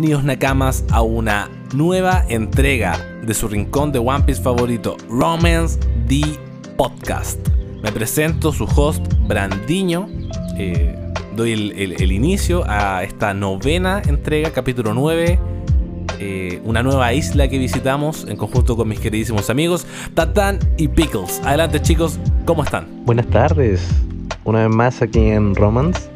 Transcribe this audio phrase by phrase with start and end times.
[0.00, 6.22] Bienvenidos Nakamas a una nueva entrega de su rincón de One Piece favorito, Romance The
[6.78, 7.46] Podcast.
[7.82, 10.08] Me presento, su host, Brandiño.
[10.56, 10.98] Eh,
[11.36, 15.38] doy el, inicio a esta novena entrega, capítulo 9.
[16.18, 21.42] eh, una nueva isla que visitamos en conjunto con mis queridísimos amigos, Tatán y Pickles.
[21.44, 22.86] Adelante chicos, ¿cómo están?
[23.04, 23.86] Buenas tardes,
[24.44, 26.09] una vez más aquí en Romance.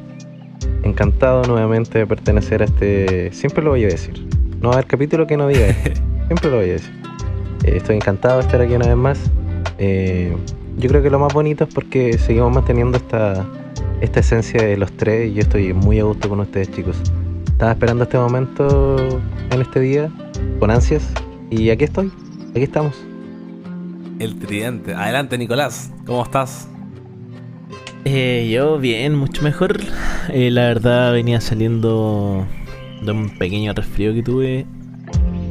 [0.84, 3.32] Encantado nuevamente de pertenecer a este.
[3.32, 4.27] Siempre lo voy a decir.
[4.60, 6.00] No va a haber capítulo que no diga esto.
[6.27, 6.92] Siempre lo voy a decir.
[7.64, 9.18] Eh, estoy encantado de estar aquí una vez más.
[9.78, 10.36] Eh,
[10.78, 13.46] yo creo que lo más bonito es porque seguimos manteniendo esta,
[14.00, 16.96] esta esencia de los tres y yo estoy muy a gusto con ustedes, chicos.
[17.46, 20.10] Estaba esperando este momento en este día
[20.58, 21.12] con ansias
[21.50, 22.12] y aquí estoy.
[22.50, 22.94] Aquí estamos.
[24.18, 24.94] El tridente.
[24.94, 26.68] Adelante Nicolás, ¿cómo estás?
[28.04, 29.80] Eh, yo bien, mucho mejor.
[30.28, 32.46] Eh, la verdad venía saliendo
[33.02, 34.66] de un pequeño resfrío que tuve.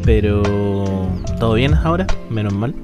[0.03, 0.43] Pero
[1.39, 2.75] todo bien ahora, menos mal.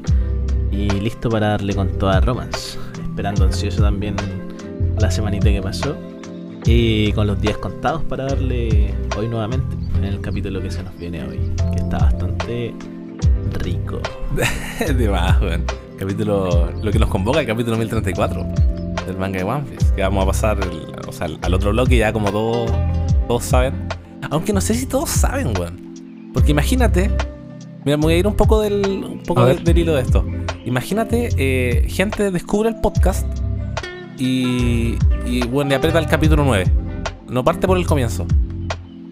[0.72, 2.80] Y listo para darle con toda Romance.
[3.03, 4.16] Esperando ansioso también
[4.97, 5.96] la semanita que pasó.
[6.66, 10.97] Y con los días contados para darle hoy nuevamente en el capítulo que se nos
[10.97, 11.40] viene hoy.
[11.74, 12.74] Que está bastante
[13.62, 14.01] rico.
[14.97, 15.63] de más, weón.
[16.00, 16.72] Capítulo.
[16.81, 18.79] Lo que nos convoca el capítulo 1034
[19.09, 19.94] del manga de One Piece.
[19.96, 22.72] Que vamos a pasar el- o sea, al- otro bloque ya como todos,
[23.28, 23.88] todos saben.
[24.31, 26.30] Aunque no sé si todos saben, weón.
[26.34, 27.09] Porque imagínate.
[27.86, 30.25] Mira, me voy a ir un poco del, un poco del hilo de esto.
[30.66, 33.25] Imagínate, eh, gente descubre el podcast
[34.18, 36.66] y, y bueno, le aprieta el capítulo 9.
[37.30, 38.25] No parte por el comienzo.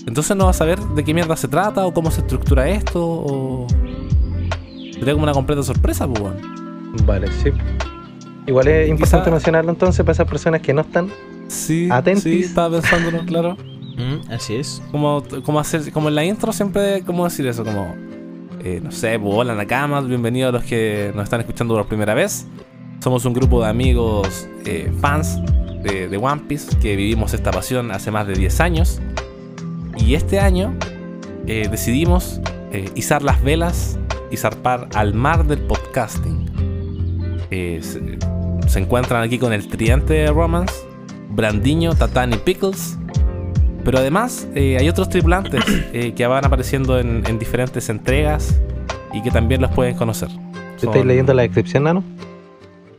[0.06, 3.03] Entonces no va a saber de qué mierda se trata o cómo se estructura esto
[3.03, 3.68] o...
[4.94, 6.38] Sería como una completa sorpresa, pues, weón.
[7.06, 7.52] Vale, sí.
[8.47, 11.09] Igual es importante Quizá- mencionarlo entonces para esas personas que no están.
[11.47, 12.24] Sí, Atentis.
[12.24, 13.56] sí, estaba pensándolo, claro.
[13.97, 14.81] Mm, así es.
[14.91, 17.63] Como, como hacer, como en la intro siempre, ¿cómo decir eso?
[17.63, 17.94] Como,
[18.63, 22.13] eh, no sé, pues, hola Nakamas, bienvenidos a los que nos están escuchando por primera
[22.13, 22.47] vez.
[23.03, 25.40] Somos un grupo de amigos eh, fans
[25.84, 29.00] de, de One Piece que vivimos esta pasión hace más de 10 años.
[29.97, 30.74] Y este año
[31.47, 32.40] eh, decidimos
[32.72, 33.97] eh, izar las velas
[34.31, 36.46] y zarpar al mar del podcasting.
[37.52, 37.80] Eh,
[38.68, 40.74] se, encuentran aquí con el tridente de Romance,
[41.30, 42.98] Brandiño, Tatán y Pickles.
[43.84, 45.64] Pero además eh, hay otros tripulantes
[45.94, 48.60] eh, que van apareciendo en, en diferentes entregas
[49.14, 50.30] y que también los pueden conocer.
[50.76, 52.04] ¿Estáis Son- leyendo la descripción, Nano?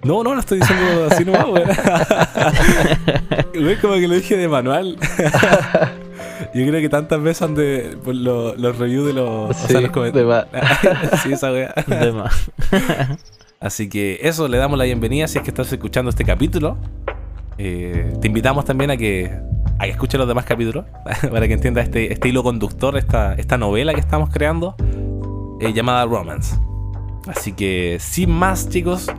[0.05, 1.69] No, no, lo estoy diciendo así nomás, weón.
[3.65, 4.97] Güey, como que lo dije de manual.
[6.55, 9.81] Yo creo que tantas veces han de por lo- los reviews de los, o sea,
[9.81, 10.47] los comentarios.
[11.25, 11.51] sí, esa.
[11.51, 12.51] De más.
[13.61, 16.77] Así que eso, le damos la bienvenida si es que estás escuchando este capítulo.
[17.59, 19.33] Eh, te invitamos también a que,
[19.81, 20.85] a que escuches los demás capítulos
[21.31, 24.77] para que entiendas este, este hilo conductor, esta, esta novela que estamos creando
[25.61, 26.57] eh, llamada Romance.
[27.27, 29.11] Así que sin más, chicos,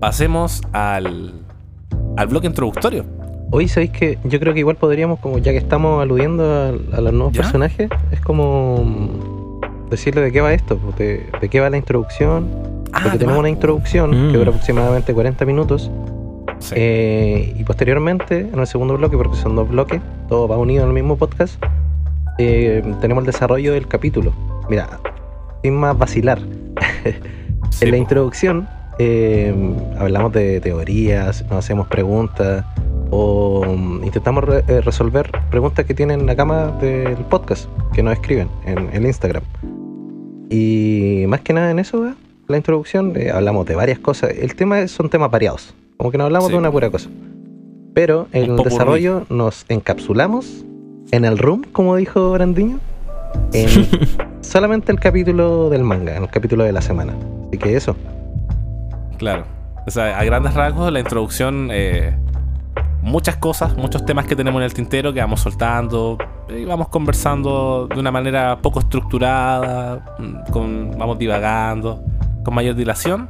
[0.00, 1.44] pasemos al,
[2.16, 3.04] al bloque introductorio.
[3.50, 7.00] Hoy sabéis que yo creo que igual podríamos, como ya que estamos aludiendo a, a
[7.02, 7.42] los nuevos ¿Ya?
[7.42, 9.60] personajes, es como
[9.90, 12.48] decirle de qué va esto, pues, de, de qué va la introducción.
[13.02, 14.32] Porque de tenemos una introducción que Mm.
[14.32, 15.90] dura aproximadamente 40 minutos.
[16.58, 16.74] sí.
[16.78, 20.88] eh, y posteriormente, en el segundo bloque, porque son dos bloques, todo va unido en
[20.88, 21.62] el mismo podcast,
[22.38, 24.32] eh, tenemos el desarrollo del capítulo.
[24.68, 25.00] Mira,
[25.62, 26.38] sin más vacilar.
[27.70, 28.68] Sí, en la introducción
[29.00, 29.52] eh,
[29.98, 32.64] hablamos de teorías, nos hacemos preguntas
[33.10, 38.12] o mm, intentamos re- resolver preguntas que tienen en la cama del podcast, que nos
[38.12, 39.42] escriben en el Instagram.
[40.50, 42.14] Y más que nada en eso, ¿eh?
[42.48, 44.30] La introducción, eh, hablamos de varias cosas.
[44.30, 46.52] El tema es- son temas variados, como que no hablamos Sí.
[46.52, 47.08] de una pura cosa.
[47.94, 50.64] Pero en el desarrollo nos encapsulamos
[51.12, 52.80] en el room, como dijo Brandiño,
[53.52, 53.68] en
[54.40, 57.14] solamente el capítulo del manga, en el capítulo de la semana.
[57.48, 57.96] Así que eso.
[59.18, 59.44] Claro.
[59.86, 62.14] O sea, a grandes rasgos, la introducción, eh,
[63.02, 66.16] muchas cosas, muchos temas que tenemos en el tintero que vamos soltando
[66.48, 72.02] y vamos conversando de una manera poco estructurada, mm, con, vamos divagando,
[72.44, 73.28] con mayor dilación.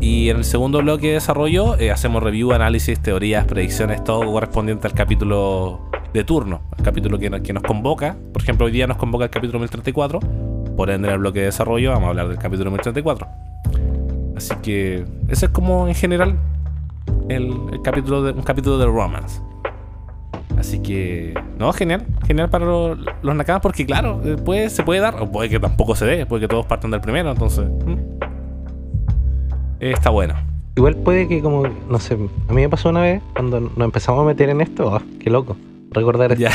[0.00, 4.86] Y en el segundo bloque de desarrollo eh, hacemos review, análisis, teorías, predicciones, todo correspondiente
[4.86, 8.16] al capítulo de turno, el capítulo que, que nos convoca.
[8.32, 10.20] Por ejemplo, hoy día nos convoca el capítulo 1034.
[10.76, 13.26] Por ende, en el bloque de desarrollo vamos a hablar del capítulo 1034.
[14.36, 16.38] Así que ese es como en general
[17.28, 19.40] el, el capítulo de, un capítulo de Romance.
[20.58, 25.20] Así que, no, genial, genial para los, los nakamas porque claro, después se puede dar,
[25.20, 27.66] o puede que tampoco se dé, puede que todos partan del primero, entonces...
[27.86, 28.16] mm.
[29.80, 30.34] Está bueno.
[30.76, 32.14] Igual puede que como, no sé,
[32.48, 35.30] a mí me pasó una vez cuando nos empezamos a meter en esto, ah, qué
[35.30, 35.56] loco,
[35.90, 36.44] recordar esto.
[36.44, 36.52] Ya.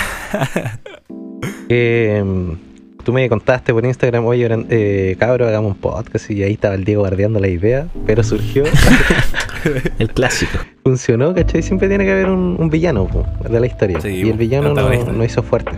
[2.24, 2.52] mm,
[3.04, 6.84] tú me contaste por Instagram, oye, eh, cabro, hagamos un podcast y ahí estaba el
[6.84, 8.64] Diego guardiando la idea, pero surgió,
[10.00, 10.60] El clásico.
[10.84, 11.62] funcionó, ¿cachai?
[11.62, 14.00] Siempre tiene que haber un, un villano po, de la historia.
[14.02, 15.72] Sí, y el villano no, hizo fuerte.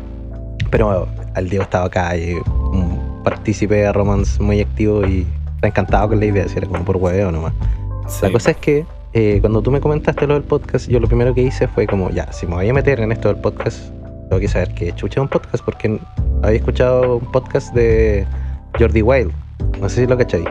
[0.70, 5.26] Pero bueno, al Diego estaba acá y un partícipe de romance muy activo y
[5.64, 7.54] está encantado con la idea, si era como por hueveo nomás.
[8.08, 8.20] Sí.
[8.26, 11.34] La cosa es que eh, cuando tú me comentaste lo del podcast, yo lo primero
[11.34, 13.90] que hice fue como, ya, si me voy a meter en esto del podcast,
[14.30, 16.00] tengo que saber que chucha un podcast, porque
[16.42, 18.26] había escuchado un podcast de
[18.78, 19.32] Jordi Wild.
[19.80, 20.44] No sé si lo cachai.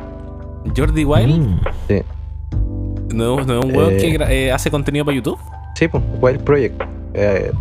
[0.76, 1.60] Jordi Wild, Mm.
[1.88, 2.02] Sí,
[3.14, 3.96] ¿no, no es un huevo Eh.
[3.98, 5.38] que eh, hace contenido para YouTube?
[5.74, 6.82] sí pues, Wild Project.
[7.14, 7.52] Eh,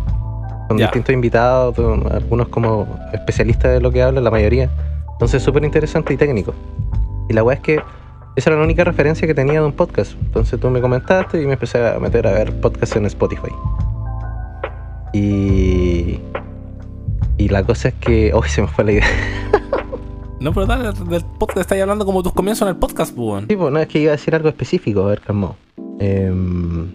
[0.68, 0.86] con Ya.
[0.86, 1.76] distintos invitados,
[2.10, 4.70] algunos como especialistas de lo que hablan, la mayoría.
[5.12, 6.54] Entonces, súper interesante y técnico.
[7.32, 7.80] Y la weá es que
[8.36, 10.12] esa era la única referencia que tenía de un podcast.
[10.20, 13.48] Entonces tú me comentaste y me empecé a meter a ver podcasts en Spotify.
[15.14, 16.20] Y.
[17.38, 18.32] Y la cosa es que.
[18.34, 19.06] Hoy se me fue la idea.
[20.40, 23.26] No, pero dale, del podcast estáis hablando como tus comienzos en el podcast, pues.
[23.26, 23.46] weón.
[23.48, 25.56] Sí, pues no, es que iba a decir algo específico, a ver, calmado.
[26.00, 26.90] Em,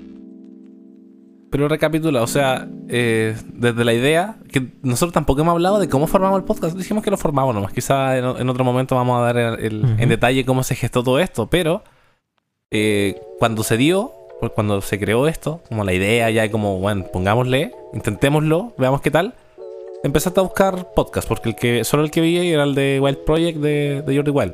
[1.49, 6.05] Pero recapitula, o sea, eh, desde la idea, que nosotros tampoco hemos hablado de cómo
[6.05, 9.21] formamos el podcast, dijimos que lo formamos nomás, quizá en, en otro momento vamos a
[9.23, 9.94] dar el- el- Ujú.
[9.97, 11.83] en detalle cómo se gestó todo esto, pero
[12.71, 14.11] eh, cuando se dio,
[14.55, 19.33] cuando se creó esto, como la idea ya como, bueno, pongámosle, intentémoslo, veamos qué tal,
[20.03, 23.19] empezaste a buscar podcast, porque el que solo el que vi era el de Wild
[23.19, 24.53] Project de, de Jordi Wild.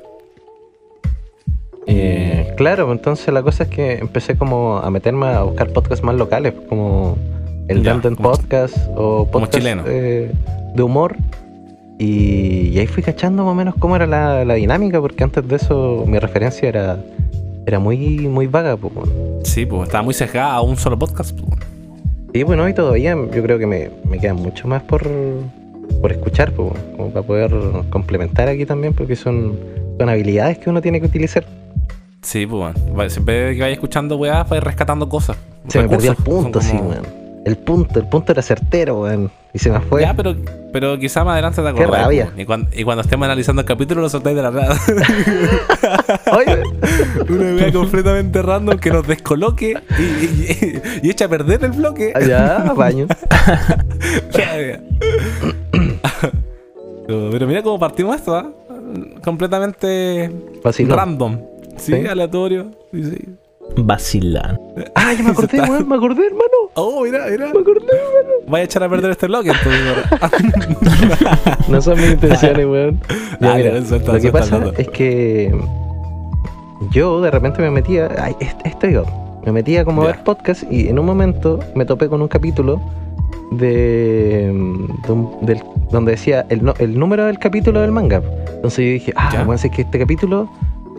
[1.88, 6.04] Eh, claro, pues entonces la cosa es que empecé como a meterme a buscar podcasts
[6.04, 7.18] más locales, como
[7.68, 10.32] el Ya, como- Podcast o podcast eh,
[10.76, 11.16] de humor.
[12.00, 15.48] Y, y ahí fui cachando más o menos cómo era la, la dinámica, porque antes
[15.48, 16.98] de eso mi referencia era,
[17.66, 18.76] era muy, muy vaga.
[18.78, 19.12] Pues, bueno.
[19.44, 21.40] Sí, pues estaba muy sesgada a un solo podcast.
[21.40, 21.60] pues.
[22.34, 25.08] Sí, bueno, y todavía yo creo que me, me queda mucho más por,
[26.02, 27.54] por escuchar, pues, como para poder
[27.92, 29.56] complementar aquí también, porque son,
[30.00, 31.46] son habilidades que uno tiene que utilizar.
[32.24, 33.10] Sí, pues bueno.
[33.10, 35.38] Siempre que vaya escuchando weá, vais rescatando cosas.
[35.68, 37.24] Se me perdió el punto, son sí, como- weón.
[37.46, 39.30] El punto, el punto era certero, weón.
[39.54, 40.02] Y se me fue.
[40.02, 40.34] Ya, pero,
[40.72, 41.90] pero quizá más adelante te acordás.
[41.92, 42.26] Qué rabia.
[42.34, 44.78] pues, Y cuando, y cuando estemos analizando el capítulo lo soltáis de la nada.
[46.38, 46.64] Oye,
[47.30, 52.14] Una idea completamente random que nos descoloque y, y- y echa a perder el bloque.
[52.26, 53.08] ya, baño.
[57.08, 58.50] pero, pero mira cómo partimos esto, ¿ah?
[59.24, 60.32] Completamente
[60.64, 60.98] Vacilón.
[60.98, 61.40] random.
[61.78, 62.08] Sí, Sí.
[62.08, 62.72] aleatorio.
[62.92, 63.18] Sí, sí.
[63.78, 64.60] Vacilán.
[64.94, 66.44] Ah, ya me acordé, Está- weón, me acordé, hermano.
[66.76, 67.46] Oh, mira, mira.
[67.54, 68.34] Me acordé, hermano.
[68.48, 69.82] Vaya a echar a perder este bloque entonces.
[70.22, 71.58] ahora.
[71.70, 73.00] No son mis intenciones, weón.
[73.42, 75.54] Ya, Ah, mira, ya, suelta, lo que suelta, pasa es que
[76.92, 78.10] yo de repente me metía.
[78.20, 79.06] Ay, est- esto yo.
[79.46, 82.80] Me metía como a ver podcast y en un momento me topé con un capítulo
[83.52, 86.64] de, de del- donde decía el,
[87.00, 88.22] número del capítulo del manga.
[88.56, 90.50] Entonces yo dije, ah, bueno, es que este capítulo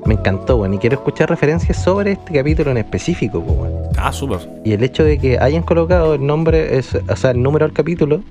[0.06, 3.72] me encantó, weón, y quiero escuchar referencias sobre este capítulo en específico, weón.
[3.96, 4.40] ah, súper.
[4.64, 7.74] Y el hecho de que hayan colocado el nombre, es, o sea, el número del
[7.74, 8.22] capítulo,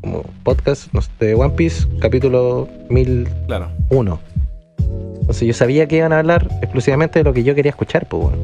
[0.00, 3.30] como podcast no sé, de One Piece, capítulo 1001.
[3.46, 3.68] Claro.
[5.20, 8.24] Entonces yo sabía que iban a hablar exclusivamente de lo que yo quería escuchar, pues
[8.24, 8.38] bueno.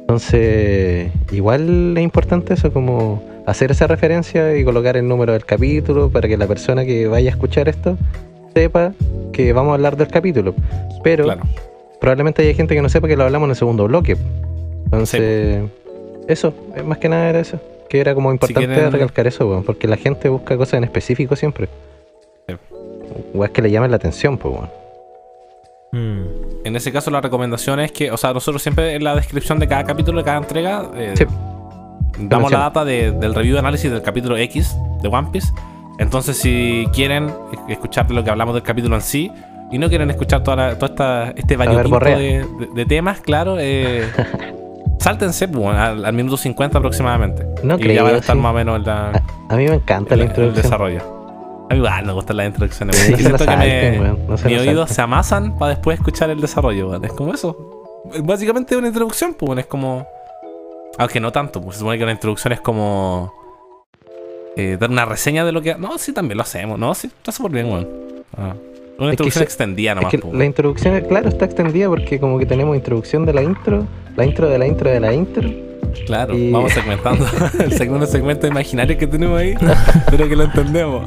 [0.00, 6.10] Entonces, igual es importante eso, como hacer esa referencia y colocar el número del capítulo
[6.10, 7.96] para que la persona que vaya a escuchar esto
[8.56, 8.92] sepa
[9.34, 10.54] que vamos a hablar del capítulo.
[11.04, 11.42] Pero Claro.
[12.00, 14.16] probablemente haya gente que no sepa que lo hablamos en el segundo bloque.
[14.86, 15.64] Entonces,
[16.26, 17.60] eso, eh, más que nada era eso.
[17.90, 21.36] Que era como importante quieren- recalcar eso, weón, porque la gente busca cosas en específico
[21.36, 21.68] siempre.
[22.48, 22.54] Sí.
[23.34, 24.70] Weas que le llamen la atención, pues, weón.
[25.92, 26.26] Mm.
[26.64, 29.68] En ese caso, la recomendación es que, o sea, nosotros siempre en la descripción de
[29.68, 31.24] cada capítulo, de cada entrega, eh, Sí.
[32.20, 35.48] damos la data de- del review de análisis del capítulo X de One Piece.
[35.98, 37.32] Entonces, si quieren
[37.68, 39.32] escuchar lo que hablamos del capítulo en sí
[39.70, 42.16] y no quieren escuchar toda, la- toda esta, este variopinto de,
[42.58, 44.06] de- de temas, claro, eh,
[45.00, 47.46] sáltense pues, al, al minuto 50 aproximadamente.
[47.62, 48.42] No y creo, ya van a estar sí.
[48.42, 50.62] más o menos en la, A, a mí me encanta el, la el introducción.
[50.62, 51.00] desarrollo.
[51.68, 52.96] A mí igual me gustan las introducciones.
[52.96, 56.90] Sí, Siento que me- no mis oídos se amasan para después escuchar el desarrollo.
[56.90, 57.04] weón.
[57.04, 57.56] Es como eso.
[58.22, 60.06] Básicamente una introducción, pues es como...
[60.98, 63.32] Aunque no tanto, pues se supone que una introducción es como...
[64.56, 65.74] eh, dar una reseña de lo que...
[65.76, 66.78] No, sí, también lo hacemos.
[66.78, 67.88] No, sí, está súper bien, weón.
[68.36, 68.54] Ah.
[68.98, 72.18] Una que introducción se- extendida Es nomás, que pues, la introducción, claro, está extendida porque
[72.18, 73.86] como que tenemos introducción de la intro,
[74.16, 75.50] la intro de la intro de la intro.
[76.06, 77.26] Claro, y- vamos segmentando
[77.62, 79.54] el segundo segmento imaginario que tenemos ahí,
[80.10, 81.04] pero que lo entendemos.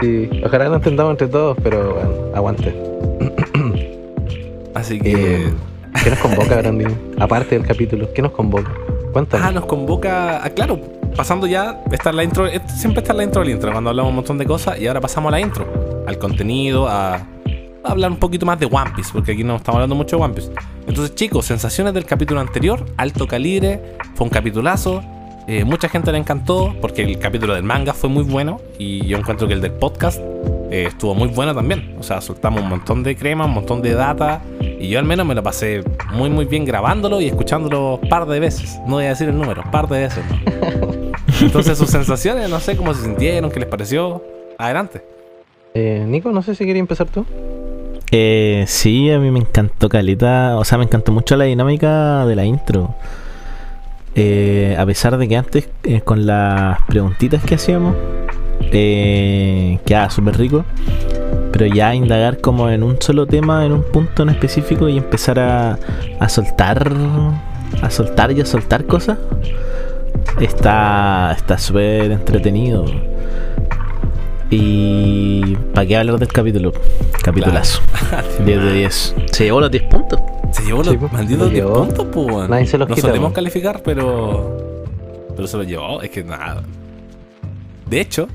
[0.00, 2.72] Sí, ojalá lo entendamos entre todos, pero bueno, aguante.
[4.74, 5.12] Así que...
[5.46, 5.52] Eh,
[6.02, 6.96] ¿Qué nos convoca, Brandon?
[7.18, 8.72] Aparte del capítulo, ¿qué nos convoca?
[9.12, 9.46] Cuéntanos.
[9.46, 10.42] Ah, nos convoca.
[10.42, 10.80] Ah, claro,
[11.16, 11.80] pasando ya.
[11.90, 12.46] Está en la intro.
[12.66, 14.78] Siempre está la intro del intro, cuando hablamos un montón de cosas.
[14.80, 17.24] Y ahora pasamos a la intro, al contenido, a, a
[17.84, 20.34] hablar un poquito más de One Piece, porque aquí no estamos hablando mucho de One
[20.34, 20.50] Piece.
[20.86, 23.80] Entonces, chicos, sensaciones del capítulo anterior, alto calibre,
[24.14, 25.02] fue un capitulazo.
[25.48, 28.60] eh, mucha gente le encantó, porque el capítulo del manga fue muy bueno.
[28.78, 30.20] Y yo encuentro que el del podcast
[30.70, 31.96] eh, estuvo muy bueno también.
[31.98, 34.40] O sea, soltamos un montón de crema, un montón de data.
[34.60, 38.40] Y yo al menos me lo pasé muy muy bien grabándolo y escuchándolo par de
[38.40, 38.78] veces.
[38.86, 40.24] No voy a decir el número, par de veces.
[41.40, 44.22] Entonces sus sensaciones, no sé cómo se sintieron, qué les pareció.
[44.58, 45.02] Adelante.
[45.74, 47.24] Eh, Nico, no sé si quería empezar tú.
[48.10, 50.58] Eh, sí, a mí me encantó Caleta.
[50.58, 52.94] O sea, me encantó mucho la dinámica de la intro.
[54.14, 57.96] Eh, a pesar de que antes, eh, con las preguntitas que hacíamos,
[58.70, 60.64] eh, quedaba súper rico.
[61.52, 65.38] Pero ya indagar como en un solo tema, en un punto en específico y empezar
[65.38, 65.78] a,
[66.18, 66.92] a soltar,
[67.80, 69.18] a soltar y a soltar cosas,
[70.40, 72.84] está está súper entretenido.
[74.50, 76.72] Y para qué hablar del capítulo,
[77.22, 77.80] capitulazo.
[78.44, 79.14] 10 de 10.
[79.32, 80.20] Se llevó los 10 puntos.
[80.50, 81.74] Se llevó Sí, los pues, malditos lo 10 llevó.
[81.86, 82.48] puntos, pues.
[82.50, 83.32] Nadie se los No quita, solemos weón.
[83.34, 84.84] calificar, pero.
[85.34, 86.02] Pero se los llevó.
[86.02, 86.62] Es que nada.
[87.88, 88.28] De hecho,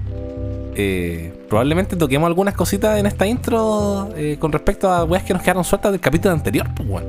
[0.75, 5.43] eh, probablemente toquemos algunas cositas en esta intro eh, con respecto a weas que nos
[5.43, 7.03] quedaron sueltas del capítulo anterior, pues.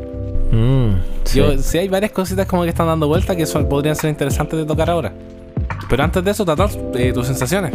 [0.50, 0.92] Mm,
[1.24, 1.38] sí.
[1.38, 4.58] Yo, sí hay varias cositas como que están dando vuelta que son, podrían ser interesantes
[4.58, 5.12] de tocar ahora.
[5.88, 6.44] Pero antes de eso,
[6.94, 7.72] eh, tus sensaciones.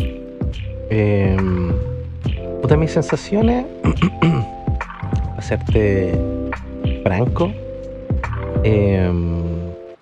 [0.90, 1.38] Eh,
[2.62, 3.66] puta, mis sensaciones,
[5.30, 6.14] para serte
[7.04, 7.52] franco,
[8.64, 9.12] eh,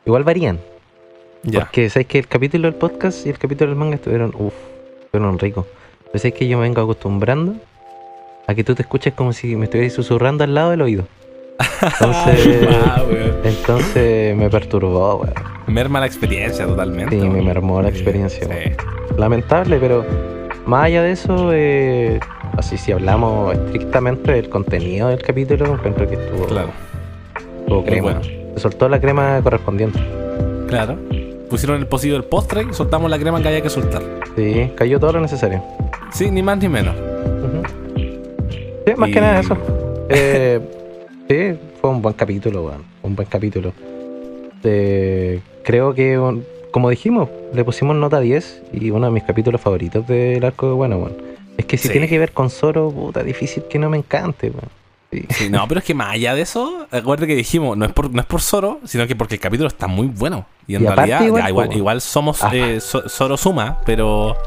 [0.06, 0.60] igual varían.
[1.44, 1.62] Ya.
[1.62, 4.54] Porque sabes que el capítulo del podcast y el capítulo del manga estuvieron, uff,
[5.06, 5.66] estuvieron ricos.
[6.06, 7.56] Pero sabes que yo me vengo acostumbrando
[8.48, 11.06] a que tú te escuches como si me estuvieras susurrando al lado del oído.
[11.82, 13.04] Entonces, Ah,
[13.44, 15.34] entonces me perturbó, weón.
[15.68, 17.20] Merma la experiencia totalmente.
[17.20, 18.72] Sí, me mermó la experiencia, sí.
[19.18, 20.06] Lamentable, pero
[20.66, 22.20] más allá de eso, eh,
[22.58, 26.70] así si hablamos estrictamente del contenido del capítulo, encuentro que estuvo, Claro,
[27.62, 28.02] estuvo crema.
[28.04, 28.22] bueno.
[28.56, 30.00] Se soltó la crema correspondiente.
[30.68, 30.98] Claro.
[31.50, 34.02] Pusieron el pocillo del postre y soltamos la crema que había que soltar.
[34.36, 35.62] Sí, cayó todo lo necesario.
[36.12, 36.96] Sí, ni más ni menos.
[38.86, 39.58] Sí, más Y- que nada eso.
[40.14, 40.60] Eh,
[41.32, 42.84] sí, fue un buen capítulo, weón.
[43.04, 43.74] Un buen capítulo.
[44.64, 46.20] Eh, creo que,
[46.72, 50.74] como dijimos, le pusimos nota 10 y uno de mis capítulos favoritos del arco de
[50.74, 51.16] bueno, weón.
[51.58, 51.92] Es que si Sí.
[51.94, 54.70] tiene que ver con Zoro, puta, difícil que no me encante, weón.
[55.12, 55.26] Sí.
[55.30, 58.10] Sí, no, pero es que más allá de eso, acuérdate que dijimos, no es por,
[58.14, 60.46] no es por Zoro, sino que porque el capítulo está muy bueno.
[60.68, 64.38] Y en Y realidad, igual, ya, igual, somos eh, So- Zoro Suma, pero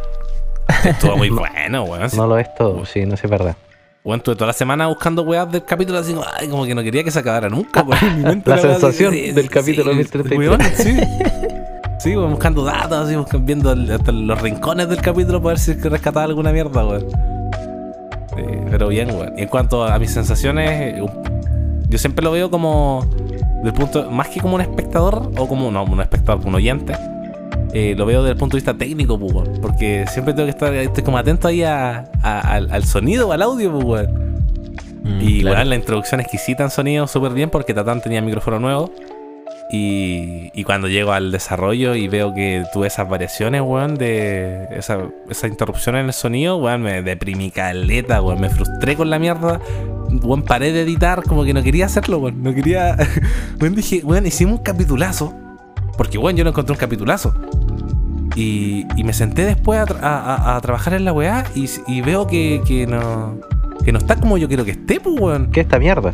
[0.84, 2.08] estuvo muy bueno, weón.
[2.16, 3.56] No lo es todo, sí, no sé, es verdad.
[4.04, 6.82] Weón, estuve toda la semana buscando weas del capítulo así, como, ay, como que no
[6.82, 7.82] quería que se acabara nunca,
[8.16, 10.38] mi mente La sensación del capítulo 1033.
[10.38, 10.94] weón, sí.
[12.00, 15.70] Sí, weón, buscando datos, así, buscando, viendo hasta los rincones del capítulo para ver si
[15.70, 17.06] es que rescataba alguna mierda, weón.
[18.36, 19.32] Sí, pero bien, weón.
[19.38, 21.02] Y en cuanto a mis sensaciones,
[21.88, 23.06] yo siempre lo veo como,
[23.62, 26.94] del punto, más que como un espectador, o como, no, un espectador, un oyente,
[27.74, 29.58] eh, lo veo desde el punto de vista técnico, pues.
[29.60, 33.32] Porque siempre tengo que estar estoy como atento ahí a- a- al, al sonido o
[33.32, 34.08] al audio, pues.
[35.02, 35.56] Mm, Y claro.
[35.56, 38.90] weón, la introducción exquisita en sonido, súper bien, porque Tatán tenía micrófono nuevo.
[39.70, 44.98] Y, y cuando llego al desarrollo y veo que tuve esas variaciones, weón, de esa,
[45.28, 49.60] esa interrupción en el sonido, weón, me deprimí caleta, weón, me frustré con la mierda.
[50.22, 52.96] Weón, paré de editar, como que no quería hacerlo, weón, no quería.
[53.60, 55.34] Weón, dije, weón, hicimos un capitulazo.
[55.96, 57.34] Porque, weón, yo no encontré un capitulazo.
[58.36, 61.68] Y, y me senté después a, tra- a- a- a trabajar en la weá y,
[61.86, 63.38] y veo que, que no.
[63.84, 65.50] Que no está como yo quiero que esté, pues, weón.
[65.52, 66.12] ¿Qué es esta mierda?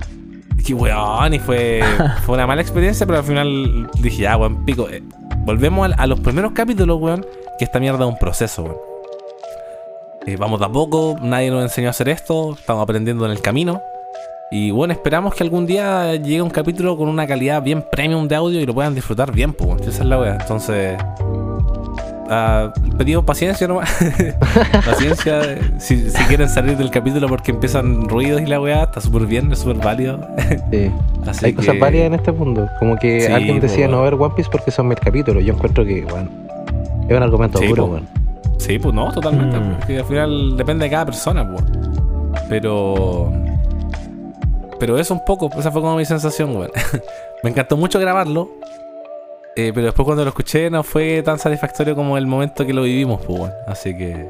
[0.66, 1.80] Que weón, y fue,
[2.26, 4.88] fue una mala experiencia, pero al final dije, ya, weón, pico.
[4.90, 5.02] eh,
[5.44, 7.24] volvemos a, los primeros capítulos, weón,
[7.58, 8.76] que esta mierda es un proceso, weón.
[10.26, 13.40] Eh, vamos de a poco, nadie nos enseñó a hacer esto, estamos aprendiendo en el
[13.40, 13.80] camino.
[14.50, 18.34] Y bueno, esperamos que algún día llegue un capítulo con una calidad bien premium de
[18.34, 19.80] audio y lo puedan disfrutar bien, pues.
[19.82, 20.36] Esa es la wea.
[20.40, 20.98] Entonces,
[22.30, 23.90] ah, pedimos paciencia nomás.
[24.86, 25.58] paciencia.
[25.78, 29.52] Si, si quieren salir del capítulo porque empiezan ruidos y la weá, está súper bien,
[29.52, 30.20] es súper válido.
[30.70, 30.90] Sí.
[31.26, 32.68] Así Hay cosas varias en este mundo.
[32.78, 35.44] Como que Sí, alguien decía no ver One Piece porque son mil capítulos.
[35.44, 36.30] Yo encuentro que, bueno,
[37.08, 38.08] es un argumento Sí, duro, weón.
[38.58, 39.58] Sí, pues no, totalmente.
[39.58, 39.76] Mm.
[39.76, 41.64] Porque al final depende de cada persona, pues.
[42.48, 43.32] Pero.
[44.78, 46.70] Pero eso un poco, esa fue como mi sensación, weón.
[47.42, 48.59] Me encantó mucho grabarlo.
[49.56, 52.82] Eh, pero después cuando lo escuché no fue tan satisfactorio como el momento que lo
[52.82, 53.52] vivimos, pues, weón.
[53.66, 54.28] Así que.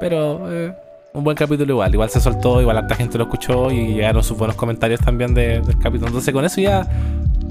[0.00, 0.40] Pero.
[0.52, 0.72] eh,
[1.14, 1.92] un buen capítulo igual.
[1.92, 5.60] Igual se soltó, igual harta gente lo escuchó y llegaron sus buenos comentarios también de-
[5.62, 6.06] del capítulo.
[6.08, 6.86] Entonces con eso ya.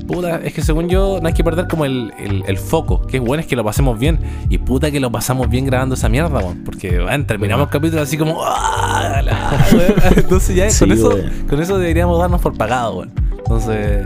[0.08, 3.02] Puta, es que según yo no hay que perder como el, el- el foco.
[3.08, 4.20] Que es bueno es que lo pasemos bien.
[4.48, 6.64] Y puta que lo pasamos bien grabando esa mierda, weón.
[6.64, 8.40] Porque weón, terminamos el capítulo así como.
[8.42, 9.94] "Ah, la weón".
[10.16, 11.12] Entonces ya Sí, con, eso,
[11.50, 13.12] con eso deberíamos darnos por pagado, weón.
[13.40, 14.06] Entonces.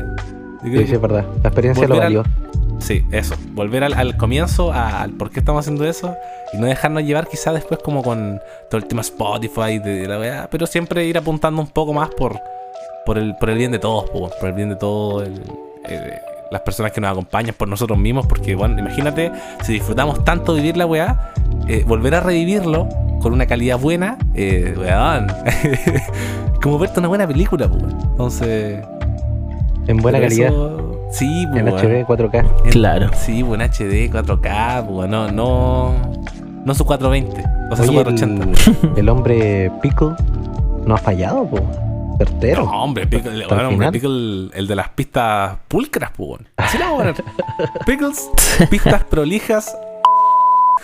[0.64, 1.26] yo creo Sí, sí, es verdad.
[1.44, 2.24] La experiencia lo al- valió.
[2.82, 3.36] Sí, eso.
[3.54, 6.16] Volver al, al comienzo, a- al por qué estamos haciendo eso.
[6.54, 10.48] Y no dejarnos llevar quizás después como con todo el tema Spotify de, la weá.
[10.52, 12.40] Pero siempre ir apuntando un poco más por,
[13.06, 15.30] por, el, por el bien de todos, po, por el bien de todos.
[16.52, 18.26] las personas que nos acompañan, por nosotros mismos.
[18.26, 19.32] Porque, bueno, imagínate,
[19.64, 21.34] si disfrutamos tanto vivir la weá,
[21.68, 22.90] eh, volver a revivirlo
[23.22, 25.28] con una calidad buena, eh, weón.
[26.64, 27.92] como verte una buena película, weón.
[28.02, 28.84] Entonces.
[29.88, 30.48] En buena calidad.
[30.50, 31.68] eso- Sí, po, En.
[31.68, 32.46] HD, 4K.
[32.66, 33.10] En- Claro.
[33.16, 35.94] Sí, buen HD, 4K, pues, no, no,
[36.66, 38.90] no su 420, o sea, su Oye, 480.
[38.94, 40.12] el, el hombre Pickle
[40.86, 41.60] no ha fallado, po.
[42.18, 42.66] Certero.
[42.66, 43.92] No, hombre, Pickle, el bueno, hombre, final.
[43.92, 46.42] Pickle, el de las pistas pulcras, pues.
[46.58, 47.24] Así lo vamos a poner.
[47.86, 48.30] Pickles,
[48.70, 49.76] pistas prolijas.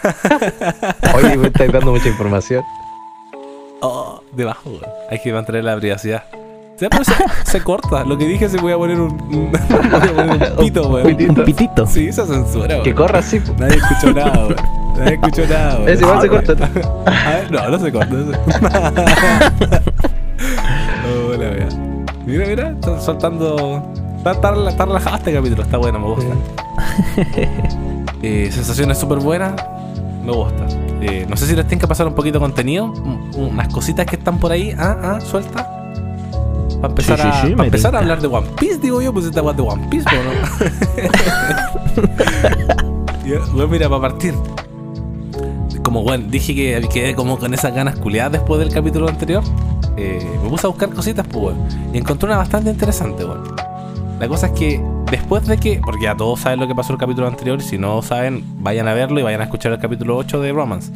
[1.16, 2.64] Oye, me estáis dando mucha información.
[3.82, 4.72] Oh, debajo.
[5.10, 6.24] Hay que mantener la privacidad.
[6.78, 6.88] Se,
[7.52, 8.04] se corta.
[8.04, 10.94] Lo que dije se voy a poner un, un- voy a poner un pito, Un
[10.94, 11.08] weón.
[11.08, 11.34] pitito.
[11.34, 11.88] Un pitito.
[11.88, 12.84] Sí, esa censura, weón.
[12.84, 13.54] Que corra así, po.
[13.58, 14.56] Nadie escuchó nada, weón.
[14.98, 15.90] Nadie escuchó nada, weón.
[15.90, 16.54] Es igual se corta.
[17.06, 18.14] A ver, no, no se corta.
[18.14, 18.38] No se...
[21.08, 21.32] oh.
[22.26, 23.82] Mira, mira, están soltando.
[24.18, 26.34] Está, está, rela- está relajado este capítulo, está bueno, me gusta.
[28.22, 29.54] Eh, sensaciones súper buenas,
[30.24, 30.66] me gusta.
[31.02, 34.06] Eh, no sé si les tienen que pasar un poquito de contenido, un- unas cositas
[34.06, 35.74] que están por ahí, ah, ah, suelta.
[36.76, 39.26] Para empezar, Sí, sí, a, pa' empezar a hablar de One Piece, digo yo, pues
[39.26, 40.32] esta weá de One Piece, ¿o ¿no?
[43.54, 44.34] Bueno, mira, para partir.
[45.84, 49.44] Como, bueno, dije que quedé como con esas ganas culiadas después del capítulo anterior.
[49.98, 51.58] eh, me puse a buscar cositas, pues, weón.
[51.94, 53.44] Y encontré una bastante interesante, weón.
[54.20, 55.80] La cosa es que después de que.
[55.84, 57.60] Porque ya todos saben lo que pasó el capítulo anterior.
[57.60, 60.52] Y si no saben, vayan a verlo y vayan a escuchar el capítulo 8 de
[60.54, 60.92] Romance.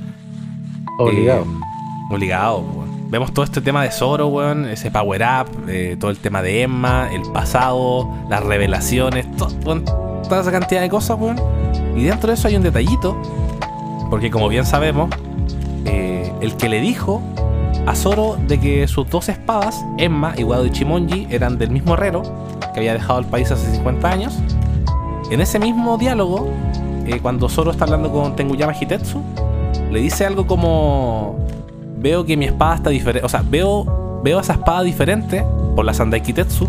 [0.97, 1.43] Obligado.
[1.43, 2.90] Eh, obligado, weón.
[3.11, 6.61] Vemos todo este tema de Zoro, weón, ese power up, eh, todo el tema de
[6.61, 11.35] Emma, el pasado, las revelaciones, toda esa cantidad de cosas, weón.
[11.93, 13.17] Y dentro de eso hay un detallito,
[14.09, 15.09] porque como bien sabemos,
[15.83, 17.21] eh, el que le dijo
[17.85, 22.23] a Zoro de que sus dos espadas, Emma y Wado Ichimonji, eran del mismo herrero
[22.73, 24.39] que había dejado el país hace 50 años.
[25.29, 26.49] En ese mismo diálogo,
[27.05, 29.21] eh, cuando Zoro está hablando con Tenguyama Hitetsu,
[29.91, 31.40] le dice algo como
[32.01, 35.43] veo que mi espada está diferente, o sea, veo veo esa espada diferente
[35.75, 36.67] por la Sandai Kitetsu.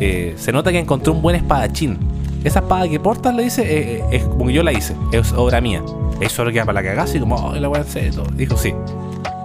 [0.00, 1.98] eh, se nota que encontré un buen espadachín.
[2.42, 5.32] Esa espada que portas, le dice, eh, eh, es como que yo la hice, es
[5.32, 5.82] obra mía.
[6.20, 8.26] Eso solo queda para la cagada, y como, oh, la voy a hacer todo.
[8.34, 8.74] Dijo, sí.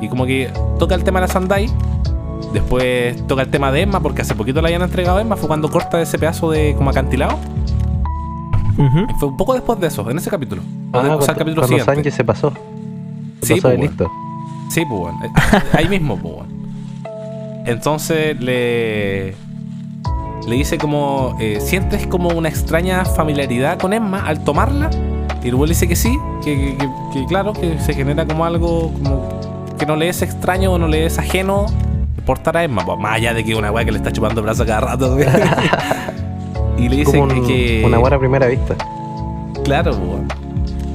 [0.01, 1.69] Y como que toca el tema de la Sandai.
[2.53, 5.35] Después toca el tema de Emma, porque hace poquito la habían entregado a Emma.
[5.37, 7.37] Fue cuando corta ese pedazo de como acantilado.
[8.77, 8.99] Ujú.
[9.09, 10.61] Y fue un poco después de eso, en ese capítulo.
[10.93, 12.11] Ah, o sea, el capítulo siguiente.
[12.11, 12.51] Se pasó.
[13.41, 14.11] Se Sí, pasó pues, de listo.
[14.69, 15.15] Sí, pues, weón.
[15.23, 15.29] Eh,
[15.77, 17.63] Ahí mismo, pues, weón.
[17.65, 19.31] Entonces le.
[20.47, 21.35] Le dice como.
[21.39, 24.89] eh, ¿Sientes como una extraña familiaridad con Emma al tomarla?
[25.43, 26.75] Y luego le dice que sí, que,
[27.13, 29.29] que- claro, que se genera como algo como
[29.77, 31.67] que no le es extraño o no le es ajeno
[32.25, 34.45] portar a Emma, pues, más allá de que una weá que le está chupando el
[34.45, 35.17] brazo cada rato.
[36.77, 38.75] y le dice Como que, un- que- una buena primera vista.
[39.63, 40.27] Claro, weón.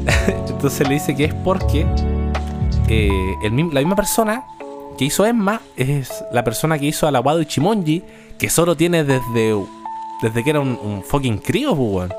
[0.48, 1.87] Entonces le dice que es porque
[2.88, 4.44] eh, la misma persona
[4.96, 8.02] que hizo Emma es la persona que hizo al Aguado Ichimonji,
[8.38, 9.54] que solo tiene desde,
[10.22, 12.12] desde que era un, fucking crío, weón.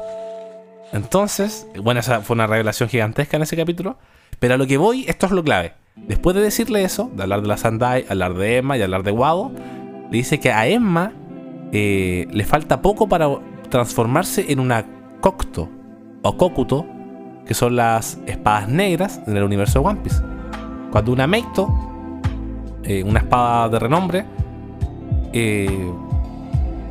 [0.91, 3.97] Entonces, bueno, esa fue una revelación gigantesca en ese capítulo.
[4.39, 5.73] Pero a lo que voy, esto es lo clave.
[5.95, 9.12] Después de decirle eso, de hablar de la Sandai, hablar de Emma y hablar de
[9.12, 9.51] Wado,
[10.12, 11.13] le dice que a Emma
[11.71, 13.30] eh, le falta poco para
[13.69, 14.86] transformarse en una
[15.21, 15.69] Cocto
[16.21, 16.86] o Kokuto,
[17.47, 20.35] que son las espadas negras en el universo de One Piece.
[20.96, 21.68] Cuando una Meito,
[22.82, 24.26] eh, una espada de renombre,
[25.34, 25.92] eh,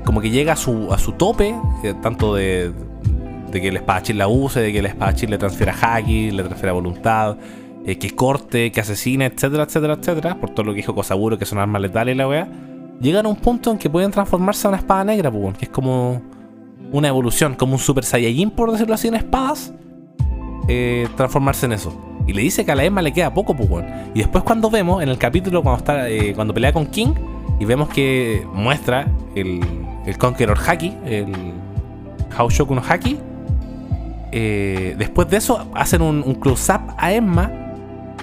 [0.05, 2.71] como que llega a su, a su tope, eh, tanto de,
[3.51, 6.75] de que el espadachín la use, de que el espadachín le transfiera haki, le transfiera
[6.75, 7.39] voluntad,
[7.87, 11.59] que corte, que asesine, etcétera, etcétera, etcétera, por todo lo que dijo Kosaburo, que son
[11.59, 12.47] armas letales y la weá,
[13.01, 15.71] llegan a un punto en que pueden transformarse a una espada negra, pues, que es
[15.71, 16.21] como
[16.93, 19.73] una evolución, como un Super Saiyajin, por decirlo así, en espadas,
[21.17, 22.14] transformarse en eso.
[22.27, 23.85] Y le dice que a la Emma le queda poco, pues.
[24.15, 27.15] Y después cuando vemos, en el capítulo cuando está eh, cuando pelea con King,
[27.61, 29.61] y vemos que muestra el,
[30.07, 31.33] el Conqueror Haki, el
[32.37, 33.19] Haoshoku no Haki,
[34.33, 37.53] eh, después de eso hacen un, un close-up a Emma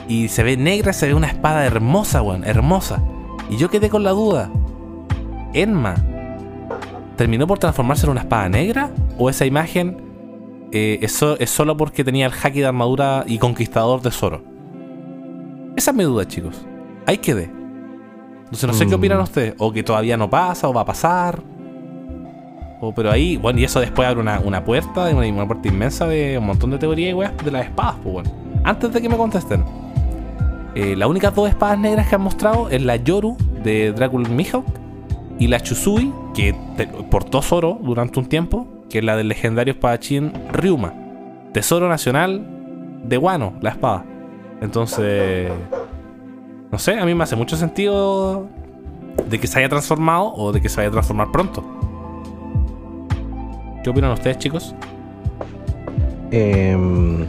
[0.08, 3.02] y se ve negra, se ve una espada hermosa, weón, hermosa.
[3.50, 4.50] Y yo quedé con la duda.
[5.54, 5.96] ¿Emma
[7.16, 8.92] terminó por transformarse en una espada negra?
[9.18, 10.11] ¿O esa imagen
[10.72, 14.42] eh, es, so- es solo porque tenía el haki de armadura y conquistador de Zoro?
[15.76, 16.62] Esa es mi duda, chicos.
[17.06, 17.50] Ahí quedé.
[18.44, 19.00] Entonces no sé qué Mm.
[19.00, 19.56] opinan ustedes.
[19.58, 21.42] O que todavía no pasa, o va a pasar.
[22.82, 26.08] O, pero ahí, bueno, y eso después abre una, una puerta, una, una puerta inmensa
[26.08, 28.32] de un montón de teorías y weas de las espadas, pues bueno.
[28.64, 29.64] Antes de que me contesten.
[30.74, 34.66] Eh, las únicas dos espadas negras que han mostrado es la Yoru de Dracul Mihawk
[35.38, 39.74] y la Chusui, que te- portó Zoro durante un tiempo, que es la del legendario
[39.74, 40.94] espadachín Ryuma.
[41.54, 42.46] Tesoro nacional
[43.04, 44.06] de Wano, la espada.
[44.62, 45.50] Entonces,
[46.72, 48.48] no sé, a mí me hace mucho sentido
[49.28, 51.64] de que se haya transformado o de que se vaya a transformar pronto.
[53.84, 54.76] ¿Qué opinan ustedes, chicos?
[56.30, 57.26] Em,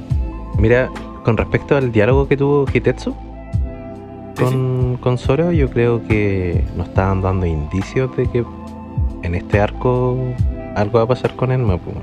[0.58, 0.90] mira,
[1.24, 3.14] con respecto al diálogo que tuvo Hitetsu
[4.36, 8.44] Sí, con, con Zoro, yo creo que nos estaban dando indicios de que
[9.22, 10.16] en este arco
[10.74, 11.78] algo va a pasar con Enma.
[11.78, 11.96] pues.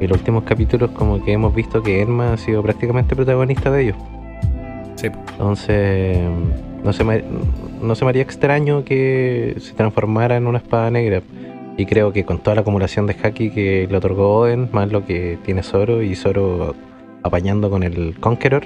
[0.00, 3.82] En los últimos capítulos como que hemos visto que Enma ha sido prácticamente protagonista de
[3.82, 3.96] ellos.
[4.96, 5.08] Sí.
[5.32, 6.18] Entonces,
[6.84, 7.22] no se, me,
[7.82, 11.22] no se me haría extraño que se transformara en una espada negra.
[11.76, 15.04] Y creo que con toda la acumulación de haki que le otorgó Oden, más lo
[15.06, 16.74] que tiene Zoro y Zoro
[17.22, 18.64] apañando con el Conqueror,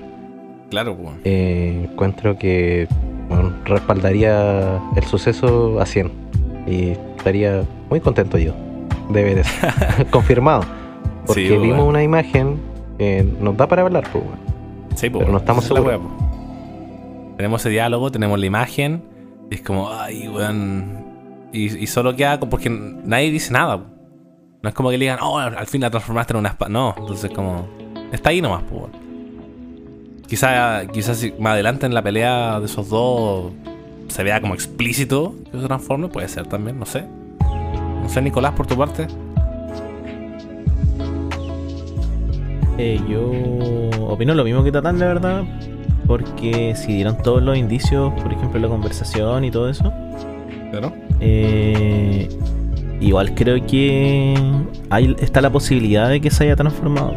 [0.70, 1.14] Claro, pues.
[1.24, 2.88] eh, encuentro que
[3.28, 6.10] bueno, respaldaría el suceso a 100.
[6.66, 8.52] Y estaría muy contento yo
[9.10, 9.50] de ver eso.
[10.10, 10.64] Confirmado.
[11.26, 12.58] Porque Sí, vimos una imagen
[12.98, 14.24] que nos da para hablar, pues.
[14.96, 15.86] Sí, po, Pero no estamos seguros.
[15.86, 17.34] wea, po.
[17.36, 19.02] Tenemos ese diálogo, tenemos la imagen.
[19.50, 21.04] Y es como, ay, weón.
[21.52, 23.78] Y, y solo queda porque nadie dice nada.
[23.78, 23.84] po.
[24.62, 26.70] No es como que le digan, oh, al fin la transformaste en una espada.
[26.70, 27.66] No, entonces como.
[28.12, 28.84] Está ahí nomás, pues.
[30.26, 33.52] Quizá, quizás si más adelante en la pelea de esos dos
[34.08, 37.04] se vea como explícito que se transforme, puede ser también, no sé.
[38.04, 39.06] No sé, Nicolás, por tu parte.
[42.78, 43.30] Eh, yo
[44.08, 45.42] opino lo mismo que Tatán, la verdad.
[46.06, 49.90] Porque si dieron todos los indicios, por ejemplo, la conversación y todo eso,
[50.70, 50.92] Claro.
[51.20, 52.28] eh,
[53.00, 54.34] igual creo que
[54.90, 57.14] hay, está la posibilidad de que se haya transformado.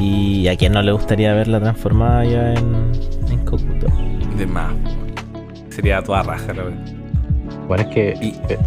[0.00, 2.90] Y a quien no le gustaría verla transformada ya en,
[3.30, 3.86] en Kokuto.
[4.36, 4.72] De más.
[5.68, 7.01] Sería toda raja, la verdad.
[7.68, 8.58] Bueno, es que Y- eh,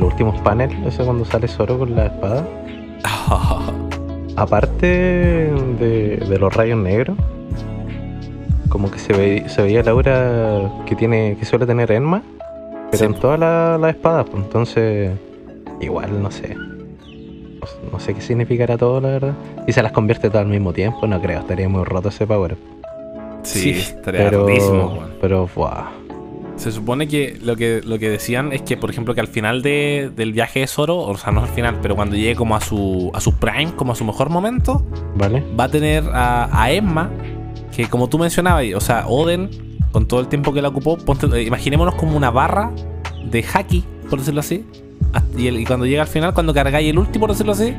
[0.00, 2.44] últimos paneles, ese cuando sale Zoro con la espada,
[4.36, 7.16] aparte de, de los rayos negros,
[8.68, 12.22] como que se, ve, se veía la aura que tiene que suele tener Enma,
[12.90, 13.04] pero Sí.
[13.04, 15.12] en todas las las espadas, pues, entonces
[15.80, 16.54] igual no sé.
[16.56, 19.32] No, sé- no sé qué significará todo, la verdad.
[19.66, 22.56] Y se las convierte todo al mismo tiempo, no creo, estaría muy roto ese power.
[23.42, 25.86] Sí, Sí, estaría Pero, rotísimo, pero, buah.
[26.56, 29.60] Se supone que lo que lo que decían es que, por ejemplo, que al final
[29.62, 32.60] de- del viaje de Zoro, o sea, no al final, pero cuando llegue como a
[32.60, 34.84] su, a su prime, como a su mejor momento,
[35.16, 35.44] ¿vale?
[35.58, 37.10] va a tener a, a Emma,
[37.76, 39.50] que como tú mencionabas, o sea, Oden,
[39.90, 42.70] con todo el tiempo que la ocupó, ponte- eh, imaginémonos como una barra
[43.30, 44.64] de haki, por decirlo así.
[45.36, 47.74] Y, el- y cuando llega al final, cuando cargáis el último, por decirlo así,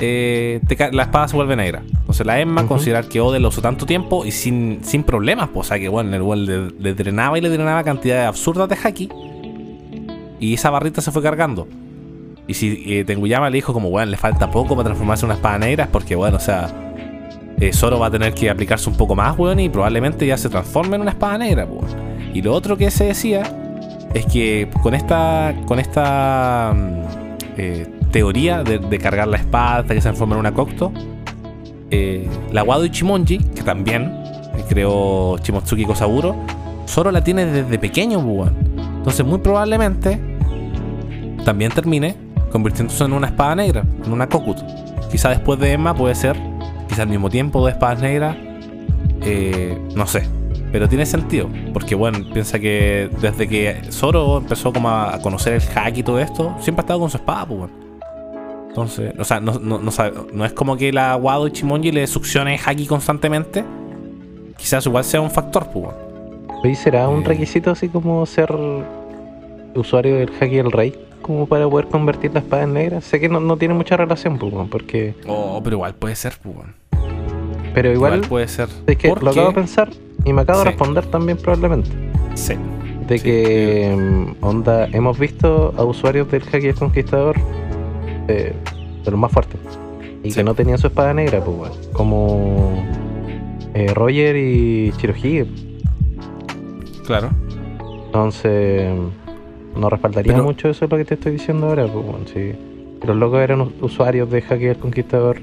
[0.00, 1.82] eh, te la espada se vuelve negra.
[1.86, 5.66] Entonces la Emma, considerar que Oden la usó tanto tiempo y sin, sin problemas, pues,
[5.66, 8.76] o sea que bueno, el weón le, le drenaba y le drenaba cantidades absurdas de
[8.82, 9.08] haki.
[10.40, 11.66] Y esa barrita se fue cargando.
[12.46, 15.34] Y si eh, Tenguyama le dijo como, bueno, le falta poco para transformarse en una
[15.36, 16.68] espada negra, es porque, bueno, o sea,
[17.58, 20.48] eh, Zoro va a tener que aplicarse un poco más, weón, y probablemente ya se
[20.48, 21.86] transforme en una espada negra, weón.
[22.34, 23.44] Y lo otro que se decía
[24.12, 27.02] es que con esta, con esta mm,
[27.56, 30.92] eh, teoría de, de cargar la espada hasta que se transforme en una Cocto,
[31.90, 34.16] eh, la Wado Ichimonji, que también
[34.68, 36.36] creó Shimotsuki Kosaburo,
[36.86, 38.54] Zoro la tiene desde pequeño, weón.
[38.98, 40.20] Entonces, muy probablemente
[41.44, 42.14] también termine
[42.52, 44.58] convirtiéndose en una espada negra, en una Kokut.
[45.10, 46.36] Quizá después de Emma puede ser,
[46.88, 48.36] quizá al mismo tiempo de espadas negras,
[49.22, 50.22] eh, no sé.
[50.70, 51.48] Pero tiene sentido.
[51.72, 56.20] Porque, bueno, piensa que desde que Zoro empezó como a conocer el hack y todo
[56.20, 57.83] esto, siempre ha estado con su espada, pues, bueno.
[58.74, 62.08] Entonces, o sea, no, no, no, sabe- no es como que la Wado Ichimonji le
[62.08, 63.64] succione haki constantemente.
[64.56, 65.86] Quizás igual sea un factor, pues.
[66.64, 67.26] ¿Y será un Eh.
[67.26, 68.52] requisito así como ser
[69.74, 70.94] usuario del Haki del Rey?
[71.22, 73.00] Como para poder convertir la espada en negra.
[73.00, 75.14] Sé que no, no tiene mucha relación, pues, porque.
[75.26, 76.56] Oh, pero igual puede ser, pues.
[77.74, 78.68] Pero igual, puede ser.
[78.86, 79.88] es que lo acabo de pensar
[80.24, 80.64] y me acabo Sí.
[80.64, 81.90] de responder también probablemente.
[82.34, 82.54] Sí.
[83.08, 87.36] De Sí, que, mm, onda, hemos visto a usuarios del Haki del Conquistador
[88.26, 88.54] de
[89.06, 89.60] los más fuertes.
[90.22, 90.36] Y Sí.
[90.36, 91.70] que no tenían su espada negra, pues.
[91.92, 92.72] Como
[93.74, 95.46] eh, Roger y Chirohige.
[97.06, 97.30] Claro.
[98.06, 98.92] Entonces,
[99.76, 102.52] no respaldaría Pero- mucho eso es lo que te estoy diciendo ahora, pues, bueno, sí.
[103.06, 105.38] Los locos eran us- usuarios de Haki del Conquistador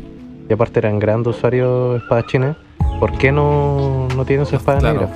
[0.49, 2.55] y aparte eran grandes usuarios espadachines.
[2.99, 5.01] ¿Por qué no, no tienen su espada Claro.
[5.01, 5.15] negra?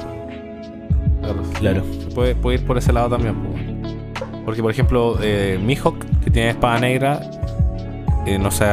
[1.22, 1.42] Claro.
[1.60, 1.84] Claro.
[2.08, 3.96] Se puede, puede ir por ese lado también, pues.
[4.46, 7.20] Porque, por ejemplo, eh, Mihawk, que tiene espada negra,
[8.26, 8.66] eh, no sé,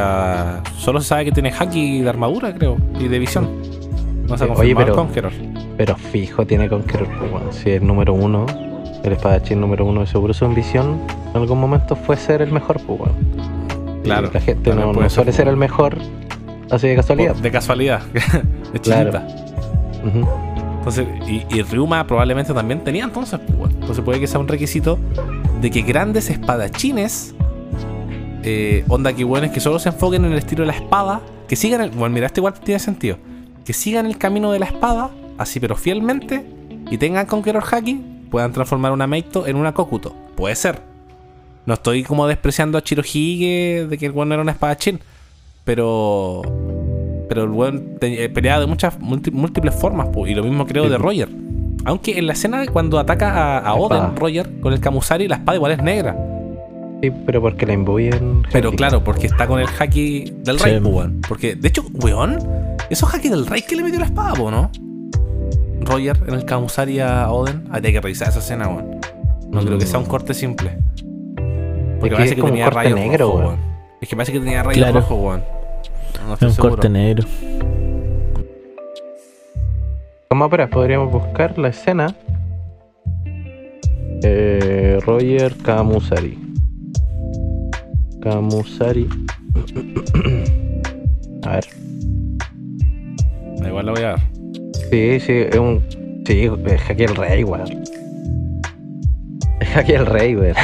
[0.77, 3.49] solo se sabe que tiene haki de armadura, creo, y de visión.
[4.27, 5.31] No se ha oye, pero- Conqueror.
[5.77, 8.45] Pero fijo tiene Conqueror, pues, bueno, si es el número uno,
[9.03, 11.01] el espadachín número uno seguro su ambición
[11.33, 13.13] en algún momento fue ser el mejor, pues bueno.
[14.01, 15.35] Y Claro, La gente no, no ser, suele pues.
[15.37, 15.97] ser el mejor
[16.69, 17.35] así de casualidad.
[17.35, 18.01] De casualidad.
[18.73, 19.19] de Claro.
[20.77, 23.73] Entonces, y, y Ryuma probablemente también tenía entonces, pues, bueno.
[23.79, 24.99] Entonces puede que sea un requisito
[25.61, 27.33] de que grandes espadachines,
[28.43, 31.21] eh, onda que bueno, es que solo se enfoquen en el estilo de la espada,
[31.47, 31.89] que sigan el.
[31.91, 33.17] Bueno, mira, este igual tiene sentido.
[33.65, 36.45] Que sigan el camino de la espada, así pero fielmente,
[36.91, 40.13] y tengan Conqueror Haki, puedan transformar una Meito en una Kokuto.
[40.35, 40.81] Puede ser.
[41.65, 44.99] No estoy como despreciando a Chirohige de que el bueno era un espadachín,
[45.63, 46.41] pero
[47.29, 50.97] pero el te- eh, pelea de muchas múltiples formas, y lo mismo creo de.
[50.97, 51.29] Roger.
[51.85, 54.15] Aunque en la escena cuando ataca a, a Oden.
[54.15, 56.15] Roger, con el Kamusari, la espada igual es negra.
[57.03, 58.43] Sí, pero porque la imbuyen.
[58.53, 60.63] Pero claro, porque está con el haki del Sí.
[60.63, 61.19] rey, weón.
[61.27, 62.37] Porque, de hecho, weón,
[62.89, 64.71] esos haki del rey que le metió la espada, po, ¿no?
[65.81, 67.65] Roger en el Kamusari a Oden.
[67.71, 69.01] Hay que revisar esa escena, weón.
[69.51, 70.77] No creo que sea un corte simple.
[71.99, 73.57] Porque que parece es que como tenía rayos negro, weón.
[73.99, 75.01] Es que parece que tenía rayos Claro.
[75.01, 75.43] rojos, weón.
[76.25, 76.69] No Es estoy un seguro.
[76.75, 77.27] corte negro.
[80.29, 82.15] Como apenas podríamos buscar la escena.
[84.23, 86.39] Eh, Roger Kamusari.
[88.23, 89.07] Kamusari.
[91.43, 91.65] A ver.
[93.59, 94.19] Da Igual la voy a ver.
[94.89, 95.81] Sí, sí, es un.
[96.25, 97.83] Sí, es Haki el Rey, weón.
[99.59, 100.55] Es Haki el Rey, weón.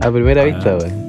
[0.00, 0.44] A primera Ah.
[0.44, 1.04] vista, weón.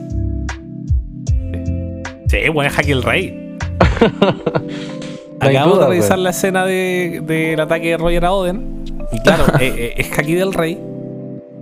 [2.28, 3.58] Sí, weón, es haki del rey.
[5.40, 8.84] Acabamos duda, de revisar la escena de- del ataque de Roger a Oden.
[9.12, 10.80] Y claro, eh, eh, es haki del rey.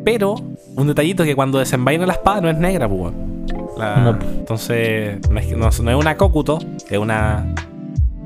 [0.04, 0.36] Pero
[0.76, 3.14] un detallito que cuando desenvaina la espada no es negra, pues.
[3.78, 4.18] La-.
[4.22, 7.54] Entonces, no es, no, no es una Kokuto, es una.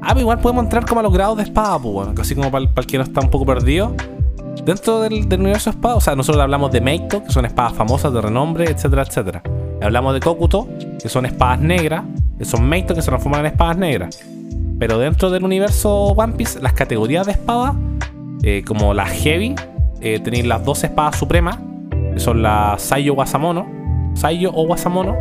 [0.02, 2.10] Ah, pero igual podemos entrar como a los grados de espada, pues.
[2.20, 3.94] Así como para el, para el que no está un poco perdido.
[4.64, 7.74] Dentro del, del universo de espada, o sea, nosotros hablamos de Meito, que son espadas
[7.74, 9.44] famosas de renombre, etcétera, etcétera.
[9.82, 10.68] Hablamos de Kokuto,
[11.02, 12.04] que son espadas negras,
[12.38, 14.20] que son Meito que se transforman en espadas negras.
[14.80, 17.76] Pero dentro del universo One Piece, las categorías de espada,
[18.44, 19.56] eh, como las Heavy,
[20.02, 21.58] eh, tenéis las dos espadas supremas,
[22.20, 23.66] son las Saiyo Wasamono,
[24.16, 25.16] Saiyo o Wasamono.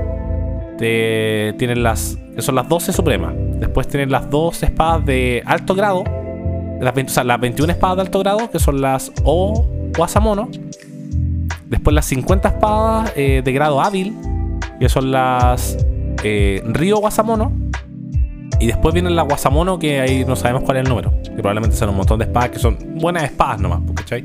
[0.79, 3.35] Te- tienen las, que son las 12 supremas.
[3.59, 6.05] Después tienen las dos espadas de alto grado,
[6.81, 9.67] las, 20 o sea, las 21 espadas de alto grado, que son las O
[9.99, 10.49] Wasamono.
[11.69, 14.15] Después las 50 espadas eh, de grado hábil,
[14.79, 15.77] que son las
[16.23, 17.51] eh, Ryo Wasamono.
[18.61, 21.13] Y después vienen las Wasamono, que ahí no sabemos cuál es el número.
[21.25, 24.25] Que probablemente sean un montón de espadas que son buenas espadas nomás, ¿cachai?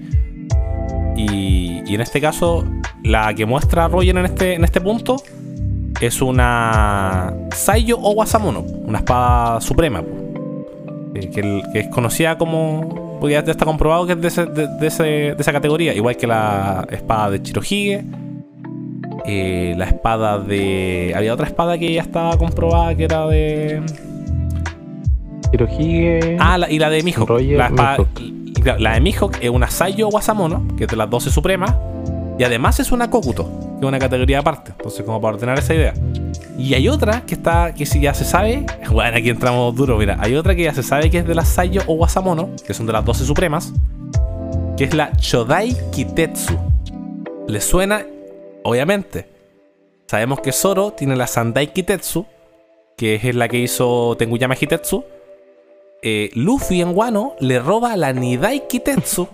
[1.16, 2.66] Y, y en este caso,
[3.04, 5.18] la que muestra Roger en este, en este punto
[6.00, 10.02] es una Saiyo o Wasamono, una espada suprema.
[11.14, 13.18] Eh, que, es conocida como.
[13.20, 16.18] Porque ya está comprobado que es de, ese- de- de ese- de esa categoría, igual
[16.18, 18.04] que la espada de Chirohige.
[19.26, 21.14] eh, la espada de.
[21.16, 23.84] Había otra espada que ya estaba comprobada que era de.
[25.54, 26.38] Hirohige.
[26.40, 27.02] Ah, la- y la de.
[27.28, 27.98] Roger la, espada-
[28.64, 31.76] La de Mihawk es una Saiyo Wasamono, que es de las 12 supremas.
[32.38, 34.72] Y además es una Kokuto, que es una categoría aparte.
[34.72, 35.94] Entonces, como para ordenar esa idea.
[36.58, 38.66] Y hay otra que está, que si ya se sabe.
[38.92, 40.18] Bueno, aquí entramos duro, mira.
[40.20, 42.86] Hay otra que ya se sabe que es de las Saiyo o Wasamono, que son
[42.86, 43.74] de las 12 supremas.
[44.78, 46.58] Que es la Chodai Kitetsu.
[47.48, 48.06] ¿Le suena?
[48.64, 49.28] Obviamente.
[50.08, 52.26] Sabemos que Zoro tiene la Sandai Kitetsu,
[52.98, 55.06] que es la que hizo Tenguyama Hitetsu.
[56.02, 59.28] Eh, Luffy en Wano le roba la Nidai Kitetsu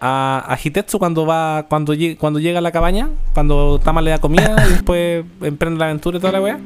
[0.00, 4.18] a, a Hitetsu cuando va cuando, cuando llega a la cabaña, cuando Tama le da
[4.18, 6.60] comida y después emprende la aventura y toda la weá.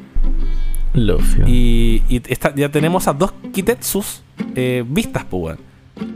[0.93, 1.41] Luffy.
[1.45, 4.23] Y, y esta- ya tenemos a dos Kitetsus
[4.55, 5.57] eh, vistas, pues,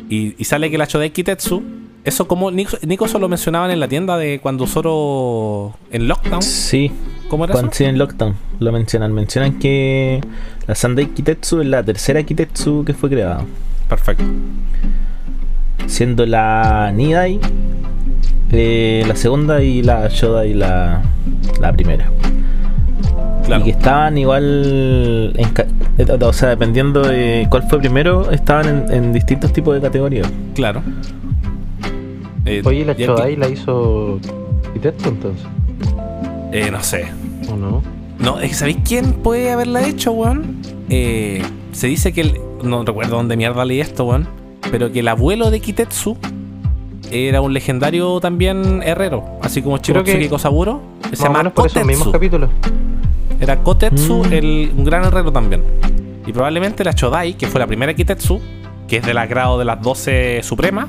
[0.10, 1.62] y sale que la Chodai Kitetsu,
[2.04, 6.42] eso como Nico, Nico solo mencionaban en la tienda de cuando Zoro en Lockdown.
[6.42, 6.92] Sí,
[7.32, 9.14] ¿Cómo era cuando en Lockdown lo mencionan.
[9.14, 10.20] Mencionan que
[10.68, 13.46] la Sandai Kitetsu es la tercera Kitetsu que fue creada.
[13.88, 14.26] Perfecto.
[15.88, 17.40] Siendo la Nidai
[18.52, 21.04] eh, la segunda y la Shodai la,
[21.62, 22.12] la primera.
[23.46, 23.62] Claro.
[23.62, 25.34] Y que estaban igual.
[25.38, 25.52] en
[26.00, 30.30] eh, o sea, dependiendo de cuál fue primero, estaban en, en distintos tipos de categorías.
[30.54, 30.84] Claro.
[32.44, 34.20] Eh, Oye, la y Chodai la hizo
[34.74, 35.46] Kitetsu entonces,
[36.52, 37.21] eh, no sé.
[37.52, 37.82] ¿O no?
[38.20, 40.58] No, es que ¿sabéis quién puede haberla hecho, weón?
[40.90, 42.40] Eh, se dice que el.
[42.64, 44.28] No recuerdo dónde mierda leí esto, weón.
[44.72, 46.18] Pero que el abuelo de Kitetsu
[47.12, 49.24] era un legendario también herrero.
[49.42, 50.82] Así como Shirotsuki Kosaburo.
[51.12, 52.12] Se llama menos por esos mismos Kotetsu.
[52.12, 52.50] capítulos.
[53.40, 54.34] Era Kotetsu, Mm.
[54.34, 55.64] el, un gran herrero también.
[56.28, 58.40] Y probablemente la Chodai, que fue la primera Kitetsu,
[58.88, 60.86] que es del agrado de las 12 supremas,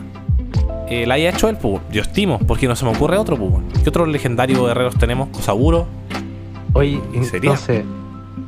[0.88, 1.80] eh, la haya hecho él, pues.
[1.90, 3.82] Yo estimo, porque no se me ocurre otro, pues.
[3.82, 5.28] ¿Qué otros legendarios herreros tenemos?
[5.30, 5.86] Kosaburo.
[6.74, 7.84] Oye, entonces,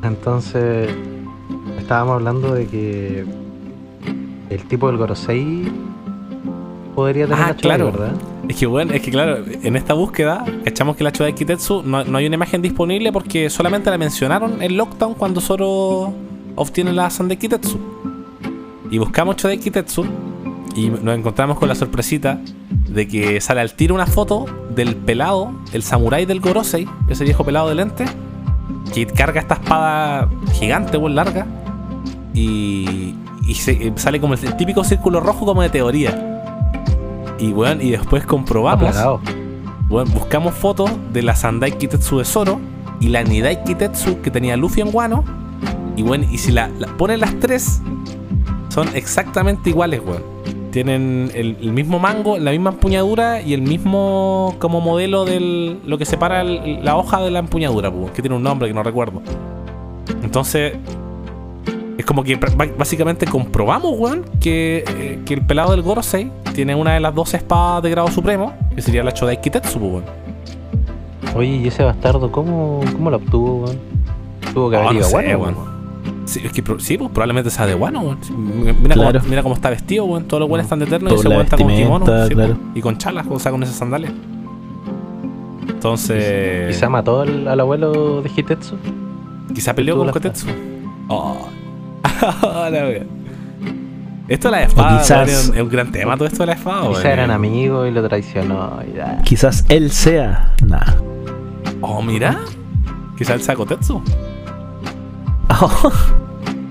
[0.03, 0.91] entonces
[1.79, 3.25] estábamos hablando de que
[4.51, 5.71] el tipo del Gorosei
[6.95, 7.93] podría tener Ah, la Chodai, claro.
[7.93, 8.13] ¿verdad?
[8.49, 12.05] Es que bueno, es que claro, en esta búsqueda echamos que la Chodai Kitetsu no,
[12.05, 16.13] no hay una imagen disponible porque solamente la mencionaron en Lockdown cuando Zoro
[16.57, 17.79] obtiene la Sandai Kitetsu.
[18.91, 20.05] Y buscamos Chodai Kitetsu
[20.77, 22.41] y nos encontramos con la sorpresita
[22.95, 27.45] de que sale al tiro una foto del pelado, el samurái del Gorosei, ese viejo
[27.45, 28.05] pelado de lente,
[28.93, 31.47] que carga esta espada gigante, muy larga,
[32.33, 33.15] y,
[33.47, 36.31] y se- sale como el típico círculo rojo como de teoría.
[37.39, 38.95] Y bueno, y después comprobamos
[39.89, 42.61] bueno, buscamos fotos de la Sandai Kitetsu de Zoro
[43.01, 45.25] y la Nidai Kitetsu que tenía Luffy en Wano.
[45.97, 47.81] Y bueno, y si la, la ponen las tres,
[48.69, 50.23] son exactamente iguales, weón.
[50.75, 55.99] Tienen el, el mismo mango, la misma empuñadura y el mismo como modelo de lo
[55.99, 59.23] que separa el- la hoja de la empuñadura, que tiene un nombre que no recuerdo.
[60.25, 60.73] Entonces,
[61.97, 62.35] es como que
[62.77, 67.35] básicamente comprobamos, weón, que, eh, que el pelado del Gorosei tiene una de las dos
[67.35, 70.05] espadas de grado supremo, que sería la Chodai Kitetsu, weón.
[71.37, 73.79] Oye, ¿y ese bastardo cómo, cómo la obtuvo, weón?
[74.53, 75.74] Tuvo que Oh, haber no ido a sé, weón.
[76.25, 77.75] Sí, es que sí, pues probablemente sea de.
[77.75, 79.19] Sí, Mira, Claro.
[79.21, 80.25] cómo, mira cómo está vestido, weón.
[80.25, 82.07] Todos los weones están de eterno y ese weón está con kimono.
[82.27, 82.55] sí, claro.
[82.55, 84.13] pues, y con chalas, o sea, con esas sandalias.
[85.69, 86.75] Entonces.
[86.75, 88.77] Quizá mató al, al abuelo de Hitetsu.
[89.55, 90.47] Quizá peleó con la Kotetsu.
[91.09, 91.49] Oh.
[92.43, 93.05] la wea.
[94.27, 96.95] Esto de la espada, quizás- es, un, gran tema todo esto de la espada, weón.
[96.95, 98.79] Quizá eran amigos y lo traicionó.
[98.91, 99.21] Y ya.
[99.23, 100.55] Quizás él sea.
[100.67, 100.95] Nah.
[101.83, 102.41] Oh, mira.
[103.19, 104.03] Quizá él sea Kotetsu.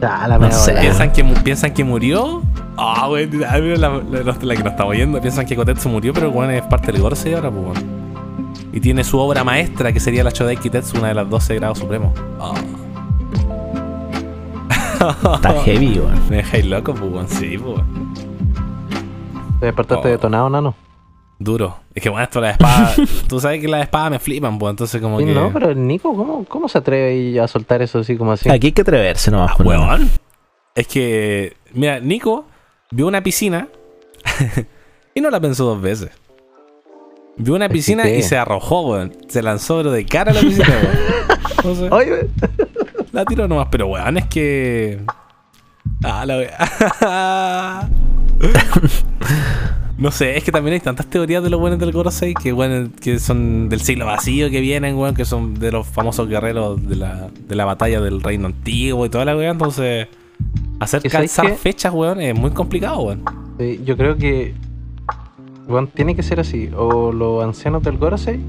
[0.02, 0.74] Ya, la No sé.
[0.80, 2.42] ¿Piensan que, ¿Piensan que murió?
[2.78, 5.22] Ah, güey, ah, mira la, la- la- la que nos estamos viendo.
[5.22, 7.80] Piensan que Kotetsu murió, pero weón es parte del Gorosei ahora, pues.
[8.72, 11.78] Y tiene su obra maestra, que sería la Chodai Kitetsu, una de las 12 grados
[11.80, 12.12] supremos.
[12.40, 12.54] Ah.
[15.36, 16.20] Está heavy, weón.
[16.30, 17.30] Me dejáis loco, pues.
[17.30, 17.80] Sí, pues.
[19.60, 20.12] ¿Te despertaste Oh.
[20.12, 20.76] detonado, nano?
[21.43, 21.79] Duro.
[21.93, 22.95] Es que, bueno, esto de las espadas.
[23.27, 25.34] tú sabes que las espadas me flipan, pues, entonces, como Sí, que.
[25.34, 28.49] no, pero Nico, ¿cómo, ¿cómo se atreve a soltar eso así como así?
[28.49, 29.51] Aquí hay que atreverse nomás.
[29.51, 29.69] Ah, no.
[29.69, 30.10] weón.
[30.75, 32.45] Es que, mira, Nico
[32.91, 33.67] vio una piscina
[35.13, 36.10] y no la pensó dos veces.
[37.36, 39.15] Vio una piscina y se arrojó, weón.
[39.27, 40.97] Se lanzó, pero de cara a la piscina, weón.
[41.58, 42.29] Entonces, Oye,
[43.12, 45.00] la tiró nomás, pero weón, es que.
[46.04, 47.89] Ah, la wea.
[49.98, 52.89] No sé, es que también hay tantas teorías de los buenos del Gorosei que, bueno,
[53.00, 56.96] que son del siglo vacío que vienen, weón, que son de los famosos guerreros de
[56.96, 59.52] la, de la batalla del reino antiguo y toda la weá.
[59.52, 60.08] Entonces,
[60.79, 63.23] hacer ¿Y sabes calzar fechas, weón, es muy complicado, weón.
[63.60, 64.56] Sí, yo creo que
[65.67, 66.69] bueno, tiene que ser así.
[66.75, 68.39] O los ancianos del Gorosei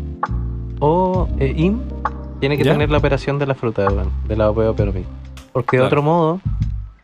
[0.80, 1.78] o eh, Im
[2.40, 2.72] tiene que ¿Ya?
[2.72, 4.74] tener la operación de la fruta, weón, de la OPO.
[5.52, 5.84] Porque Claro.
[5.84, 6.40] de otro modo,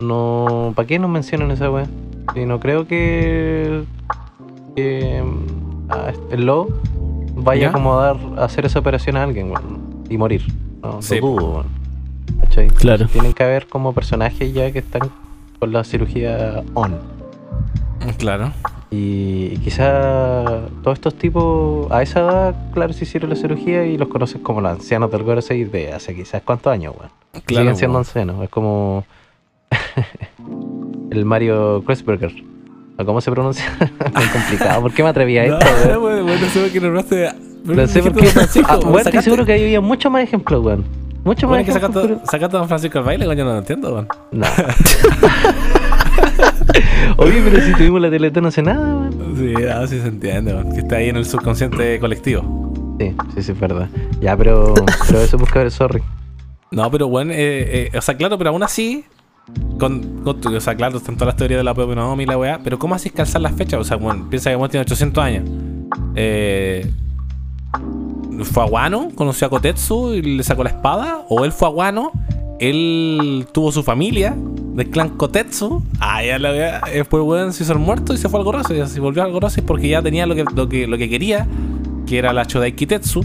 [0.00, 0.72] no.
[0.74, 1.86] ¿Para qué nos mencionan esa weá?
[2.34, 3.84] Y no creo que.
[4.74, 5.22] Que
[5.88, 6.68] ah, el lobo
[7.34, 7.66] vaya ¿Ya?
[7.68, 9.52] a acomodar a hacer esa operación a alguien,
[10.08, 10.42] y morir.
[10.82, 12.66] No, Sí.
[12.76, 13.06] Claro.
[13.06, 15.10] Tienen que haber como personajes ya que están
[15.58, 16.98] con la cirugía on.
[18.18, 18.52] Claro.
[18.90, 24.08] Y quizá todos estos tipos a esa edad, claro, se hicieron la cirugía y los
[24.08, 27.10] conoces como los ancianos del Gorosei de hace quizás cuántos años, weón.
[27.44, 29.04] Claro, Siguen siendo ancianos, es como...
[31.10, 32.32] el Mario Kreuzberger.
[33.00, 33.64] ¿O ¿Cómo se pronuncia?
[34.14, 34.82] Muy complicado.
[34.82, 35.88] ¿Por qué me atreví a No, esto?
[35.92, 37.30] no, bueno, bueno, no sé por qué nombraste.
[37.64, 38.28] No sé por qué.
[38.66, 40.84] Ah, weón, estoy seguro que ahí había mucho más ejemplos, weón.
[41.24, 41.92] Mucho más Bueno, que ejemplos.
[42.02, 44.08] sacaste, pero- sacaste a Don Francisco al baile, coño, no lo entiendo, weón.
[44.32, 44.46] No.
[47.18, 49.36] Oye, pero si tuvimos la teletón hace nada, weón.
[49.36, 50.72] Sí, ah, sí se entiende, weón.
[50.72, 52.96] Que está ahí en el subconsciente colectivo.
[52.98, 53.88] Sí, sí, sí, es verdad.
[54.20, 54.74] Ya, pero,
[55.06, 56.02] pero eso busca ver, sorry.
[56.70, 59.04] No, pero bueno, eh, eh, o sea, claro, pero aún así,
[59.78, 62.78] con, o sea, claro, están todas las teorías de la Pokémon y la weá, pero
[62.78, 63.80] ¿cómo haces calzar las fechas?
[63.80, 65.48] O sea, bueno, piensa que bueno, tiene 800 años.
[66.14, 66.90] Eh,
[68.44, 69.10] ¿Fue a Wano?
[69.14, 71.24] ¿Conoció a Kotetsu y le sacó la espada?
[71.28, 72.12] ¿O él fue a Wano?
[72.58, 75.82] Él tuvo su familia del clan Kotetsu.
[75.98, 76.80] Ah, ya la weá.
[76.92, 78.76] Después, weón, se hizo el muerto y se fue al Gorose.
[78.76, 81.46] Y se volvió al Gorose porque ya tenía lo que, lo que, lo que quería,
[82.06, 83.24] que era la Chodai Kitetsu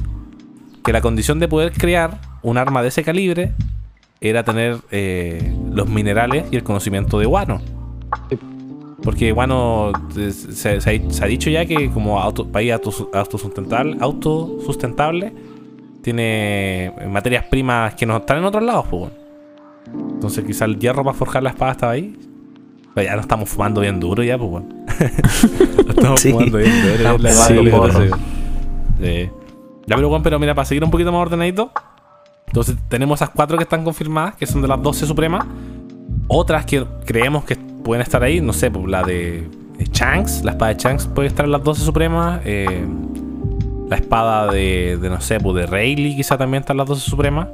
[0.85, 3.53] que la condición de poder crear un arma de ese calibre
[4.21, 7.61] era tener eh, los minerales y el conocimiento de Wano.
[9.03, 13.07] Porque Wano eh, se, se ha, se ha dicho ya que como auto- país autos-
[13.13, 15.33] autosustentable, autosustentable
[16.01, 18.85] tiene materias primas que no están en otros lados.
[18.89, 20.11] Pues, bueno.
[20.13, 22.15] Entonces quizá el hierro para forjar la espada estaba ahí.
[22.95, 24.67] Pero ya no estamos fumando bien duro ya, pues bueno.
[25.89, 26.31] estamos Sí.
[26.31, 27.17] fumando bien duro.
[27.17, 27.31] la.
[29.01, 29.29] Sí.
[29.87, 31.71] Ya, pero bueno, pero mira, para seguir un poquito más ordenadito.
[32.55, 35.45] Entonces tenemos esas cuatro que están confirmadas, que son de las 12 supremas.
[36.29, 39.45] Otras que creemos que pueden estar ahí, no sé, pues, la de
[39.91, 42.39] Shanks, la espada de Shanks puede estar en las 12 supremas.
[42.45, 42.87] eh,
[43.89, 47.01] la espada de, de, no sé, pues de Rayleigh quizá también está en las 12
[47.01, 47.49] supremas.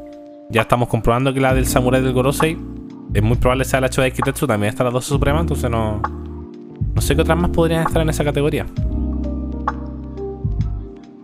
[0.52, 2.56] Ya estamos comprobando que la del Samurai del Gorosei
[3.12, 6.00] es muy probable sea la Chodai Kitetsu, también está en las 12 supremas, entonces no...
[6.94, 8.68] No sé qué otras más podrían estar en esa categoría.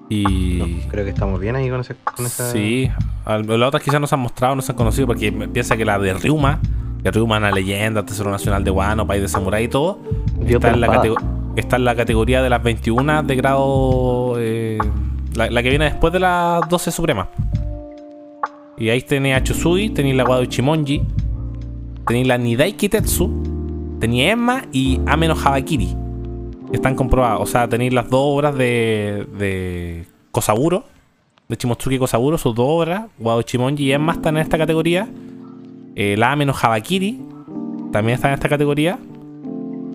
[0.09, 0.57] Y...
[0.59, 2.51] No, creo que estamos bien ahí con, ese, con esa.
[2.51, 2.89] Sí,
[3.25, 5.99] las otras quizás no se han mostrado, no se han conocido, porque piensa que la
[5.99, 6.59] de Ryuma,
[7.03, 9.99] que Ryuma es una leyenda, Tesoro Nacional de Wano, país de samurái y todo,
[10.45, 11.03] está en, la
[11.55, 14.77] está en la categoría de las 21 de grado, eh,
[15.35, 17.27] la, la que viene después de las 12 supremas.
[18.77, 21.01] Y ahí tenéis a Chusui, tenéis la Wado Ichimonji,
[22.05, 26.06] tenéis la Nidai Kitetsu, tenéis Emma y Ameno Habakiri.
[26.71, 27.39] Están comprobadas.
[27.41, 30.83] O sea, tenéis las dos obras de, de Kosaburo,
[31.47, 35.07] de Chimotsuki Kosaburo, sus dos obras, Wado Ichimonji y Emma están en esta categoría.
[35.95, 37.21] Eh, la Ameno Habakiri
[37.91, 38.99] también está en esta categoría.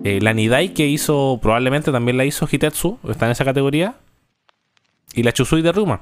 [0.03, 3.95] Eh, la Nidai que hizo, probablemente también la hizo Hitetsu, está en esa categoría.
[5.13, 6.01] Y la Chusui de Ruma.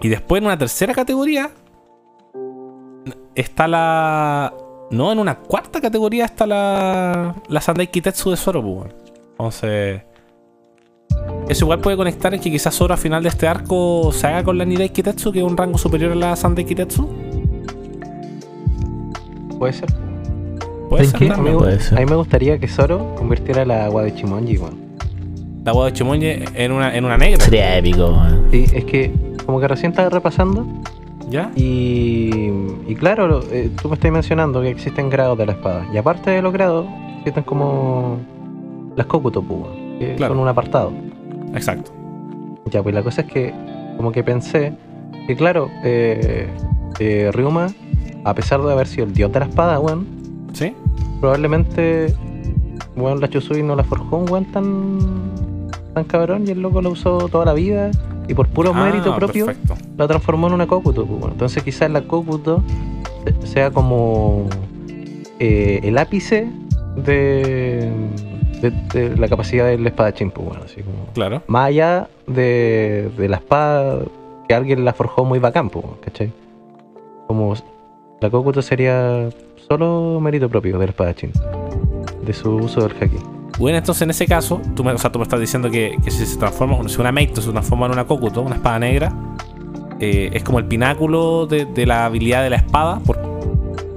[0.00, 1.50] Y después en una tercera categoría
[3.34, 4.52] está la.
[4.90, 7.36] No, en una cuarta categoría está la.
[7.48, 8.92] La Sandai Kitetsu de weón.
[9.40, 10.02] Entonces.
[11.48, 14.44] Eso igual puede conectar en que quizás Zoro a final de este arco se haga
[14.44, 17.08] con la Nidai Kitetsu, que es un rango superior a la Sandai Kitetsu.
[19.58, 19.92] Puede ser.
[20.88, 21.30] Puede ¿Sabes ser qué?
[21.32, 21.98] A mí, Puede ser.
[21.98, 24.78] a mí me gustaría que Zoro convirtiera la agua de Chimonji, weón.
[25.64, 27.44] La Wado Chimonje en una, en una negra.
[27.44, 28.46] Sería épico, weón.
[28.50, 29.12] Sí, es que
[29.44, 30.66] como que recién estaba repasando
[31.28, 31.50] ¿Ya?
[31.56, 32.50] y,
[32.88, 35.86] y claro, eh, tú me estás mencionando que existen grados de la espada.
[35.92, 36.86] Y aparte de los grados,
[37.18, 38.18] existen como
[38.96, 39.60] las Kokuto, pues,
[39.98, 40.34] que Claro.
[40.34, 40.92] son un apartado.
[41.54, 41.90] Exacto.
[42.70, 43.52] Ya, pues la cosa es que
[43.96, 44.72] como que pensé
[45.26, 46.48] que claro, eh,
[46.98, 47.68] eh, Ryuma,
[48.24, 50.06] a pesar de haber sido el dios de la espada, weón,
[50.52, 50.74] ¿Sí?
[51.20, 52.14] probablemente
[52.96, 54.98] weón, la Chusui no la forjó un weón tan,
[55.94, 57.90] tan cabrón y el loco la usó toda la vida
[58.28, 59.74] y por puro Ah, mérito propio Perfecto.
[59.96, 61.04] la transformó en una Kokuto.
[61.06, 61.32] pues.
[61.32, 62.62] Entonces quizás la Kokuto
[63.40, 64.44] se- sea como
[65.38, 66.48] eh, el ápice
[67.04, 67.90] de,
[68.60, 71.42] de, de la capacidad del espadachín, pues, bueno, así como Claro.
[71.46, 74.00] más allá de, de la espada
[74.48, 76.32] que alguien la forjó muy bacán, pues, ¿cachai?
[77.26, 77.54] Como
[78.20, 79.28] la Kokuto sería
[79.68, 81.32] solo mérito propio del espadachín,
[82.24, 83.16] de su uso del haki.
[83.58, 86.10] Bueno, entonces en ese caso, tú me, o sea, tú me estás diciendo que, que
[86.10, 89.12] si se transforma, si una Meito se transforma en una Kokuto, una espada negra,
[90.00, 93.18] eh, es como el pináculo de, de la habilidad de la espada por,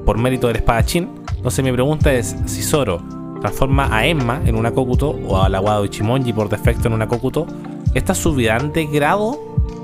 [0.05, 1.09] por mérito del espadachín.
[1.37, 3.01] Entonces mi pregunta es, si Zoro
[3.43, 7.09] transforma a Emma en una Kokuto o a la Wado Ichimonji por defecto en una
[7.09, 7.45] Kokuto,
[7.93, 9.37] ¿estas subirán de grado?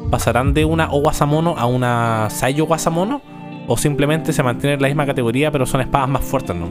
[0.09, 3.21] ¿Pasarán de una Owasamono a una Saiyo Wasamono?
[3.67, 6.69] ¿O simplemente se mantienen en la misma categoría pero son espadas más fuertes, no?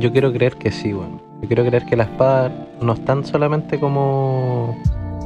[0.00, 1.22] Yo quiero creer que sí, weón.
[1.42, 4.76] Yo quiero creer que la espada no están solamente como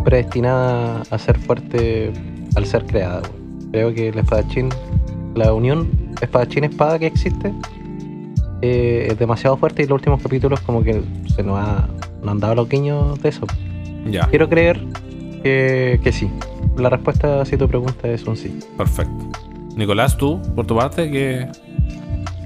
[0.04, 2.12] predestinada a ser fuerte
[2.56, 3.22] al ser creada.
[3.70, 4.68] Creo que el espadachín,
[5.34, 5.88] la unión
[6.20, 7.54] espadachín-espada que existe,
[8.62, 11.02] eh, es demasiado fuerte y los últimos capítulos como que
[11.34, 11.88] se nos, ha,
[12.22, 13.46] nos han dado los guiños de eso.
[14.10, 14.80] Ya, Quiero creer
[15.42, 16.30] que, que sí.
[16.76, 18.58] La respuesta, si tu pregunta, es un sí.
[18.76, 19.26] perfecto.
[19.76, 21.48] Nicolás, tú, por tu parte, ¿qué,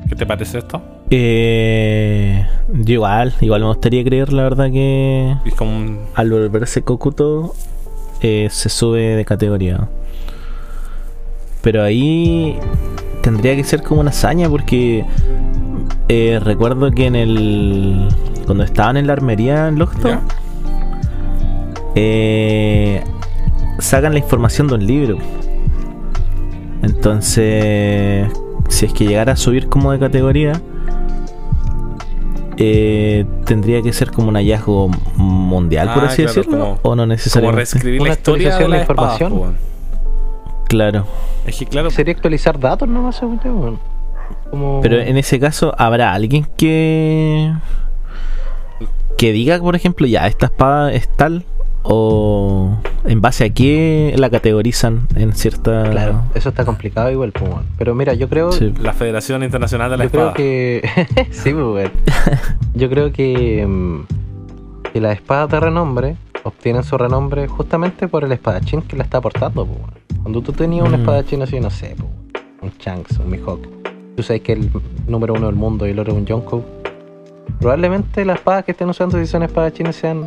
[0.09, 0.83] qué te parece esto?
[1.11, 6.01] Eh, yo igual, igual me gustaría creer, la verdad, que Es como un.
[6.15, 7.55] al volverse Kokuto
[8.23, 9.89] eh, se sube de categoría.
[11.63, 12.59] Pero ahí
[13.23, 15.05] tendría que ser como una hazaña porque
[16.09, 18.09] eh, recuerdo que en el...
[18.47, 20.23] Cuando estaban en la armería en Ya.
[21.97, 23.03] eh,
[23.79, 25.19] sacan la información de un libro.
[26.83, 28.29] Entonces,
[28.69, 30.61] si es que llegara a subir como de categoría,
[32.59, 36.77] eh, tendría que ser como un hallazgo mundial, por Ah, así claro, decirlo, como- o
[36.95, 37.57] no Como necesariamente.
[37.57, 39.57] reescribir Una la historia de la información.
[40.69, 41.05] Claro.
[41.47, 43.79] Es que, claro, Sería actualizar datos nomás, según yo.
[44.51, 44.81] Como...
[44.81, 47.53] Pero en ese caso, ¿habrá alguien que.
[49.19, 51.45] que diga, por ejemplo, ya, esta espada es tal?
[51.89, 55.89] ¿O en base a qué la categorizan en cierta.
[55.91, 57.67] Claro, eso está complicado igual, pues, weón.
[57.79, 58.51] Pero mira, yo creo...
[58.51, 58.75] Sí.
[58.81, 60.35] la Federación Internacional de la Yo creo Espada.
[60.37, 61.29] que...
[61.31, 61.91] sí, pues.
[62.75, 63.65] Yo creo que...
[63.65, 64.01] mm,
[64.93, 69.19] que las espadas de renombre obtienen su renombre justamente por el espadachín que la está
[69.19, 69.79] aportando, pues.
[70.23, 70.95] Cuando tú tenías un Mm.
[70.97, 72.11] espadachín así, no sé, pues,
[72.63, 73.61] un Shanks, un Mihawk.
[74.17, 74.71] Tú sabes que el
[75.07, 76.65] número uno del mundo y el otro es un Yonko.
[77.61, 80.27] Probablemente las espadas que estén usando si son espadachines sean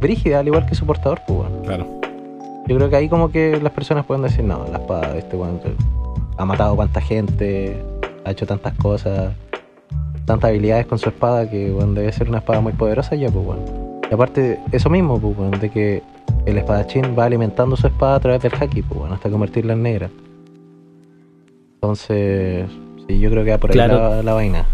[0.00, 1.62] brígidas, al igual que su portador, pues, weón.
[1.64, 1.86] Claro.
[2.68, 5.36] Yo creo que ahí como que las personas pueden decir, no, la espada de este
[5.36, 5.60] weón
[6.38, 7.76] ha matado cuánta gente,
[8.24, 9.34] ha hecho tantas cosas,
[10.24, 13.44] tantas habilidades con su espada que weón, debe ser una espada muy poderosa ya, pues
[13.44, 14.00] weón.
[14.08, 16.02] Y aparte, eso mismo, pues weón, de que
[16.46, 19.82] el espadachín va alimentando su espada a través del haki, pues weón, hasta convertirla en
[19.82, 20.10] negra.
[21.74, 22.66] Entonces,
[23.08, 23.98] yo creo que va por ahí Claro.
[24.16, 24.66] la, la vaina.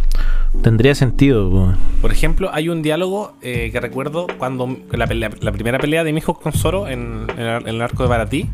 [0.62, 1.72] Tendría sentido, po.
[2.03, 6.12] Por ejemplo, hay un diálogo eh, que recuerdo cuando la, pelea- la primera pelea de
[6.12, 8.49] Mihawk con Zoro en, en el, en el arco de Baratí.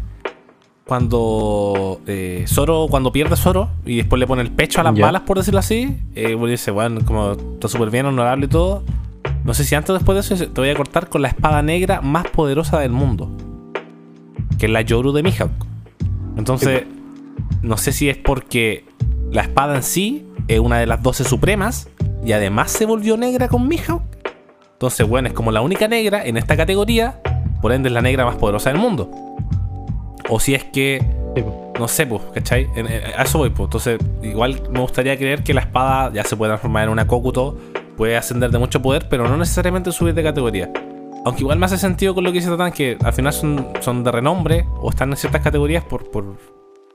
[0.87, 5.23] Cuando eh, Zoro, cuando pierde Zoro y después le pone el pecho a las balas,
[5.23, 8.85] por decirlo así, eh, bueno, dice, bueno, como está súper bien, honorable y todo.
[9.45, 11.61] No sé si antes o después de eso te voy a cortar con la espada
[11.63, 13.31] negra más poderosa del mundo.
[14.59, 15.51] Que es la Yoru de Mihawk.
[16.37, 16.85] Entonces,
[17.63, 18.85] no sé si es porque
[19.31, 21.89] la espada en sí es una de las 12 supremas
[22.25, 24.03] y además se volvió negra con Mihawk.
[24.73, 27.21] Entonces, bueno, es como la única negra en esta categoría,
[27.63, 29.11] por ende es la negra más poderosa del mundo.
[30.29, 31.03] O si es que,
[31.79, 32.67] no sé, pues, ¿cachai?
[32.77, 33.67] En- en- a eso voy, pues.
[33.69, 37.57] Entonces, igual me gustaría creer que la espada ya se puede transformar en una Kokuto,
[37.97, 40.71] puede ascender de mucho poder, pero no necesariamente subir de categoría.
[41.25, 44.05] Aunque igual me hace sentido con lo que dice Tatán, que al final son, son
[44.05, 46.37] de renombre o están en ciertas categorías por, por,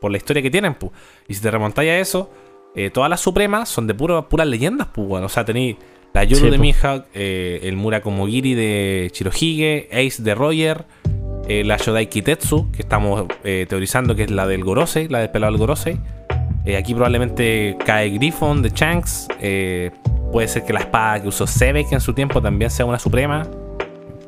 [0.01, 0.91] por la historia que tienen, pues.
[1.29, 2.29] Y si te remontáis a eso,
[2.75, 5.27] eh, todas las supremas son de puro, puras leyendas, pues, bueno.
[5.27, 5.77] O sea, tenéis
[6.13, 6.57] la Yoru Sí, de.
[6.57, 10.85] Mihawk, eh, el Murakomogiri de Chirohige, Ace de Roger,
[11.47, 15.29] eh, la Shodai Kitetsu, que estamos eh, teorizando que es la del Gorosei, la del
[15.29, 15.99] pelado del Gorosei.
[16.77, 19.27] Aquí probablemente cae Griffon de Shanks.
[19.39, 19.91] eh,
[20.31, 23.47] puede ser que la espada que usó Sebek en su tiempo también sea una suprema.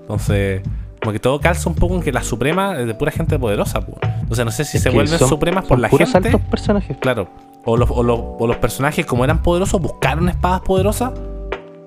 [0.01, 0.61] Entonces,
[1.03, 3.81] como que todo calza un poco en que la suprema es de pura gente poderosa.
[3.81, 3.97] pues.
[4.21, 6.17] Entonces, no sé si Es se vuelven son- supremas por la gente.
[6.29, 6.95] altos personajes.
[6.97, 7.27] Claro.
[7.65, 11.11] O los, o, los, o los personajes, como eran poderosos, buscaron espadas poderosas.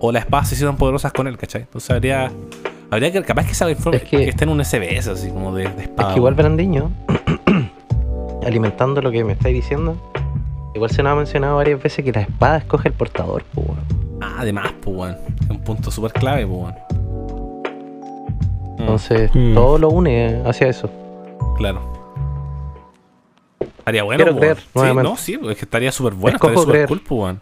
[0.00, 1.62] O las espadas se hicieron poderosas con él, ¿cachai?
[1.62, 2.30] Entonces habría.
[2.90, 3.22] Habría que.
[3.22, 5.68] Capaz que se informe Es que- que, esté en un SBS, así como de, de
[5.70, 6.10] Es espada.
[6.12, 6.34] que igual.
[6.34, 6.90] Brandiño,
[8.46, 9.96] alimentando lo que me estáis diciendo,
[10.74, 13.66] igual se nos ha mencionado varias veces que la espada escoge el portador, pues.
[14.20, 15.16] Ah, además, pues, weón.
[15.44, 16.74] Es un punto súper clave, pues.
[18.86, 19.54] Entonces Mm.
[19.54, 20.88] todo lo une hacia eso.
[21.56, 21.80] claro.
[23.78, 24.56] Estaría bueno, Quiero creer.
[24.58, 26.36] Sí, no, sí, es que estaría súper bueno.
[26.36, 27.40] Escojo Estaría súper cool, weón.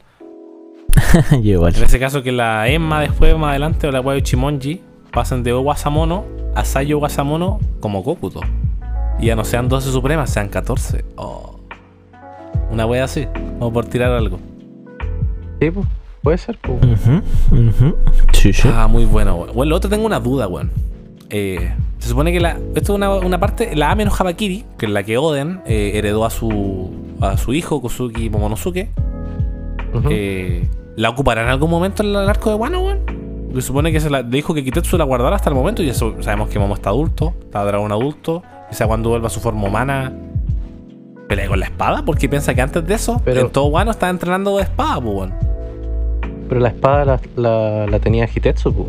[1.76, 5.42] En ese caso, que la Emma después, más adelante, o la wea de Chimonji, pasen
[5.42, 6.24] de Owasamono
[6.54, 8.40] a Sayo Owasamono como Kokuto.
[9.18, 11.04] Y ya no sean 12 supremas, sean 14.
[11.16, 11.58] Oh.
[12.70, 13.26] Una wea así,
[13.58, 14.38] como por tirar algo.
[15.60, 15.86] Sí, pues,
[16.22, 16.76] puede ser, pues.
[17.50, 17.96] Ujú.
[18.32, 18.68] Sí, sí.
[18.72, 19.54] Ah, muy bueno, weón.
[19.54, 20.70] Bueno, lo otro tengo una duda, weón.
[21.36, 21.68] Eh,
[21.98, 24.92] se supone que la, esto es una, una parte, la Ame no Habakiri, que es
[24.92, 28.88] la que Oden eh, heredó a su, a su hijo, Kosuki Momonosuke.
[30.10, 33.00] Eh, ¿La ocupará en algún momento en el arco de Wano, weón?
[33.52, 35.88] Se supone que se la, le dijo que Kitetsu la guardara hasta el momento y
[35.88, 38.42] eso sabemos que Momo está adulto, está dragón adulto.
[38.70, 40.12] Quizá cuando vuelva a su forma humana
[41.28, 44.10] pelea con la espada, porque piensa que antes de eso, Pero- en todo Wano estaba
[44.10, 45.34] entrenando de espada, pues, weón.
[46.48, 48.88] Pero la espada la, la, la tenía Hitetsu, pues.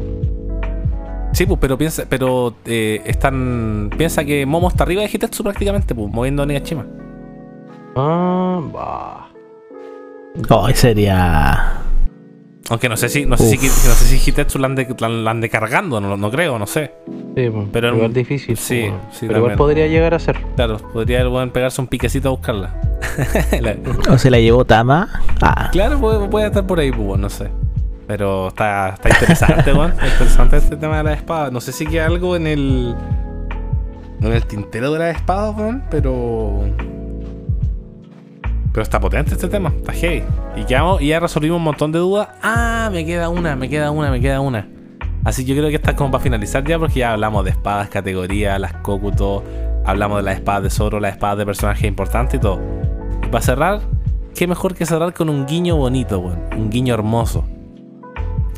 [1.35, 3.89] Sí, pues, pero piensa, pero eh, están.
[3.97, 6.85] Piensa que Momo está arriba de Hitetsu prácticamente, pues, moviendo a Nigashima.
[7.97, 9.27] Ah, bah.
[10.63, 11.81] Ay, sería.
[12.69, 15.49] Aunque no sé si, no sé si, no sé si Hitetsu la ande, la, ande
[15.49, 16.93] cargando, no, no creo, no sé.
[17.35, 18.55] Sí, pues, Pero igual en- difícil.
[18.55, 20.37] sí, pues, sí, Pero igual podría llegar a ser.
[20.55, 22.75] Claro, podría el pegarse un piquecito a buscarla.
[23.59, 23.75] La-
[24.09, 25.21] ¿O se la llevó Tama?
[25.41, 27.49] Ah, claro, puede, puede estar por ahí, pues, no sé.
[28.07, 29.91] Pero está, está interesante, weón.
[29.91, 31.49] Interesante este tema de la espada.
[31.49, 32.95] No sé si queda algo en el.
[34.21, 36.61] En el tintero de la espada, weón, pero.
[38.71, 40.23] Pero está potente este tema, está heavy.
[40.57, 42.27] Y, quedamos, y ya resolvimos un montón de dudas.
[42.43, 44.67] Ah, me queda una, me queda una, me queda una.
[45.23, 47.51] Así que yo creo que esta es como para finalizar ya, porque ya hablamos de
[47.51, 49.43] espadas, categorías, las Kokuto,
[49.85, 52.59] hablamos de las espadas de Zoro, las espadas de personajes importantes y todo.
[53.23, 53.79] Y para cerrar,
[54.35, 56.39] qué mejor que cerrar con un guiño bonito, weón.
[56.57, 57.45] Un guiño hermoso.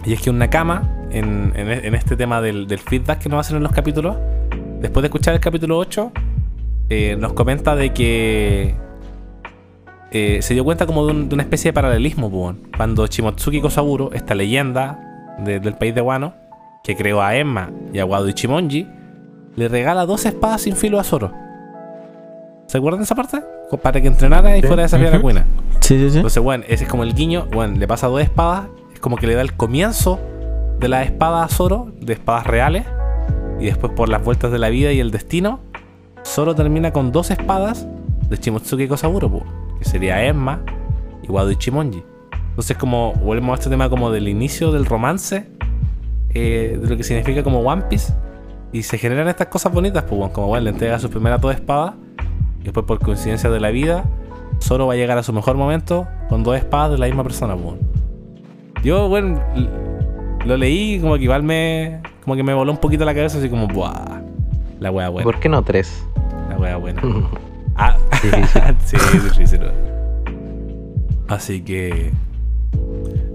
[0.08, 3.41] Y es que un Nakama, en, en, en este tema del, del feedback que nos
[3.45, 4.16] hacen en los capítulos,
[4.80, 6.12] después de escuchar el capítulo 8,
[6.89, 8.74] eh, nos comenta de que
[10.12, 12.55] eh, se dio cuenta como de, un- de una especie de paralelismo, pues.
[12.78, 16.34] Cuando Shimotsuki Kosaburo, esta leyenda de- del país de Wano,
[16.86, 18.88] que creó a Emma y a Wado Ichimonji,
[19.58, 21.34] le regala dos espadas sin filo a Zoro.
[22.68, 23.41] ¿Se acuerdan de esa parte?
[23.84, 25.24] Para que entrenara y fuera a desafiar a Ujú.
[25.24, 25.45] Kuina.
[25.82, 26.18] sí, sí, sí.
[26.18, 27.47] Entonces, bueno, ese es como el guiño.
[27.51, 28.68] Bueno, le pasa dos espadas.
[28.99, 30.19] Como que le da el comienzo
[30.79, 32.85] de la espada a Zoro, de espadas reales.
[33.59, 35.59] Y después, por las vueltas de la vida y el destino,
[36.25, 37.87] Zoro termina con dos espadas
[38.29, 39.43] de Shimotsuki Kosaburo,
[39.79, 40.61] que sería Emma
[41.23, 42.03] y Wado Ichimonji.
[42.49, 45.47] Entonces, como volvemos a este tema como del inicio del romance,
[46.33, 48.13] eh, de lo que significa como One Piece.
[48.71, 51.93] Y se generan estas cosas bonitas, pues, como bueno, le entrega sus primeras dos espadas.
[52.59, 54.05] Y después, por coincidencia de la vida,
[54.61, 57.55] Zoro va a llegar a su mejor momento con dos espadas de la misma persona,
[57.55, 57.75] pues.
[58.84, 59.41] Yo, bueno,
[60.45, 62.01] lo leí como que igual me.
[62.23, 64.21] Como que me voló un poquito la cabeza, así como, ¡buah!
[64.80, 65.23] La wea buena.
[65.23, 66.05] ¿Por qué no tres?
[66.49, 67.01] La wea buena.
[67.80, 68.61] Ah, Difícil.
[68.86, 69.59] sí, difícil.
[69.59, 69.73] weón.
[71.28, 72.11] Así que.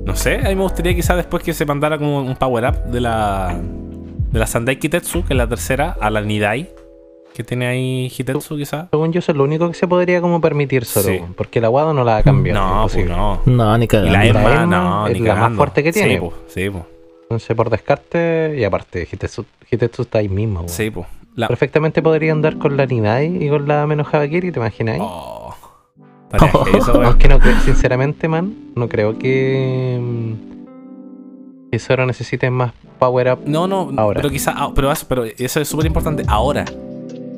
[0.05, 2.91] No sé, a mí me gustaría quizás después que se mandara como un power up
[2.91, 3.57] de la.
[4.33, 6.71] De la Sandai Kitetsu, que es la tercera, a la Nidai.
[7.35, 8.89] Que tiene ahí Hitetsu, quizás.
[8.91, 11.07] Según yo, eso es lo único que se podría como permitir solo.
[11.09, 11.21] Sí.
[11.37, 12.61] Porque el aguado no la ha cambiado.
[12.61, 13.41] No, pues no.
[13.47, 14.13] No, ni cagando.
[14.13, 16.33] la La Emma, Emma no, es ni la más fuerte que tiene, Sí, pues.
[16.49, 16.85] Sí, pues.
[17.23, 20.65] Entonces, por descarte, y aparte, Hitetsu, Hitetsu está ahí mismo.
[20.69, 21.07] Sí, pues.
[21.35, 21.49] La...
[21.49, 24.99] Perfectamente podría andar con la Nidai y con la menos Habakiri, ¿te imaginas?
[25.01, 25.55] Oh.
[26.77, 27.05] Eso, weón.
[27.07, 29.99] Aunque no creo, sinceramente, man, no creo que.
[30.01, 33.39] mm, Que Zoro necesite más power up.
[33.47, 34.19] No, no, Ahora.
[34.21, 36.67] pero quizás, pero, eso- pero eso es súper importante ahora.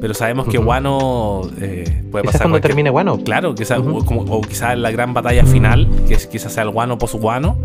[0.01, 0.59] Pero sabemos que.
[0.59, 3.19] Wano eh, puede Quizás pasar cuando termine bueno.
[3.25, 6.69] Claro, quizás, o, como- o quizás la gran batalla final, que es- quizás sea el
[6.71, 7.57] Wano post Wano,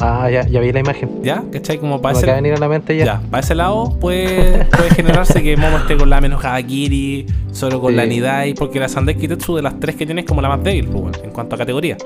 [0.00, 1.22] Ah, ya, ya vi la imagen.
[1.22, 1.44] ¿ya?
[1.52, 1.78] ¿Cachai?
[1.78, 3.04] Como para ese, venir a la mente ya.
[3.04, 7.80] ya, para ese lado puede, puede generarse que Momo esté con la menos Habakiri, solo
[7.80, 7.96] con Sí.
[7.98, 10.64] la Nidai, porque la Sandai Kitetsu de las tres que tiene es como la más
[10.64, 11.96] débil, pues, bueno, en cuanto a categoría.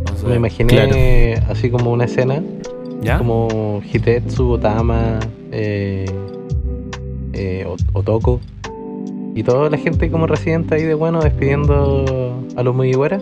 [0.00, 2.42] Entonces, Me imaginé así como una escena,
[3.00, 3.16] ¿Ya?
[3.16, 5.18] como Hitetsu, Otama,
[5.50, 6.04] eh,
[7.34, 8.40] eh, Ot- Otoko,
[9.34, 13.20] y toda la gente como residente ahí de bueno despidiendo a los Mugiwara.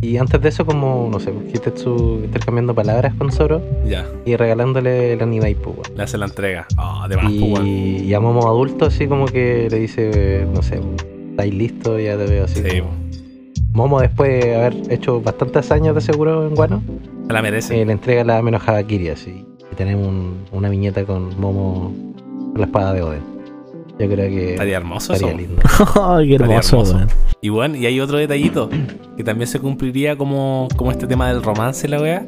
[0.00, 5.16] Y antes de eso, como, no sé, Hitetsu intercambiando palabras con Zoro Ya, y regalándole
[5.16, 5.96] la Nidai, pues, weón.
[5.96, 6.66] le hace la entrega.
[6.76, 7.64] Ah, de más, pues.
[7.64, 10.78] Y, y a Momo adulto, así como que le dice, no sé,
[11.30, 12.62] estáis listo, ya te veo así.
[12.62, 12.92] Sí, como-
[13.72, 16.82] Momo, después de haber hecho bastantes años de seguro en Guano,
[17.26, 17.80] se la merece.
[17.80, 19.44] eh, le entrega la menos Habakiri, así.
[19.72, 21.92] Y tenemos un- una viñeta con Momo
[22.56, 23.22] la espada de Oden.
[23.98, 25.26] Yo creo que Estaría hermoso eso.
[25.26, 25.62] estaría lindo.
[26.02, 26.96] Ay, qué Estaría hermoso, hermoso.
[26.96, 27.08] weón.
[27.40, 28.68] Y bueno, y hay otro detallito
[29.16, 32.26] que también se cumpliría como, como este tema del romance, la wea.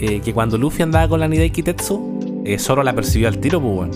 [0.00, 3.60] eh, que cuando Luffy andaba con la Nidai Kitetsu, eh, Zoro la percibió al tiro,
[3.60, 3.90] pues, weón.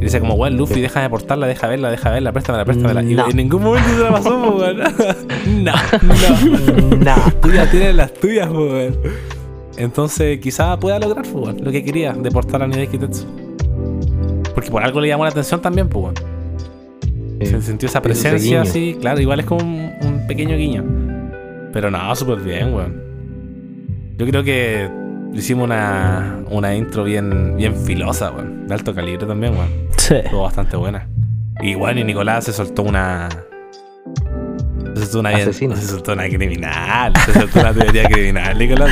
[0.00, 3.02] Y dice como, weón, Luffy, déjame portarla, deja verla, deja verla, préstamela, préstamela.
[3.02, 3.28] Y No.
[3.30, 5.64] en ningún momento se la pasó, pues, weón.
[5.64, 5.72] no,
[6.90, 6.96] no.
[7.04, 7.30] nah.
[7.40, 8.96] Tú ya tienes las tuyas, pues, weón.
[9.76, 13.24] Entonces, quizá pueda lograr, pues, weón, lo que quería, de portar a Nidai Kitetsu.
[14.56, 16.14] Porque por algo le llamó la atención también, pues.
[17.42, 20.82] Se sintió esa Ese presencia así, claro, igual es como un, un pequeño guiño.
[21.74, 23.02] Pero no, súper bien, weón.
[24.16, 24.88] Yo creo que
[25.34, 28.66] hicimos una, una intro bien, bien filosa, weón.
[28.66, 29.68] De alto calibre también, weón.
[29.98, 30.14] Sí.
[30.32, 31.06] Bastante buena.
[31.60, 33.28] Y bueno, y Nicolás se soltó una.
[34.96, 35.38] Se soltó una.
[35.52, 37.12] Se soltó una criminal.
[37.26, 38.90] Se soltó una teoría criminal, Nicolás.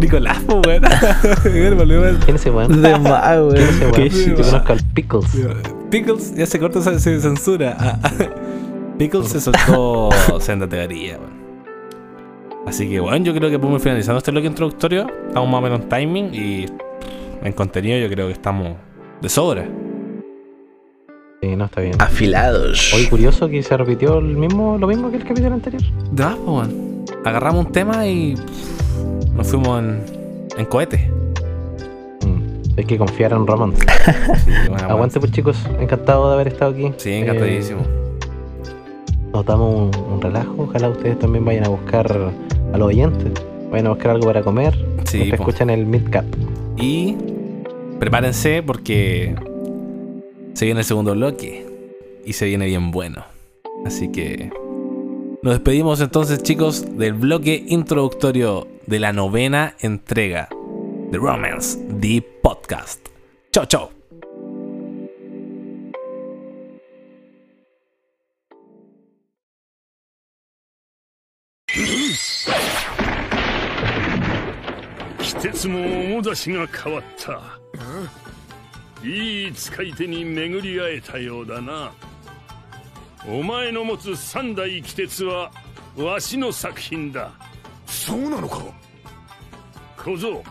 [0.00, 0.82] Nicolás, pues, weón.
[2.24, 2.82] ¿Quién es ese weón?
[2.82, 3.54] De más, weón.
[3.94, 4.30] ¿Quién es Qué.
[4.30, 5.26] Yo conozco al Pickles.
[5.88, 7.76] Pickles ya se corta, se, censura.
[7.78, 8.10] Ah, ah.
[8.98, 10.10] Pickles se soltó
[10.40, 11.40] senda teoría, weón.
[12.66, 15.06] Así que bueno, yo creo que podemos ir finalizando este bloque introductorio.
[15.28, 16.66] Estamos más o menos en timing y
[17.40, 18.74] en contenido yo creo que estamos
[19.22, 19.64] de sobra.
[21.40, 21.94] Sí, no está bien.
[22.00, 22.92] Afilados.
[22.94, 25.82] Hoy curioso que se repitió el mismo, lo mismo que el capítulo anterior.
[26.12, 26.68] De más, pues.
[27.24, 30.02] Agarramos un tema y pff, nos fuimos en,
[30.58, 31.10] en cohete.
[32.26, 33.72] Mm, Hay que confiar en Roman.
[34.44, 36.92] Sí, bueno, Aguante pues chicos, encantado de haber estado aquí.
[36.98, 37.80] Sí, encantadísimo.
[39.32, 40.54] nos damos un, un relajo.
[40.58, 42.10] Ojalá ustedes también vayan a buscar
[42.72, 43.32] a los oyentes.
[43.70, 44.74] Vayan a buscar algo para comer.
[45.04, 45.36] Sí, po.
[45.36, 46.24] escuchan el Midcap.
[46.76, 47.16] Y
[47.98, 49.34] prepárense porque
[50.53, 51.65] se viene el segundo bloque
[52.25, 53.25] y se viene bien bueno.
[53.85, 54.51] Así que
[55.41, 60.49] nos despedimos entonces chicos del bloque introductorio de la novena entrega
[61.11, 63.07] de Romance The Podcast.
[63.51, 63.95] Chao, chao.
[75.25, 77.59] 季節も面出しが変わった
[79.02, 81.92] いい使い手に巡り会えたようだな。
[83.26, 85.50] お前の持つ三代季鉄は
[85.96, 87.32] わしの作品だ。
[87.86, 88.62] そうなのか？
[89.96, 90.42] 小僧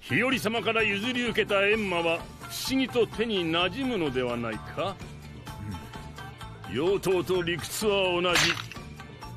[0.00, 4.94] 日和様から譲り受けた閻魔は不思議と手に馴染むのではないか、
[6.70, 8.38] 妖刀と理屈は同じ。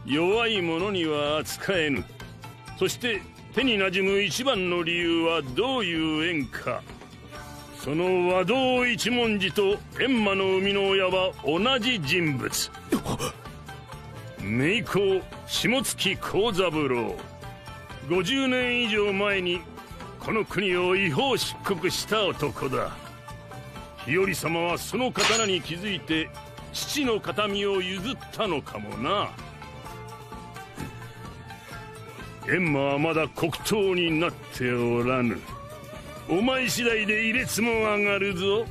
[0.05, 2.03] 弱い者には扱えぬ。
[2.77, 3.21] そして
[3.53, 6.81] 手に馴染む一番の理由はどういう縁か
[7.85, 12.71] その和道一文字と閻魔の生みの親は同じ人物。
[14.41, 17.15] 名工下月幸三郎。
[18.07, 19.61] 50年以上前に
[20.19, 22.89] この国を違法出国した男だ。
[24.07, 26.27] 日和様はその刀に気づいて
[26.73, 29.29] 父の形見を譲ったのかもな。
[32.47, 35.39] 閻魔はまだ黒刀になっておらぬ。
[36.28, 38.64] お前次第で異列も上がるぞや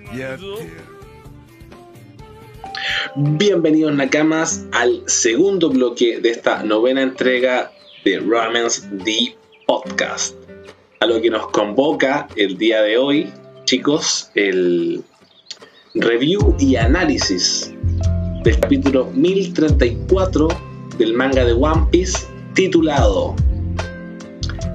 [0.00, 0.94] ってやる
[3.16, 7.70] Bienvenidos Nakamas al segundo bloque de esta novena entrega
[8.04, 9.36] de Romance The
[9.66, 10.36] Podcast.
[11.00, 13.32] A lo que nos convoca el día de hoy,
[13.64, 15.04] chicos, el
[15.94, 17.72] review y análisis
[18.42, 20.48] del capítulo 1034
[20.98, 23.36] del manga de One Piece titulado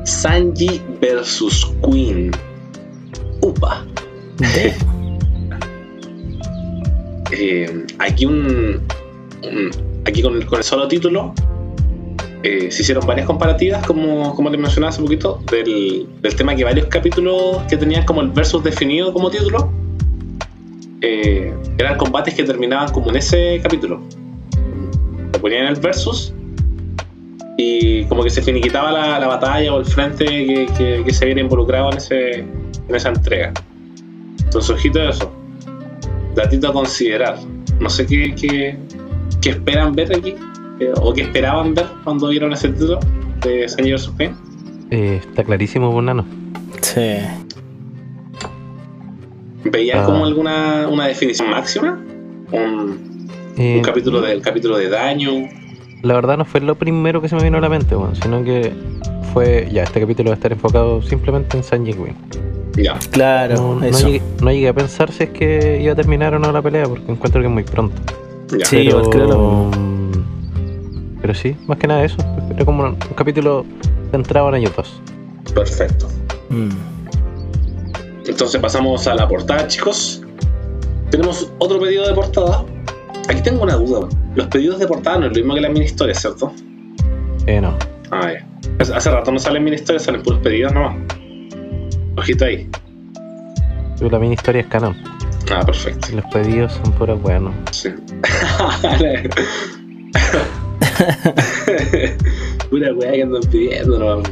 [0.05, 2.31] Sanji vs Queen.
[3.41, 3.85] Upa.
[7.33, 8.83] Eh, aquí un,
[9.43, 9.71] un-
[10.05, 11.35] aquí con, el- con el solo título
[12.43, 16.63] eh, se hicieron varias comparativas como, como les mencionaba hace poquito del, del tema que
[16.65, 19.73] varios capítulos que tenían como el versus definido como título
[21.01, 24.03] eh, eran combates que terminaban como en ese capítulo
[25.33, 26.34] se ponían el versus
[27.57, 31.25] y como que se finiquitaba la, la batalla o el frente que, que- que se
[31.27, 33.53] viera involucrado en, ese, en esa entrega
[34.45, 35.33] entonces ojito a eso
[36.35, 37.39] datito a considerar.
[37.81, 38.77] No sé qué, qué,
[39.41, 40.35] qué esperan ver aquí,
[40.81, 42.99] eh, o qué esperaban ver cuando vieron ese título
[43.43, 44.11] de vs.
[44.19, 44.35] Queen.
[44.91, 46.25] Eh, está clarísimo, Bonano.
[46.83, 47.19] Sí.
[49.65, 50.05] ¿Veían Ah.
[50.07, 52.01] como alguna una definición máxima?
[52.53, 55.31] Un, Eh, un capítulo del capítulo de daño.
[56.05, 58.45] La verdad no fue lo primero que se me vino a la mente, weón, sino
[58.45, 58.73] que
[59.33, 62.15] fue, ya, este capítulo va a estar enfocado simplemente en Sanji Queen.
[62.77, 62.99] Ya.
[63.11, 64.07] Claro, No, no eso.
[64.07, 66.85] llegué, no llegué a pensar si es que iba a terminar o no la pelea,
[66.87, 68.01] porque encuentro que es muy pronto.
[68.57, 68.67] ya.
[68.67, 68.79] Sí.
[68.79, 72.19] igual creo lo mm, Pero sí, más que nada eso.
[72.55, 73.65] Era como un, un capítulo
[74.11, 75.01] centrado en ellos dos.
[75.55, 76.07] Perfecto.
[76.51, 76.69] Mm.
[78.27, 80.21] Entonces pasamos a la portada, chicos.
[81.11, 82.65] Tenemos otro pedido de portada.
[83.29, 84.09] Aquí tengo una duda.
[84.35, 86.53] Los pedidos de portada no es lo mismo que las mini historias, ¿cierto?
[87.47, 87.76] Eh, no.
[88.11, 88.47] Ah, ya.
[88.97, 90.97] Hace- rato no salen mini historias, salen puros pedidos nomás.
[92.16, 92.68] Ojito ahí.
[94.01, 94.97] La mini historia es canon.
[95.55, 96.09] Ah, perfecto.
[96.14, 97.53] Los pedidos son puras weas, ¿no?
[97.70, 97.91] Sí.
[102.70, 104.22] Pura weá que andan pidiendo, no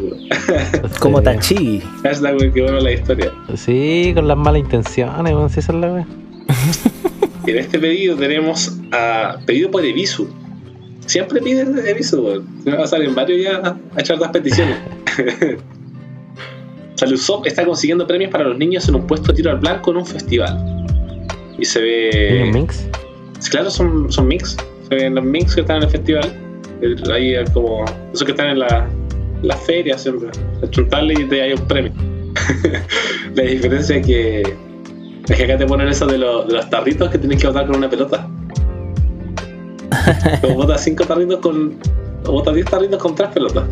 [1.00, 1.24] Como Sí.
[1.24, 1.82] Tachi.
[2.04, 3.32] Es la weá que bueno la historia.
[3.56, 6.06] Sí, con las malas intenciones, weón, si esa es la wea.
[7.46, 10.28] En este pedido tenemos a pedido por Evisu.
[11.06, 12.46] Siempre piden Evisu, weón.
[12.64, 14.76] Me va a salir varios ya a echar las peticiones.
[16.94, 19.96] Salusop está consiguiendo premios para los niños en un puesto de tiro al blanco en
[19.98, 20.86] un festival.
[21.58, 22.50] Y se ve.
[22.52, 22.86] Minx.
[23.40, 24.56] Sí, Claro, son, son mix.
[24.88, 26.32] Se ven los mix que están en el festival.
[27.12, 27.84] Ahí es como.
[28.12, 28.88] Esos que están en la,
[29.42, 30.30] la feria siempre.
[30.70, 31.92] Chuntarle y te hay un premio.
[33.34, 34.56] la diferencia es que.
[35.28, 37.66] Es que acá te ponen eso de, los- de los tarritos que tienes que botar
[37.66, 38.28] con una pelota.
[40.40, 41.78] Como botas 5 tarritos con.
[42.26, 43.64] O botas 10 tarritos con 3 pelotas.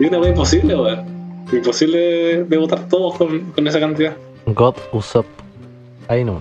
[0.00, 1.04] Y una vez imposible, weón.
[1.52, 4.16] Imposible de, botar todos con, con esa cantidad.
[4.46, 5.26] God Usopp.
[6.08, 6.40] Ahí no.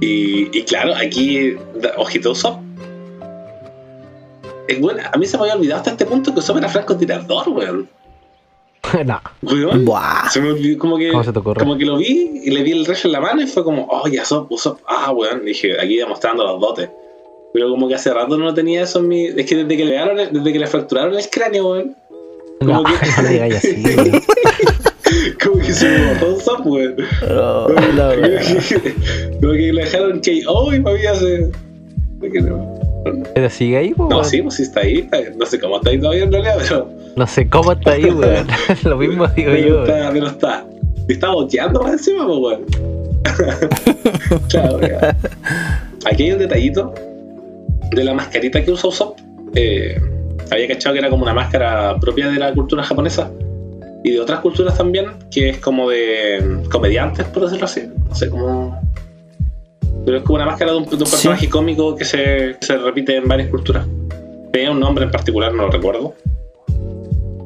[0.00, 1.54] Y, y claro, aquí,
[1.98, 2.58] ojito Usopp.
[4.66, 7.48] Es bueno, a mí se me había olvidado hasta este punto que Usopp era francotirador,
[7.50, 7.88] weón.
[9.42, 9.84] Weón.
[9.84, 10.28] Buah.
[10.30, 11.60] Se me olvidó, como que, ¿Cómo se te ocurre?
[11.60, 13.86] como que lo vi y le vi el rayo en la mano y fue como,
[13.90, 14.80] oh, ya Usopp, Usopp.
[14.86, 15.44] Ah, weón.
[15.44, 16.88] Dije, aquí demostrando los dotes.
[17.52, 19.26] Pero como que hace rato no tenía eso en mi.
[19.26, 21.96] Es que desde que le, dieron- desde que le fracturaron el cráneo, weón.
[22.60, 24.22] No, Como que- no le digáis así, weón.
[25.42, 26.96] Como que se me botó un zap, weón.
[27.30, 29.38] Oh, Como la que- wea.
[29.40, 31.50] Como que le dejaron KO y para mí hace.
[32.20, 32.73] de que no.
[33.34, 35.18] Pero sigue ahí, No, sí, pues sí está ahí, está.
[35.36, 36.88] No sé cómo está ahí todavía en realidad, pero.
[37.16, 38.46] No sé cómo está ahí, weón.
[38.84, 39.84] Lo mismo digo Pero yo.
[39.84, 40.66] está, pero está.
[41.08, 42.64] Está boteando más encima, pues, weón.
[44.48, 45.16] claro, weón.
[46.06, 46.94] Aquí hay un detallito
[47.92, 49.18] de la mascarita que usa Usopp.
[49.54, 50.00] Eh,
[50.50, 53.30] había cachado que era como una máscara propia de la cultura japonesa
[54.02, 57.88] y de otras culturas también, que es como de comediantes, por decirlo así.
[58.08, 58.78] No sé cómo.
[60.04, 61.10] Pero es como una máscara de un, de un Sí.
[61.12, 63.86] personaje cómico que se, que se repite en varias culturas.
[64.52, 66.14] Tenía un nombre en particular, no lo recuerdo.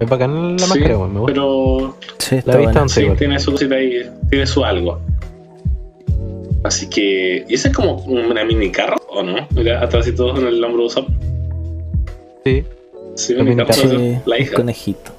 [0.01, 0.99] Es bacán la Sí, máscara.
[0.99, 1.27] Me gusta.
[1.27, 5.01] Pero Sí, está La antes, Sí, tiene su cosita ahí, tiene su algo.
[6.65, 7.45] Así que.
[7.49, 9.47] ¿Y ese es como una mini carro o no?
[9.55, 11.09] Mira, atrás y todo en el hombro de Usopp.
[12.45, 12.65] Sí.
[13.15, 13.73] Sí, La mini carro,
[14.27, 14.55] la el hija.
[14.57, 15.13] conejito.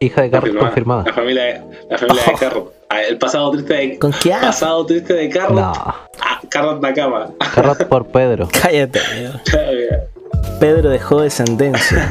[0.00, 1.04] Hija de Carlos confirmada.
[1.06, 2.72] La familia, de- la familia de Carro.
[2.88, 3.98] Ah, el pasado triste de.
[3.98, 4.30] ¿Con qué?
[4.30, 5.54] Pasado triste de Carro.
[5.54, 5.72] No.
[5.74, 7.30] Ah, Carro Nakama.
[7.54, 8.48] Carrot por Pedro.
[8.62, 9.00] Cállate.
[9.14, 9.40] weón.
[10.60, 12.08] Pedro dejó descendencia.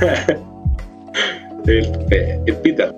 [1.68, 2.94] el, el Peter.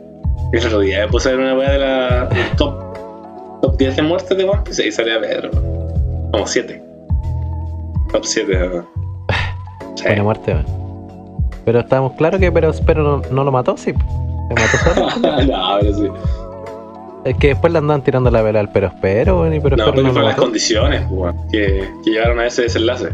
[0.54, 3.96] El otro día me puse a ver una weá de la del top, top 10
[3.98, 5.52] de muertes de One Piece y ahí salía Pedro.
[6.32, 6.82] Como 7.
[8.14, 8.82] Top 7.
[9.96, 10.04] Sí.
[10.06, 10.66] Buena muerte, weón.
[11.66, 13.94] Pero estábamos claros que pero, pero no, no lo mató, sí.
[14.50, 15.08] Mató solo.
[15.46, 16.08] no, pero sí.
[17.26, 20.04] es que después le andaban tirando la vela al pero espero, y pero No, pero
[20.04, 20.42] no fueron las mató.
[20.44, 23.10] condiciones weón, que, que llegaron a ese desenlace.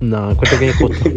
[0.00, 1.10] No, encuentro que es injusto.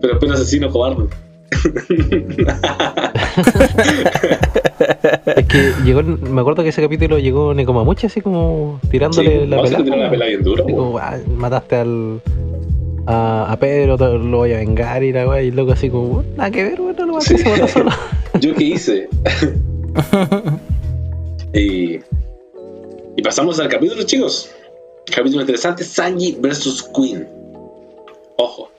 [0.00, 1.06] Pero espero asesino cobarde.
[5.36, 9.62] es que llegó, me acuerdo que ese capítulo llegó Nekomamuchi así como tirándole Sí, la
[9.62, 10.64] tiró una pela bien duro.
[10.64, 12.20] Como, ah, mataste al.
[13.06, 16.22] A, a Pedro, lo voy a vengar y la weá, y el loco así como,
[16.36, 17.44] nada que ver, weón, no lo maté, Sí.
[17.44, 17.90] se solo.
[18.40, 19.08] ¿Yo qué hice?
[21.54, 22.00] y,
[23.16, 24.50] y pasamos al capítulo, chicos.
[25.14, 27.28] Capítulo interesante: Sanji versus Queen.
[28.38, 28.70] Ojo.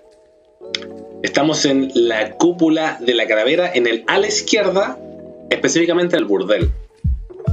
[1.21, 4.97] Estamos en la cúpula de la calavera, en el a la izquierda,
[5.49, 6.69] específicamente el burdel,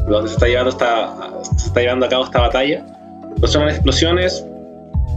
[0.09, 2.85] donde se está llevando, esta, se está llevando a cabo esta batalla.
[3.41, 4.45] No son explosiones,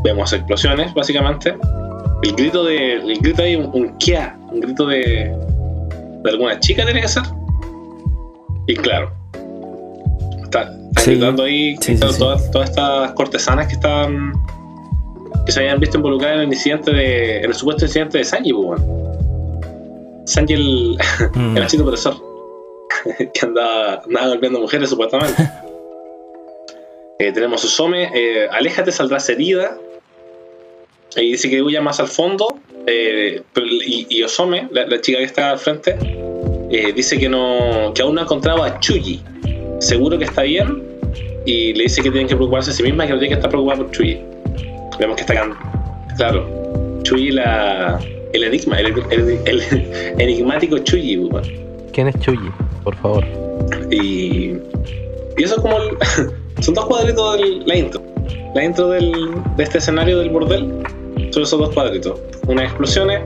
[0.03, 1.55] vemos explosiones, básicamente.
[2.23, 2.93] El grito de.
[2.93, 5.35] El grito ahí, un, un kia, un grito de.
[6.23, 7.23] de alguna chica tiene que ser.
[8.67, 9.11] Y claro.
[10.43, 11.11] Está, está Sí.
[11.11, 14.31] gritando ahí Sí, sí, todas, todas- estas cortesanas que están.
[15.45, 17.37] que se habían visto involucradas en el incidente de.
[17.39, 20.23] en el supuesto incidente de Sanji, pues, weón.
[20.25, 20.97] Sanji el,
[21.35, 21.57] Mm.
[21.57, 22.15] el achito opresor.
[23.33, 25.43] que andaba, andaba golpeando mujeres supuestamente.
[27.19, 29.77] Eh, tenemos Usome, eh, aléjate, saldrás herida.
[31.15, 32.59] Y dice que huya más al fondo.
[32.87, 33.41] eh,
[33.85, 35.95] y, y Osome, la, la chica que está al frente,
[36.71, 39.21] eh, dice que no que aún no ha encontrado a Chuyi.
[39.79, 40.83] Seguro que está bien.
[41.45, 43.49] Y le dice que tienen que preocuparse a sí misma, que no tiene que estar
[43.49, 44.17] preocupada por Chuyi.
[44.99, 45.55] Vemos que está can-
[46.17, 47.01] Claro.
[47.03, 47.99] Chuyi la.
[48.33, 49.61] El enigma, el, el- el
[50.19, 51.43] enigmático Chuyi, weón.
[51.91, 52.49] ¿Quién es Chuyi?
[52.83, 53.23] Por favor.
[53.91, 54.53] Y,
[55.37, 55.97] y eso es como el-
[56.63, 58.01] son dos cuadritos de la intro.
[58.55, 59.11] La intro del,
[59.57, 60.71] de este escenario del bordel
[61.33, 62.19] son esos dos cuadritos.
[62.47, 63.21] Unas explosiones,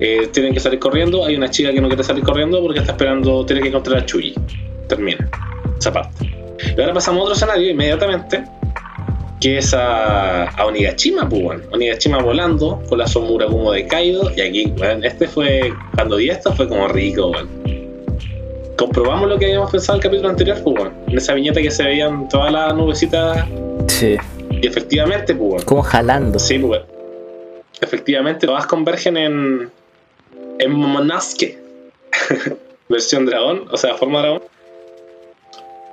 [0.00, 1.24] eh, tienen que salir corriendo.
[1.24, 4.06] Hay una chica que no quiere salir corriendo porque está esperando, tiene que encontrar a
[4.06, 4.34] Chuyi.
[4.88, 5.28] Termina
[5.78, 6.30] esa parte.
[6.76, 8.44] Y ahora pasamos a otro escenario inmediatamente,
[9.40, 11.62] que es a, a Onigashima, pues bueno.
[11.72, 14.30] Onigashima volando con la somura como de Kaido.
[14.36, 17.48] Y aquí, bueno, este fue, cuando vi esto fue como rico, bueno
[18.76, 21.70] comprobamos lo que habíamos pensado en el capítulo anterior, pues, bueno, en esa viñeta que
[21.70, 23.46] se veían todas las nubecitas
[23.86, 24.16] Sí.
[24.50, 26.38] y efectivamente, pues, bueno, Como jalando.
[26.40, 26.84] sí, pues, bueno,
[27.84, 29.70] efectivamente todas convergen en
[30.58, 31.58] en Momonosuke
[32.88, 34.42] versión dragón, o sea, forma dragón.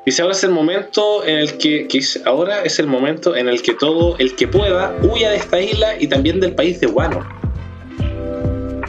[0.05, 1.87] Dice ahora es el momento en el que,
[2.25, 5.93] ahora es el momento en el que todo el que pueda huya de esta isla
[5.99, 7.19] y también del país de Wano.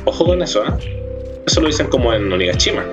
[0.05, 0.71] Ojo con eso, ¿eh?
[1.47, 2.85] Eso lo dicen como en Onigashima.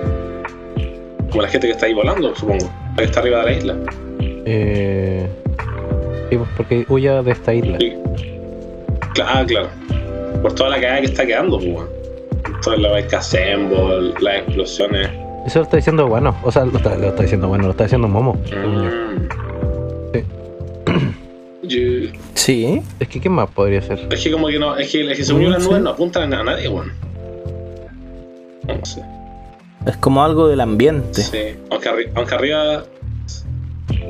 [1.30, 2.70] Como la gente que está ahí volando, supongo.
[2.90, 3.76] La que está arriba de la isla.
[4.44, 5.28] Eh,
[6.28, 7.78] sí, pues, porque huya de esta isla.
[7.78, 7.94] Sí.
[9.22, 9.70] Ah, claro.
[10.42, 11.88] Por toda la cagada que está quedando, pues, weón.
[12.62, 15.08] Toda la vaca Assemble, las explosiones.
[15.46, 16.36] Eso lo está diciendo bueno.
[16.42, 18.34] O sea, lo está, lo está diciendo bueno, lo está diciendo Momo.
[18.34, 19.28] Mm.
[21.68, 22.10] Sí.
[22.34, 22.82] Sí.
[22.98, 24.00] Es que, ¿qué más podría ser?
[24.10, 26.32] es que como que no, es que, es que según yo las nubes no apuntan
[26.34, 26.92] a nadie, weón.
[28.66, 29.02] No sé.
[29.86, 31.22] Es como algo del ambiente.
[31.22, 31.38] Sí.
[31.70, 32.84] Aunque, arri- aunque arriba.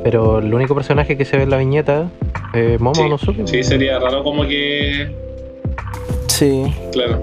[0.03, 2.09] Pero el único personaje que se ve en la viñeta
[2.55, 3.09] Eh, Momo Sí.
[3.09, 3.47] no supe.
[3.47, 5.15] Sí, sería raro como que.
[6.41, 6.75] Sí.
[6.93, 7.21] Claro.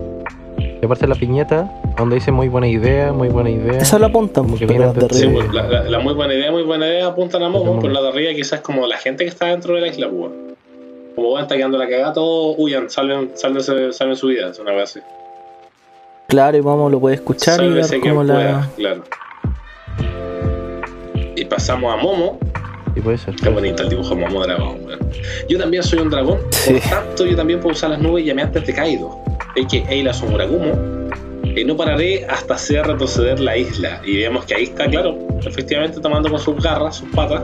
[0.79, 3.79] Y aparte la piñeta, donde dice muy buena idea, muy buena idea.
[3.81, 5.41] Esa la apuntan, Como que pero viene de Sí, arriba.
[5.43, 7.81] pues, la, la- la muy buena idea, muy buena idea apuntan a Momo, Momo.
[7.81, 10.31] pero la de arriba quizás como la gente que está dentro de la isla, pues.
[11.15, 14.71] Como van, está quedando la cagada, todos huyan, salven, salven, salven su vida, es una
[14.73, 14.99] vez así.
[16.27, 18.69] Claro, y vamos, lo puede escuchar y Sálvese quien como pueda, la.
[18.75, 19.03] claro.
[21.35, 22.37] Y pasamos a Momo,
[22.97, 23.35] Sí, puede ser.
[23.35, 24.99] Qué bonito el dibujo Momo dragón, weón.
[25.47, 26.73] Yo también soy un dragón, Sí.
[26.73, 29.19] por tanto yo también puedo usar las nubes y antes de Kaido.
[29.55, 30.03] A.K.A.
[30.03, 30.71] la Somuragumo.
[31.55, 34.01] Y no pararé hasta hacer retroceder la isla.
[34.03, 37.43] Y vemos que ahí está, claro, efectivamente tomando con sus garras, sus patas,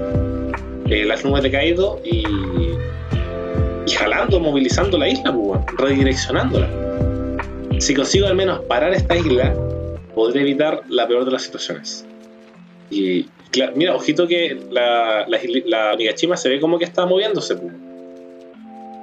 [0.90, 2.24] eh, las nubes de Kaido y,
[3.86, 6.68] y jalando, movilizando la isla, pues, redireccionándola.
[7.78, 9.54] Si consigo al menos parar esta isla,
[10.16, 12.08] podré evitar la peor de las situaciones.
[12.94, 13.30] Y
[13.76, 17.58] mira, ojito que la, la, la Onigashima se ve como que está moviéndose.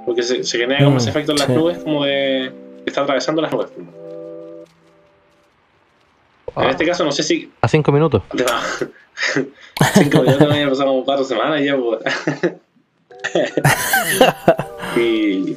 [0.06, 1.52] Porque se, se genera como Mm, ese efecto en las sí.
[1.52, 2.50] nubes, como de
[2.84, 3.70] que está atravesando las nubes.
[3.70, 3.80] pu.
[6.56, 7.50] En Ah, este caso, no sé si.
[7.60, 8.22] a cinco minutos.
[8.32, 8.44] de-
[9.94, 11.76] Cinco minutos no había pasado como cuatro semanas ya,
[14.96, 15.56] y.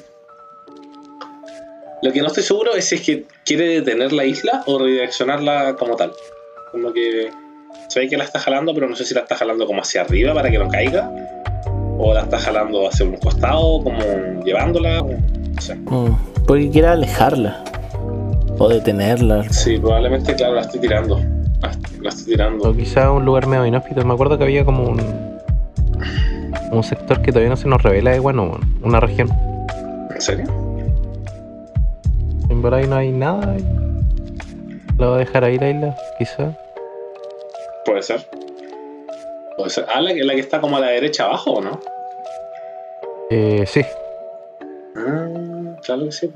[2.02, 5.76] Lo que no estoy seguro es si es que quiere detener la isla o redireccionarla
[5.78, 6.12] como tal.
[6.72, 7.32] Como que
[7.88, 10.02] se ve que la está jalando, pero no sé si la está jalando como hacia
[10.02, 11.12] arriba para que no caiga.
[11.98, 14.00] O la está jalando hacia un costado, como
[14.44, 15.02] llevándola.
[15.02, 15.10] o-
[15.56, 15.76] No sé.
[15.76, 16.16] Mm,
[16.48, 17.64] porque quiere alejarla.
[18.58, 19.44] O detenerla.
[19.52, 21.20] Sí, probablemente, claro, la estoy tirando.
[21.62, 21.72] La,
[22.02, 22.76] la estoy O tirando.
[22.76, 24.04] quizá un lugar medio inhóspito.
[24.06, 25.02] Me acuerdo que había como un.
[26.72, 29.30] Un sector que todavía no se nos revela de bueno, una región.
[30.14, 30.46] ¿En serio?
[32.50, 33.56] En por ahí no hay nada.
[34.98, 36.52] Lo va a dejar ahí la isla, quizá.
[37.86, 38.28] Puede ser.
[39.58, 39.86] Puede ser.
[39.94, 41.80] Ah, la que, la que está como a la derecha abajo, ¿o no?
[43.30, 43.82] Eh, sí,
[44.96, 45.28] Ah,
[45.84, 46.30] claro que sí.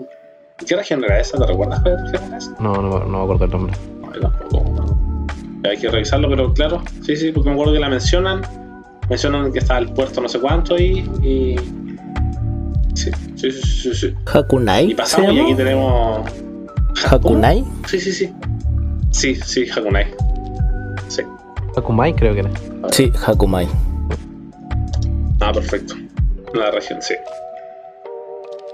[0.65, 1.37] ¿Qué región era esa?
[1.37, 2.51] ¿Te recuerdas cuál región era esa?
[2.59, 3.73] no, no, no me acuerdo el nombre.
[4.01, 4.97] No, yo tampoco, me acuerdo.
[5.69, 8.41] Hay que revisarlo, pero claro, sí, sí, porque me acuerdo que la mencionan.
[9.09, 11.55] Mencionan que está el puerto no sé cuánto ahí y.
[12.95, 13.93] Sí, sí, sí, sí.
[13.93, 14.15] sí.
[14.25, 14.91] Hakunai.
[14.91, 16.29] Y pasamos ¿se y aquí tenemos.
[17.09, 17.63] Hakunai.
[17.87, 18.33] Sí, sí, sí.
[19.11, 20.07] Sí, sí, Hakunai.
[21.77, 21.81] Sí.
[21.81, 22.49] Akumai creo que era.
[22.91, 23.67] Sí, Hakumai.
[25.41, 25.93] Ah, perfecto.
[26.53, 27.13] La región, sí.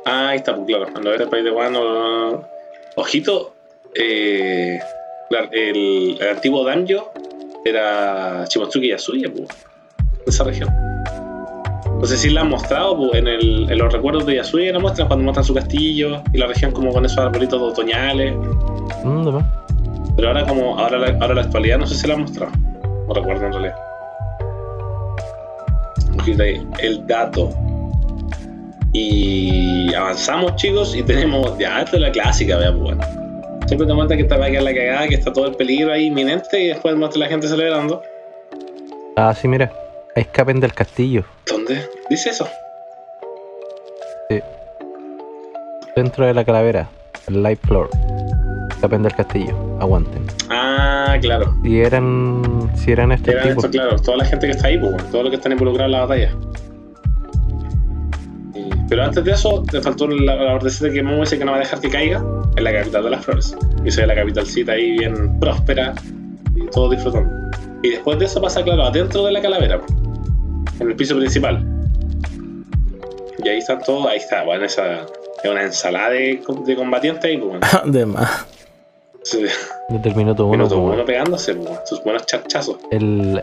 [0.05, 0.85] Ah, ahí está, pues claro.
[0.91, 2.43] Cuando era el país de Guano.
[2.95, 3.53] Ojito.
[3.95, 4.79] Eh,
[5.29, 7.11] la- el, el antiguo Danjo
[7.65, 9.47] era Shimotsuki Yasuya, pues.
[10.25, 10.69] De esa región.
[11.99, 14.79] No sé si la han mostrado, pues, en, el, en los recuerdos de Yasuya la
[14.79, 18.35] muestran cuando muestran su castillo y la región como con esos arbolitos otoñales.
[19.03, 19.37] Mm.
[20.15, 22.51] Pero ahora como ahora la, ahora la actualidad no sé si la han mostrado.
[23.13, 23.75] No recuerdo en realidad.
[26.79, 27.49] El dato.
[28.91, 32.97] Y avanzamos chicos y tenemos ya esta es la clásica, vea pues.
[33.67, 35.91] Siempre te muestra que está va a quedar la cagada, que está todo el peligro
[35.91, 38.01] ahí inminente y después muestra la gente celebrando.
[39.15, 39.71] Ah, sí, mira.
[40.15, 41.23] Escapen del castillo.
[41.45, 41.87] ¿Dónde?
[42.09, 42.47] Dice eso.
[45.95, 46.89] Dentro de la calavera.
[47.27, 47.89] El light floor.
[48.83, 49.55] Escapen del castillo.
[49.79, 50.23] Aguanten.
[50.49, 51.55] Ah, claro.
[51.63, 52.69] Si eran.
[52.75, 53.63] Si eran estos Eran tipos.
[53.63, 55.85] esto, claro, toda la gente que está ahí, pues, bueno, todo lo que están involucrados
[55.85, 56.31] en la batalla.
[58.55, 61.51] Y- pero antes de eso, te faltó la, la ordecita que Momo dice que no
[61.51, 62.21] va a dejar que caiga
[62.57, 63.55] en la capital de las flores.
[63.85, 65.93] Y se ve la capitalcita ahí bien próspera
[66.53, 67.31] y todos disfrutando.
[67.83, 71.65] Y después de eso pasa, claro, adentro de la calavera, pues, en el piso principal.
[73.41, 75.03] Y ahí están todos, ahí está, bueno, esa
[75.41, 77.65] es una ensalada de, de combatientes ahí, pues, bueno.
[77.85, 78.45] De más.
[79.23, 79.45] Sí,
[79.89, 80.57] Desde el minuto uno.
[80.65, 82.77] minuto uno pegándose, pues, sus buenos charchazos.
[82.91, 83.41] el.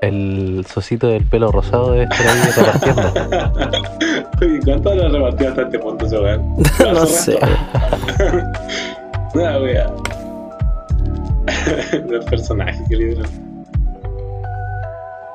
[0.00, 3.88] El socito del pelo rosado debe estar ahí repartiendo.
[4.42, 6.56] Oye, ¿Cuánto habrá repartido hasta este punto ese weón?
[6.92, 7.38] No sé.
[9.34, 9.90] Una wea.
[11.90, 13.30] Del personaje que lideran.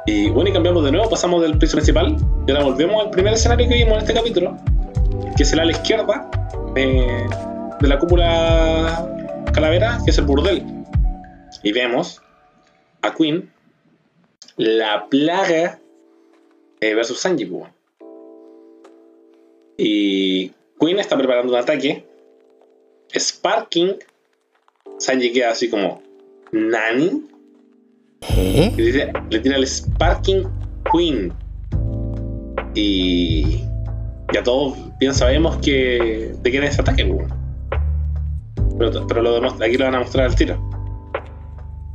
[0.06, 2.16] Y bueno, y cambiamos de nuevo, pasamos del piso principal
[2.46, 4.56] y ahora volvemos al primer escenario que vimos en este capítulo,
[5.36, 6.30] que será a la izquierda
[6.76, 7.26] eh,
[7.80, 9.08] de la cúpula
[9.52, 10.64] calavera, que es el burdel.
[11.64, 12.22] Y vemos
[13.02, 13.52] a Queen,
[14.58, 15.80] la plaga
[16.82, 17.46] eh, versus Sanji.
[17.46, 17.72] pues.
[19.78, 22.06] Y Queen está preparando un ataque.
[23.14, 23.96] Sparking.
[24.98, 26.02] Sanji queda así como.
[26.52, 27.24] Nani.
[28.22, 28.74] ¿Eh?
[28.78, 30.44] Y le tira, le tira el Sparking
[30.92, 31.34] Queen.
[32.76, 33.64] Y.
[34.34, 36.36] Ya todos bien sabemos que.
[36.42, 37.39] de quién es ese ataque, pues, weón.
[38.80, 40.58] Pero, pero lo demuestra- aquí lo van a mostrar al tiro.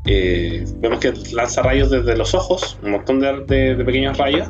[0.07, 4.49] Eh, vemos que lanza rayos desde los ojos, un montón de, de- de pequeños rayos.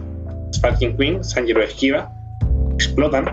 [0.52, 2.10] Sparking Queen, Sanji lo esquiva.
[2.74, 3.24] explotan.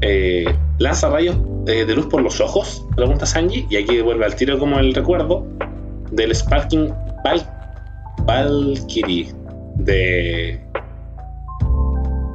[0.00, 0.44] Eh,
[0.78, 4.58] lanza rayos eh, de luz por los ojos, pregunta Sanji, y aquí vuelve al tiro
[4.58, 5.44] como el recuerdo
[6.12, 6.92] del Sparking
[7.24, 7.42] Val
[8.24, 9.32] Valkyrie
[9.76, 10.60] de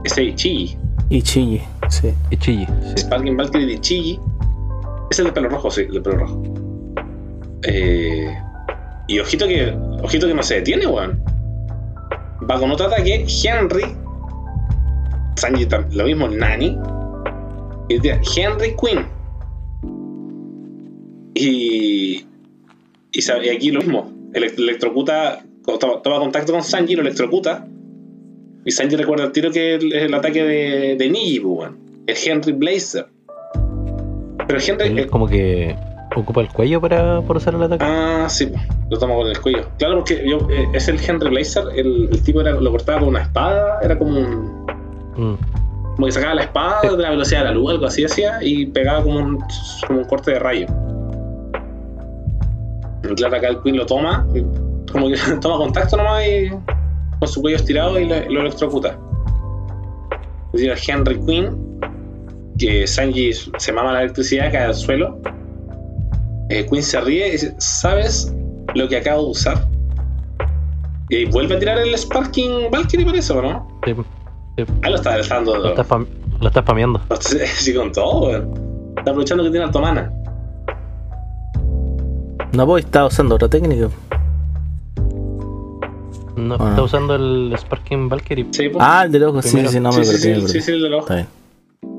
[0.03, 0.77] ese Ichigi.
[1.09, 2.13] Ichigi, sí.
[2.31, 2.67] Y chille.
[2.95, 2.97] Sí.
[3.03, 4.19] Sparking Valkyrie de Ichigi.
[5.09, 6.43] Es el de pelo rojo, sí, el de pelo rojo.
[7.63, 8.37] Eh,
[9.07, 11.23] y ojito que, ojito que no se detiene, weón.
[12.49, 13.83] Va con otro ataque, Henry.
[15.35, 16.77] Sanji lo mismo, Nani.
[17.89, 19.05] Y Henry Quinn.
[21.33, 22.25] Y,
[23.11, 24.11] y, aquí lo mismo.
[24.33, 25.43] Ele- electrocuta,
[25.79, 27.65] toma, contacto con Sanji, lo electrocuta.
[28.65, 31.77] Y Sanji recuerda el tiro que es el, el ataque de, de Niji, pues, weón.
[32.07, 33.07] El Henry Blazer.
[34.47, 34.99] Pero Henry.
[34.99, 35.75] Él como que
[36.15, 37.85] ocupa el cuello para, para usar el ataque.
[37.85, 38.51] Ah, sí,
[38.89, 39.65] lo toma con el cuello.
[39.77, 43.09] Claro, porque yo, eh, es el Henry Blazer, el, el tipo era, lo cortaba con
[43.09, 44.65] una espada, era como un.
[45.15, 45.37] Mm.
[45.95, 48.67] Como que sacaba la espada de la velocidad de la luz, algo así hacía, y
[48.67, 49.43] pegaba como un,
[49.87, 50.67] como un corte de rayo.
[53.03, 54.27] Y claro, acá el Queen lo toma,
[54.91, 56.49] como que toma contacto nomás y
[57.19, 58.99] con su cuello estirado y lo, lo electrocuta.
[60.53, 61.66] Es decir, Henry Queen,
[62.57, 65.19] que Sanji se mama la electricidad, cae al suelo.
[66.49, 68.33] Eh, Queen se ríe y dice, ¿sabes
[68.73, 69.67] lo que acabo de usar?
[71.09, 73.67] Y vuelve a tirar el Sparking Valkyrie por eso, ¿no?
[73.85, 73.93] Sí,
[74.81, 75.55] Ah, lo está dejando.
[75.55, 76.07] lo, está spam-
[76.41, 76.99] lo está spameando.
[77.19, 78.93] Sí, con todo, weón.
[78.97, 80.11] Está aprovechando que tiene alto mana.
[82.53, 83.89] No, pues está usando otra técnica.
[86.35, 86.69] No, Ah.
[86.69, 88.47] está usando el Sparking Valkyrie.
[88.51, 88.79] Sí, po.
[88.81, 90.35] Ah, el de loco, sí, sí, no sí, me sí, perdí.
[90.35, 91.27] sí, me sí, sí, el de los Está bien.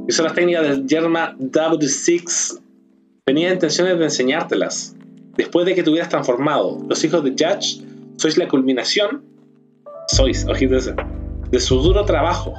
[0.09, 2.59] Y son las técnicas del Yerma W6.
[3.27, 4.97] Tenía intenciones de enseñártelas.
[5.37, 7.85] Después de que te hubieras transformado, los hijos de Judge
[8.17, 9.23] sois la culminación,
[10.09, 10.95] sois, ojito ese,
[11.51, 12.55] de su duro trabajo.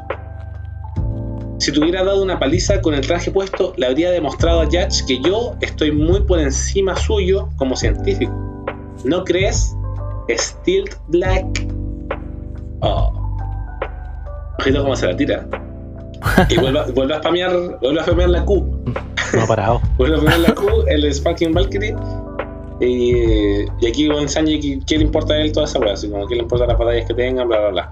[1.58, 5.04] Si te hubiera dado una paliza con el traje puesto, le habría demostrado a Judge
[5.08, 8.32] que yo estoy muy por encima suyo como científico.
[9.04, 9.76] ¿No crees?
[10.30, 11.68] Stilt Black.
[12.82, 13.12] Oh.
[14.60, 15.50] Ojito cómo se la tira.
[16.50, 17.52] Y vuelve, a- vuelve a spamear,
[17.82, 18.84] vuelve a spamear la Q.
[19.36, 19.82] No ha parado.
[19.98, 21.96] Vuelve a spamear la Q, el Sparking Valkyrie.
[22.82, 23.14] Y,
[23.82, 25.94] y aquí con Sanji, ¿qué- ¿qué le importa a él toda esa weá?
[25.94, 27.48] Así como, ¿qué le importa las batallas que tengan?
[27.48, 27.92] Bla, bla, bla.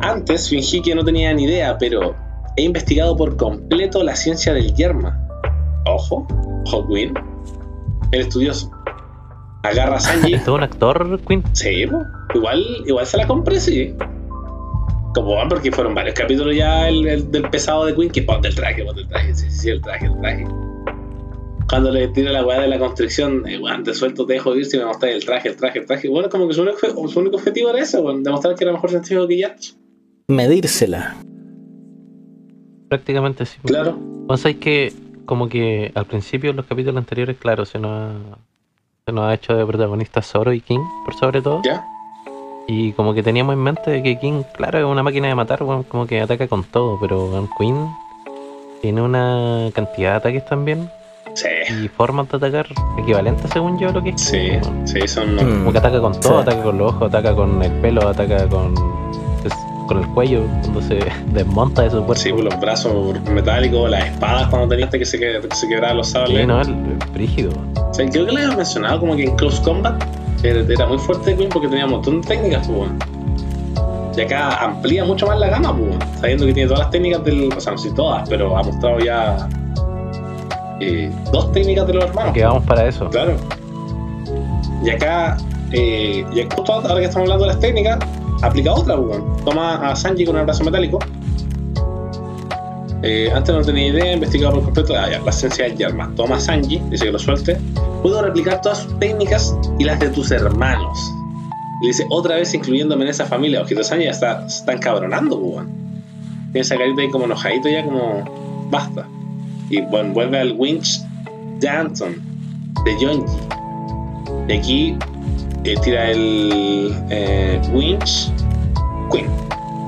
[0.00, 2.14] Antes fingí que no tenía ni idea, pero
[2.56, 5.18] he investigado por completo la ciencia del yerma.
[5.86, 6.26] Ojo,
[6.70, 7.16] Hawkwind,
[8.12, 8.70] el estudioso.
[9.62, 10.34] Agarra a Sanji.
[10.34, 11.42] ¿Es todo un actor, Queen?
[11.52, 11.84] Sí,
[12.34, 13.94] igual, igual se la compré, sí.
[15.14, 18.48] Como van, porque fueron varios capítulos ya el, el del pesado de Queen, que ponte
[18.48, 20.44] el traje, ponte el traje, sí, sí, sí, el traje, el traje.
[21.68, 24.66] Cuando le tira la weá de la constricción, eh, weón, te suelto, te dejo ir
[24.66, 26.08] si me mostráis el traje, el traje, el traje.
[26.08, 28.90] Bueno, como que su único, su único objetivo era eso, weón, demostrar que era mejor
[28.90, 29.56] científico que ya.
[30.28, 31.16] Medírsela.
[32.88, 33.58] Prácticamente sí.
[33.64, 33.98] Claro.
[34.36, 34.92] Sabes que
[35.26, 38.12] como que al principio en los capítulos anteriores, claro, se nos ha,
[39.06, 41.62] se nos ha hecho de protagonistas Zoro y King, por sobre todo.
[41.64, 41.84] ¿Ya?
[42.66, 45.82] Y como que teníamos en mente que King, claro, es una máquina de matar, weón,
[45.82, 47.88] como que ataca con todo, pero Queen
[48.80, 50.88] tiene una cantidad de ataques también
[51.34, 51.48] Sí,
[51.84, 52.66] y formas de atacar
[52.98, 54.20] equivalentes según yo a lo que es.
[54.20, 54.50] sí,
[54.84, 55.34] sí, son.
[55.34, 55.38] Mm.
[55.58, 56.48] Como que ataca con todo, Sí.
[56.48, 58.72] ataca con los ojos, ataca con el pelo, ataca con,
[59.44, 59.52] es-
[59.88, 60.98] con el cuello, cuando se
[61.34, 62.14] desmonta de su cuerpo.
[62.14, 65.96] Sí, por los brazos metálicos, las espadas cuando tenías que se, que, que se quebraban
[65.98, 66.40] los sables.
[66.40, 67.50] Sí, no, el, el brígido.
[67.50, 67.88] weón.
[67.90, 70.02] O sea, creo que le había mencionado como que en Close Combat
[70.44, 72.90] era, muy fuerte Queen porque tenía un montón de técnicas, pues.
[74.16, 77.52] Y acá amplía mucho más la gama, pues, sabiendo que tiene todas las técnicas del.
[77.52, 79.48] O sea, no sé todas, pero ha mostrado ya
[80.80, 82.32] eh, dos técnicas de los hermanos.
[82.32, 83.08] Que vamos para eso.
[83.10, 83.36] Claro.
[84.84, 85.36] Y acá,
[85.72, 87.98] eh, y justo ahora que estamos hablando de las técnicas,
[88.42, 89.20] aplica otra, pues.
[89.44, 90.98] Toma a Sanji con el brazo metálico.
[93.06, 96.10] Eh, antes no tenía idea, investigado por completo ah, la esencia del Yarma.
[96.16, 97.58] Toma Sanji, dice que lo suelte.
[98.02, 100.98] Puedo replicar todas sus técnicas y las de tus hermanos.
[101.82, 103.60] Y dice, otra vez incluyéndome en esa familia.
[103.60, 105.66] Ojito Sanji ya está, se está encabronando, pues, weón.
[106.52, 109.06] Tiene esa carita ahí como enojadito ya, como basta.
[109.68, 111.02] Y bueno, vuelve al Winch
[111.60, 112.22] Danton
[112.86, 113.36] de Yonji.
[114.48, 114.96] Y aquí
[115.64, 118.32] eh, tira el eh, Winch
[119.12, 119.28] Queen.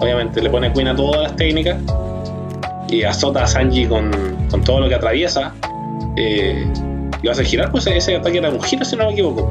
[0.01, 1.79] Obviamente le pone Queen a todas las técnicas
[2.89, 4.11] y azota a Sanji con,
[4.51, 5.53] con todo lo que atraviesa.
[6.17, 6.67] Eh,
[7.23, 9.51] y lo hace girar, pues ese ataque era un giro, si no me equivoco.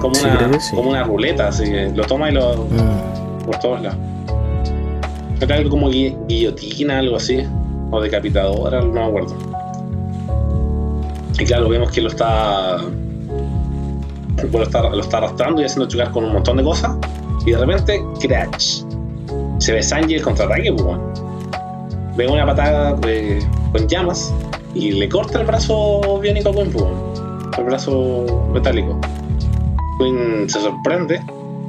[0.00, 0.74] Como Sí, una, sí.
[0.76, 3.44] como una ruleta, así que lo toma y lo, Mm.
[3.46, 3.98] por todos lados.
[5.40, 7.42] Era algo como gui- guillotina, algo así.
[7.90, 9.34] O decapitadora, no me acuerdo.
[11.38, 12.78] Y claro, vemos que lo está.
[14.36, 16.96] bueno, lo está, lo está arrastrando y haciendo chocar con un montón de cosas.
[17.46, 18.82] Y de repente, crash.
[19.58, 21.00] Se ve Sanji el contraataque, pues, weón.
[22.16, 24.32] Ve una patada con llamas
[24.74, 26.74] y le corta el brazo biónico a pues,
[27.58, 28.98] el brazo metálico.
[29.98, 31.20] Queen se sorprende,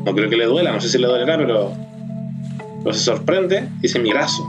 [0.06, 1.72] no creo que le duela, no sé si le dolerá, pero,
[2.84, 4.44] pero se sorprende y dice mi brazo.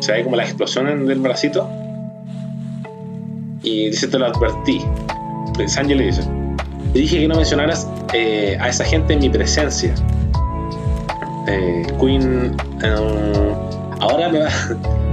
[0.00, 1.68] Se ve como la explosión del bracito
[3.62, 4.82] y dice te lo advertí.
[5.66, 6.22] Sanji le dice,
[6.92, 9.94] te dije que no mencionaras eh, a esa gente en mi presencia.
[11.48, 13.61] Eh, eh,
[14.02, 14.50] ahora, me va-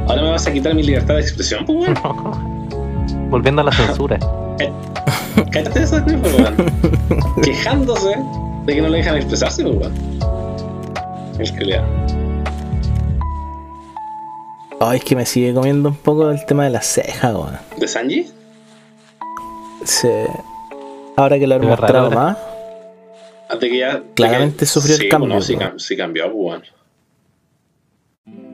[0.07, 3.29] ahora me vas a quitar mi libertad de expresión, pues weón.
[3.29, 4.17] Volviendo a la censura.
[5.51, 6.55] Cállate de esa pues weón.
[7.43, 8.15] Quejándose
[8.65, 9.93] de que no le dejan expresarse, pues weón.
[11.39, 11.85] El que lea.
[14.81, 17.57] Ay, es que me sigue comiendo un poco el tema de la ceja, weón.
[17.77, 18.27] ¿De Sanji?
[19.83, 20.27] Se-
[21.17, 22.37] Ahora que lo raro mostrado más,
[23.49, 24.01] Antes que ya.
[24.13, 25.61] Claramente que- sufrió el sí, cambio, sí, ¿no?
[25.61, 26.63] cam- sí cambió, pues weón.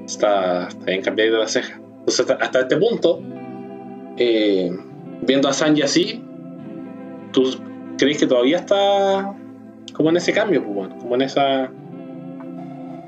[0.06, 1.76] Está, está bien cambiado la ceja.
[2.00, 3.20] Entonces, hasta, hasta este punto,
[4.18, 4.72] eh,
[5.22, 6.24] viendo a Sanji así,
[7.32, 7.44] ¿tú
[7.98, 9.34] crees que todavía está
[9.94, 10.90] como en ese cambio, pues?
[11.00, 11.70] Como en esa.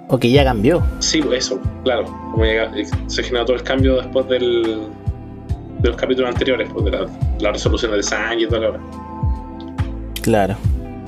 [0.10, 0.82] o que ya cambió.
[1.00, 2.06] Sí, pues eso, claro.
[2.32, 2.72] Como llega-
[3.08, 4.88] se generó todo el cambio después del,
[5.80, 7.06] de los capítulos anteriores, pues de la,
[7.40, 8.80] la resolución de Sanji y toda la hora.
[10.24, 10.56] Claro.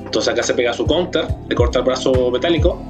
[0.04, 2.80] Entonces acá se pega su counter, le corta el brazo metálico,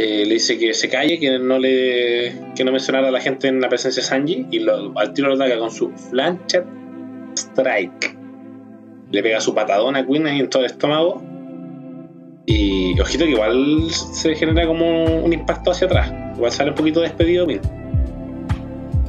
[0.00, 3.48] eh, le dice que se calle, que no le que no mencionara a la gente
[3.48, 6.64] en la presencia de Sanji y lo, al tiro lo ataca con su Flanchet
[7.36, 8.16] Strike.
[9.10, 11.20] Le pega su patadón a Queen en todo el estómago
[12.46, 17.00] y ojito que igual se genera como un impacto hacia atrás, igual sale un poquito
[17.00, 17.60] despedido Queen.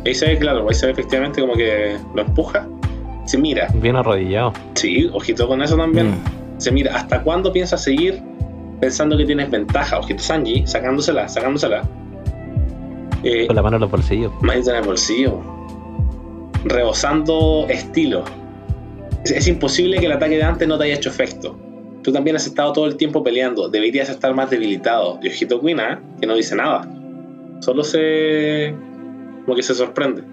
[0.08, 2.68] Ahí se ve claro, ahí se ve efectivamente como que lo empuja,
[3.28, 4.54] se mira, Bien arrodillado.
[4.74, 6.10] sí, ojito con eso también.
[6.10, 6.56] Mm.
[6.56, 8.24] Dice, mira, ¿hasta cuándo piensas seguir
[8.80, 10.00] pensando que tienes ventaja?
[10.00, 11.84] Ojito Sanji, sacándosela, sacándosela.
[13.24, 14.32] Eh, Con la mano en los bolsillos.
[14.42, 15.42] manita en el bolsillo.
[16.66, 18.24] Rebosando estilo.
[19.24, 21.58] Es, es imposible que el ataque de antes no te haya hecho efecto.
[22.04, 23.68] Tú también has estado todo el tiempo peleando.
[23.70, 25.20] Deberías estar más debilitado.
[25.22, 25.98] Y ojito Queen, ¿eh?
[26.22, 26.88] que no dice nada.
[27.60, 28.74] Solo se...
[29.44, 30.24] como que se sorprende.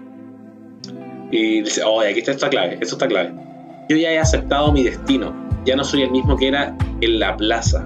[1.29, 3.33] Y dice, oye, aquí está esta clave, esto está clave.
[3.89, 5.33] Yo ya he aceptado mi destino.
[5.65, 7.85] Ya no soy el mismo que era en la plaza.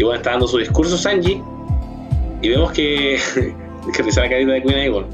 [0.00, 1.42] Y bueno, está dando su discurso Sanji.
[2.40, 3.18] Y vemos que.
[3.94, 5.06] que risa la carita de Queen weón.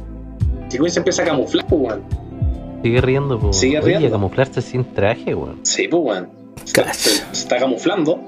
[0.71, 2.03] Que Queen se empieza a camuflar, pues, weón.
[2.85, 3.53] Sigue riendo, po.
[3.53, 4.11] Sigue Oye, riendo.
[4.13, 5.59] camuflarse sin traje, weón.
[5.65, 6.29] Sí, pues, weón.
[6.63, 8.21] Se, se- se está camuflando.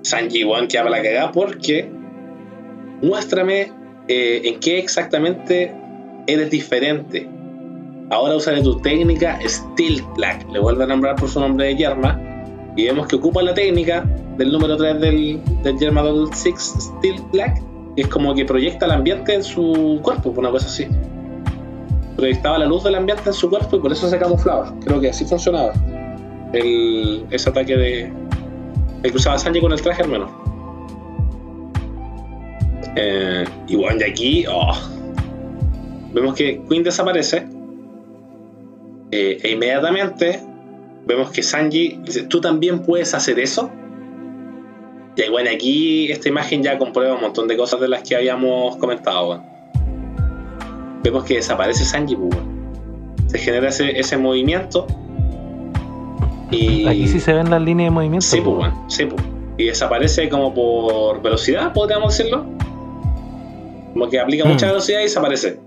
[0.00, 1.90] Sanji, weón, que habla la cagada porque.
[3.02, 3.70] Muéstrame
[4.08, 5.74] eh, en qué exactamente
[6.26, 7.28] eres diferente.
[8.10, 10.46] Ahora usaré tu técnica Steel Black.
[10.50, 12.18] Le vuelve a nombrar por su nombre de Yerma.
[12.76, 14.04] Y vemos que ocupa la técnica
[14.38, 17.62] del número 3 del, del Double Six Steel Black.
[17.96, 20.86] Y es como que proyecta el ambiente en su cuerpo, una cosa así.
[22.16, 24.74] Proyectaba la luz del ambiente en su cuerpo y por eso se camuflaba.
[24.84, 25.72] Creo que así funcionaba.
[26.52, 28.12] El, ese ataque de.
[29.02, 30.30] El que usaba Sanji con el traje, hermano.
[32.96, 34.44] Eh, y bueno, de aquí.
[34.50, 34.72] oh,
[36.12, 37.46] vemos que Queen desaparece.
[39.10, 40.40] eh, e inmediatamente
[41.06, 43.70] vemos que Sanji dice: ¿Tú también puedes hacer eso?
[45.16, 48.76] Y bueno, aquí esta imagen ya comprueba un montón de cosas de las que habíamos
[48.76, 49.42] comentado.
[51.02, 52.38] Vemos que desaparece Sanji, pues.
[53.26, 54.86] Se genera ese, ese movimiento.
[56.50, 56.86] Y...
[56.86, 58.26] Aquí sí se ven las líneas de movimiento.
[58.26, 59.22] Sí, pues, weón, sí, pues.
[59.58, 62.44] Y desaparece como por velocidad, podríamos decirlo.
[63.92, 64.70] Como que aplica mucha Mm.
[64.70, 65.58] velocidad y desaparece.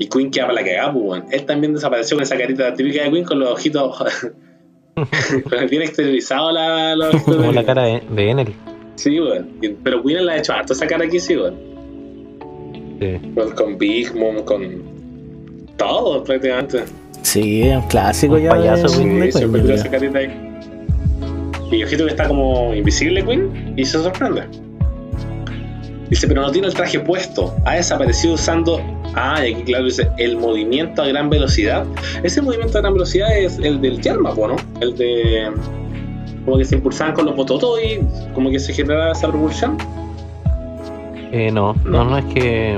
[0.00, 1.24] Y Queen queda para la cagada, pues, weón.
[1.30, 4.02] Él también desapareció con esa carita típica de Queen con los ojitos.
[5.70, 8.54] bien exteriorizado la, los ojitos Como de- la cara de, de Enel.
[8.96, 9.48] Sí, weón.
[9.84, 11.54] Pero Queen la ha hecho harto esa cara aquí, sí, weón.
[12.98, 13.20] Sí.
[13.34, 14.82] Con, con Big Mom, con.
[15.76, 16.84] Todo prácticamente.
[17.22, 18.50] Sí, es un clásico Un ya.
[18.50, 20.30] payaso, Sí, Queen, yo esa carita ahí.
[21.70, 24.42] Y ojito que está como invisible, Queen, y se sorprende.
[26.08, 27.54] Dice, pero no tiene el traje puesto.
[27.64, 28.80] Ha desaparecido usando.
[29.14, 31.84] Ah, y aquí claro dice, el movimiento a gran velocidad.
[32.22, 34.56] Ese movimiento a gran velocidad es el del Yerma, ¿no?
[34.80, 35.50] El de.
[36.44, 38.00] Como que se impulsaban con los bototos y
[38.34, 39.76] como que se generaba esa propulsión.
[41.32, 42.04] Eh, no, No.
[42.04, 42.76] no, no, es que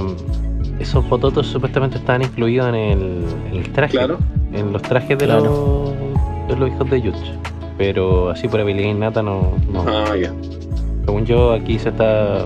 [0.80, 3.92] esos fototos supuestamente estaban incluidos en el, en el traje.
[3.92, 4.18] Claro.
[4.52, 5.44] En los trajes de, Claro.
[5.44, 7.16] los, de los hijos de Yuch.
[7.78, 9.84] Pero así por habilidad innata no, no.
[9.88, 10.32] Ah, ya.
[11.06, 12.44] Según yo, aquí se está.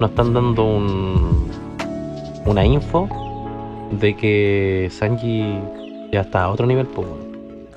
[0.00, 1.43] Nos están dando un.
[2.46, 3.08] Una info
[3.90, 5.58] de que Sanji
[6.12, 7.08] ya está a otro nivel, pues,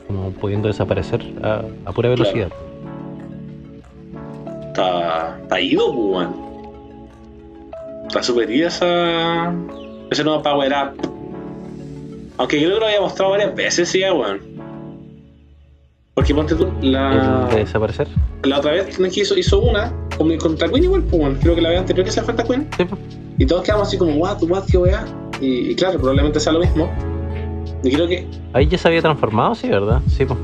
[0.08, 2.50] como pudiendo desaparecer a, a pura velocidad.
[4.68, 6.28] Está, está ido, pues,
[8.10, 9.54] para superar esa,
[10.10, 11.10] ese nuevo power up.
[12.38, 14.42] Aunque creo que lo había mostrado varias veces ya, weón.
[16.18, 18.08] Porque ponte tú, la, de desaparecer.
[18.42, 21.36] la otra vez que hizo, hizo una con- contra Queen igual, pues, weón.
[21.36, 22.68] Creo que la vez anterior que se enfrenta a Queen.
[22.76, 23.00] Sí, pues.
[23.38, 25.06] Y todos quedamos así como, what, what, qué weá.
[25.40, 26.90] Y, y claro, probablemente sea lo mismo.
[27.84, 30.02] Y creo que, Ahí ya se había transformado, sí, ¿verdad?
[30.08, 30.40] Sí, pues.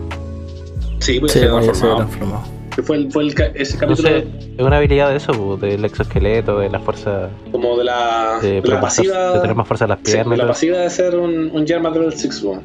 [1.00, 2.44] sí, pues Sí, se ha ya se había transformado.
[2.84, 5.60] fue, el, fue el, ca- ese No capítulo sé, es una habilidad de eso, pues,
[5.62, 9.34] del exoesqueleto, de la fuerza, como de la, de, de la fuerza- pasiva.
[9.34, 10.30] de tener más fuerza en las sí, piernas.
[10.30, 12.62] de y la pasiva de ser un, un German Level 6 weón.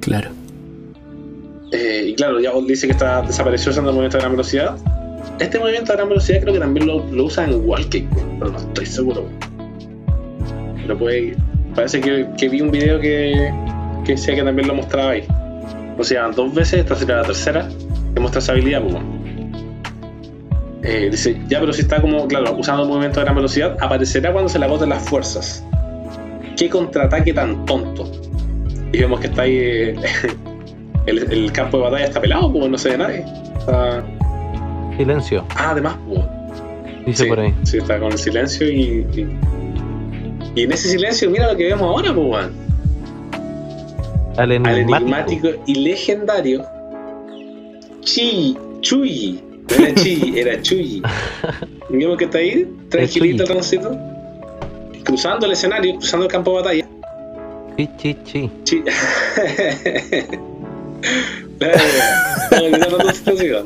[0.00, 0.28] Claro.
[1.72, 4.76] Eh, y claro, ya dice que está desapareció usando el movimiento de gran velocidad.
[5.40, 7.84] Este movimiento de gran velocidad creo que también lo, lo usa en weón,
[8.38, 9.28] pero no estoy seguro.
[10.82, 11.36] Pero puede.
[11.74, 13.52] Parece que, vi un video que,
[14.04, 15.24] que decía que también lo mostraba ahí.
[15.98, 17.68] O sea, dos veces, esta sería la tercera,
[18.14, 18.96] que muestra esa habilidad, pues.
[20.82, 24.32] Eh, dice, ya, pero si está como, claro, usando el movimiento de gran velocidad, aparecerá
[24.32, 25.64] cuando se le agoten las fuerzas.
[26.56, 28.10] ¿Qué contraataque tan tonto?
[28.92, 29.56] Y vemos que está ahí.
[29.58, 29.96] eh,
[31.06, 33.24] el, el campo de batalla está pelado, pues no se ve nadie.
[33.58, 34.04] Está-
[34.96, 36.20] Silencio, Ah, además, pues.
[37.06, 37.54] dice sí, por ahí.
[37.64, 39.28] Sí, está con el silencio y, y.
[40.54, 42.46] y en ese silencio, mira lo que vemos ahora, pues.
[44.38, 44.96] Al Al enigmático.
[44.96, 46.64] enigmático y legendario
[48.02, 49.42] Chi, Chuyi.
[49.68, 51.02] No era Chi, era Chuyi.
[51.90, 53.96] Vemos que está ahí, tranquilito el ratoncito,
[55.04, 56.88] cruzando el escenario, cruzando el campo de batalla.
[57.76, 58.50] Chi, chi, chi.
[58.64, 58.82] Chi.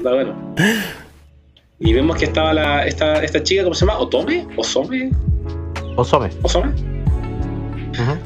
[0.03, 0.55] No, bueno.
[1.79, 3.99] Y vemos que estaba la, esta, esta chica, ¿cómo se llama?
[3.99, 4.47] ¿Otome?
[4.57, 5.11] ¿Osome?
[5.97, 6.31] Osome.
[6.43, 6.73] ¿Osome?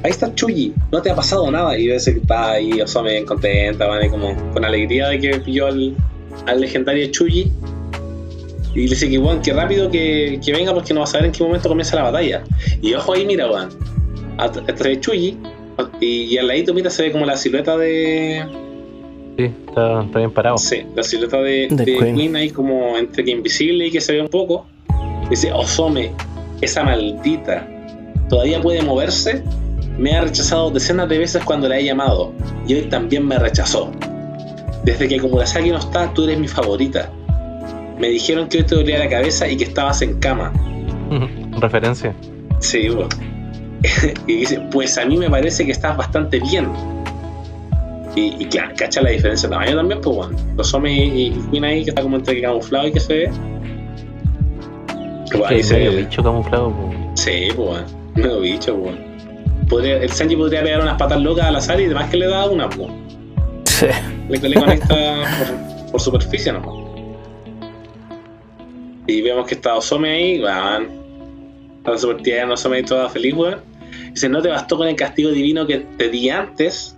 [0.02, 1.76] Ahí está Chuyi, no te ha pasado nada.
[1.78, 4.08] Y ves que está ahí Osome bien contenta, ¿vale?
[4.10, 5.94] como con alegría de que pilló al,
[6.46, 7.50] al legendario Chuyi.
[8.74, 11.32] Y dice que, weón, que rápido que, que venga porque no va a saber en
[11.32, 12.42] qué momento comienza la batalla.
[12.82, 13.68] Y ojo ahí, mira, weón.
[14.38, 15.38] at- Atrás de Chuyi.
[16.00, 18.44] Y, y al ladito, mira, se ve como la silueta de.
[19.36, 20.58] Sí, está, está bien parado.
[20.58, 22.16] Sí, la silueta de, De de Queen.
[22.16, 22.36] Queen.
[22.36, 24.66] ahí como entre que invisible y que se ve un poco.
[25.28, 26.12] Dice, Osome,
[26.60, 27.66] esa maldita,
[28.28, 29.42] todavía puede moverse.
[29.98, 32.32] Me ha rechazado decenas de veces cuando la he llamado.
[32.66, 33.90] Y hoy también me rechazó.
[34.84, 37.10] Desde que Kumurasaki no está, tú eres mi favorita.
[37.98, 40.52] Me dijeron que hoy te dolía la cabeza y que estabas en cama.
[41.60, 42.14] Referencia.
[42.60, 43.08] Sí, bueno.
[44.26, 46.68] y dice, pues a mí me parece que estás bastante bien.
[48.16, 50.36] Y, y claro, cacha la diferencia de tamaño también, pues bueno.
[50.56, 53.30] Los hombres y, Queen ahí, que está como entre camuflado y que se ve.
[55.30, 55.96] Bueno, ahí se ve.
[55.96, 56.70] bicho camuflado.
[56.70, 57.20] pues.
[57.20, 57.86] Sí, pues bueno.
[58.14, 59.14] Medio bicho, pues bueno.
[59.68, 62.48] Podría, el Sanji podría pegar unas patas locas al azar y además que le da
[62.48, 62.90] una, pues.
[63.64, 63.86] Sí.
[64.28, 66.84] Le, le conecta por, por superficie nomás.
[69.06, 70.88] Y vemos que está Osome ahí, weón.
[71.78, 73.60] Está súper tierno, Osome ahí toda feliz, weón.
[74.12, 76.96] Dice, no te bastó con el castigo divino que te di antes,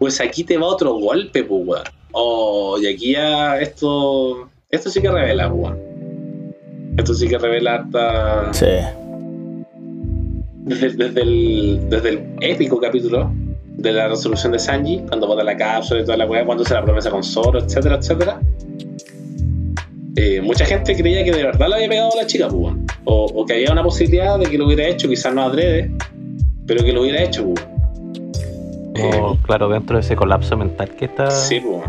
[0.00, 1.84] pues aquí te va otro golpe, pues, weón.
[2.12, 4.48] Oh, y aquí ya esto.
[4.70, 5.78] Esto sí que revela, weón.
[6.96, 8.52] Esto sí que revela hasta.
[8.54, 8.66] Sí.
[10.64, 13.30] Desde, desde el, desde el épico capítulo
[13.66, 16.72] de la resolución de Sanji, cuando bota la cápsula y toda la weá, cuando hace
[16.72, 18.40] la promesa con Zoro, etcétera, etcétera.
[20.16, 22.74] Eh, mucha gente creía que de verdad le había pegado a la chica, pues,
[23.04, 25.90] o que había una posibilidad de que lo hubiera hecho, quizás no adrede,
[26.66, 27.44] pero que lo hubiera hecho.
[27.44, 27.69] pues.
[29.44, 31.30] Claro, dentro de ese colapso mental que está.
[31.30, 31.82] Sí, pues.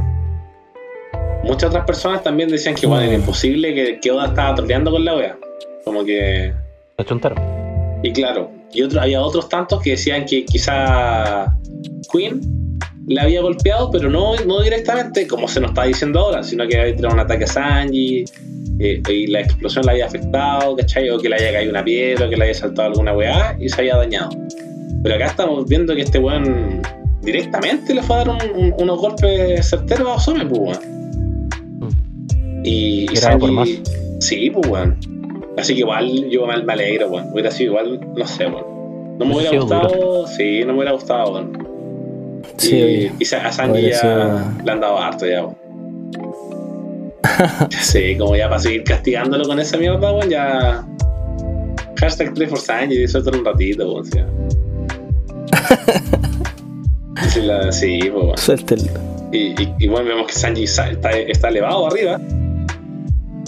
[1.43, 5.03] Muchas otras personas también decían que bueno, era imposible, que, que Oda estaba troleando con
[5.03, 5.37] la wea.
[5.83, 6.53] Como que.
[6.97, 7.39] La chuntaron.
[8.03, 11.55] Y claro, y otro, había otros tantos que decían que quizá
[12.11, 12.41] Queen
[13.07, 16.79] le había golpeado, pero no, no directamente, como se nos está diciendo ahora, sino que
[16.79, 18.25] había tirado un ataque a Sanji
[18.79, 21.09] eh, y la explosión le había afectado, ¿cachai?
[21.09, 23.69] O que le haya caído una piedra, o que le haya saltado alguna weá y
[23.69, 24.29] se había dañado.
[25.03, 26.81] Pero acá estamos viendo que este weón
[27.21, 31.01] directamente le fue a dar un- un- unos golpes certeros a Osome, pues weón.
[32.63, 33.69] Y, y Era por más.
[34.19, 34.97] Sí, pues weón.
[35.57, 37.31] Así que igual yo me, me alegro, weón.
[37.33, 39.17] Hubiera sido igual, no sé, weón.
[39.19, 41.67] No me hubiera gustado, sí, no me hubiera gustado, weón.
[42.57, 45.57] Sí, y, y a Sanji ya sido- le han dado harto ya, weón.
[47.81, 50.83] sí, como ya para seguir castigándolo con esa mierda, weón, ya.
[51.97, 54.05] Hashtag 3 for Sanji, disfrutar un ratito, weón.
[57.43, 58.41] La- sí, pues.
[58.41, 58.83] Suéltelo.
[59.31, 62.19] Y, y- y bueno, vemos que Sanji sa- está, está elevado arriba.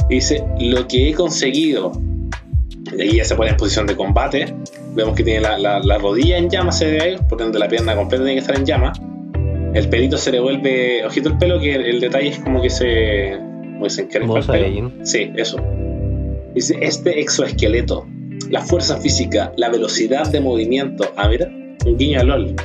[0.10, 1.92] Y dice, lo que he conseguido.
[2.98, 4.54] Y ahí ya se pone en posición de combate.
[4.96, 7.68] Vemos que tiene la, la- la rodilla en llamas, se ve ahí, por donde la
[7.68, 9.00] pierna completa tiene que estar en llamas.
[9.74, 12.70] El pelito se le vuelve, ojito el pelo, que el, el detalle es como que
[12.70, 13.38] se...
[13.74, 14.92] Como dicen, que Modo el pelo.
[15.04, 15.58] Sí, eso.
[16.54, 18.06] Dice, este exoesqueleto
[18.50, 21.12] la fuerza física, la velocidad de movimiento.
[21.16, 21.48] Ah, mira,
[21.86, 22.56] un guiño a LOL.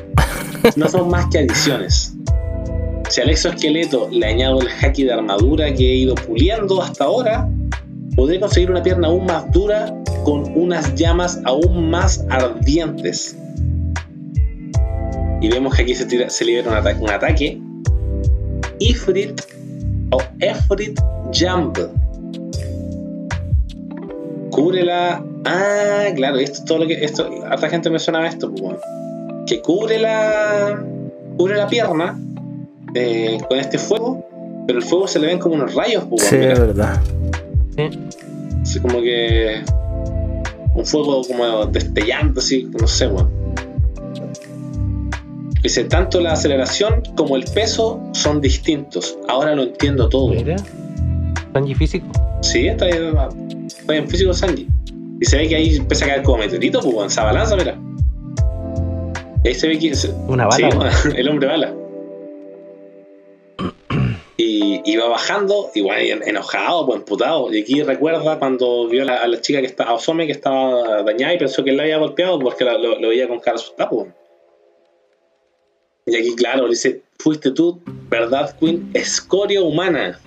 [0.77, 2.15] No son más que adiciones.
[3.09, 7.49] Si al exoesqueleto le añado el haki de armadura que he ido puliendo hasta ahora,
[8.15, 13.37] podré conseguir una pierna aún más dura con unas llamas aún más ardientes.
[15.41, 17.61] Y vemos que aquí se, libera un, ata- un ataque.
[18.81, 19.41] Ifrit
[20.11, 21.01] o Efrit
[21.33, 21.79] Jump.
[24.51, 25.25] Cubre la.
[25.45, 27.05] Ah, claro, esto es todo lo que.
[27.05, 28.79] Esto, harta gente mencionaba esto, pues, bueno.
[29.49, 30.85] Que cubre la.
[31.39, 32.19] Cubre la pierna
[32.95, 34.27] eh, con este fuego,
[34.67, 37.03] pero el fuego se le ven como unos rayos, pues, Sí, bueno, es verdad.
[38.63, 39.63] Así como que.
[40.75, 43.31] Un fuego como destellando, así, no sé, weón.
[45.63, 49.19] Dice, tanto la aceleración como el peso son distintos.
[49.29, 50.29] Ahora lo entiendo todo.
[50.29, 50.57] Mira.
[51.53, 52.07] Sanji físico.
[52.43, 53.17] Sí, está bien,
[53.67, 54.69] está bien físico Sanji.
[55.21, 57.77] Y se ve que ahí empieza a caer como meteorito, pues, esa balanza, mira.
[59.45, 59.95] Y ahí se ve que.
[59.95, 60.93] se- Una bala.
[60.93, 61.75] Sí, el hombre bala.
[64.37, 67.53] Y, y va bajando, igual en- enojado, pues emputado.
[67.53, 70.33] Y aquí recuerda cuando vio a la, a la chica que estaba, a Osome que
[70.33, 73.41] estaba dañada y pensó que él la había golpeado porque la- lo, lo veía con
[73.41, 74.07] cara asustada, pues.
[76.07, 78.91] Y aquí, claro, le dice: Fuiste tú, ¿verdad, Queen?
[78.95, 80.21] Escoria humana.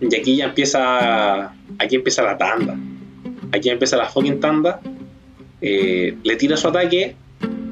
[0.00, 1.54] Y aquí ya empieza.
[1.78, 2.76] Aquí empieza la tanda.
[3.52, 4.80] Aquí empieza la fucking tanda.
[5.60, 7.14] Eh, le tira su ataque.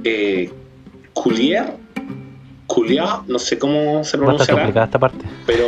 [0.05, 0.51] Eh,
[1.13, 1.75] Culier.
[2.67, 4.61] Culier, no sé cómo se Va a estar pronunciará.
[4.63, 5.25] complicada esta parte.
[5.47, 5.65] Pero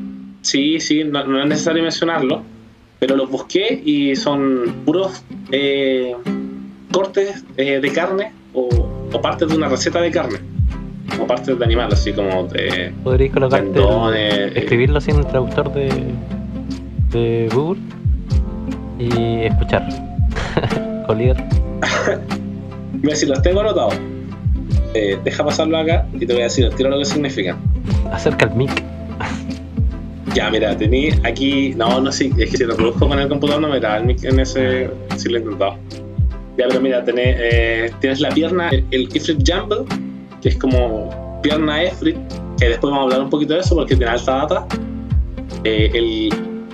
[0.42, 2.42] sí, sí, no, no es necesario mencionarlo.
[2.98, 6.14] Pero los busqué y son puros eh,
[6.92, 8.68] cortes eh, de carne o,
[9.12, 10.38] o partes de una receta de carne.
[11.20, 13.66] O partes de animal, así como de Podríais colocarte.
[13.66, 14.32] el- tendones.
[14.34, 15.88] eh, escribirlo sin el traductor de,
[17.10, 17.80] de Google
[18.98, 19.86] y escuchar.
[21.06, 21.36] Collier.
[23.02, 23.94] Mira, si los tengo anotados,
[24.94, 27.58] eh, deja pasarlo acá y te voy a decir el tiro lo que significan.
[28.12, 28.70] Acerca el mic.
[30.34, 31.74] Ya, mira, tení aquí.
[31.76, 34.06] No, no sé, es que si lo produzco con el computador no me da el
[34.06, 34.90] mic en ese.
[35.16, 35.76] Si lo he intentado.
[36.56, 39.84] Ya, pero mira, tenés, eh, tienes la pierna, el, el Ifrit Jumble,
[40.42, 42.16] que es como pierna Ifrit,
[42.58, 44.66] que después vamos a hablar un poquito de eso porque tiene alta data.
[45.64, 46.30] Eh, el.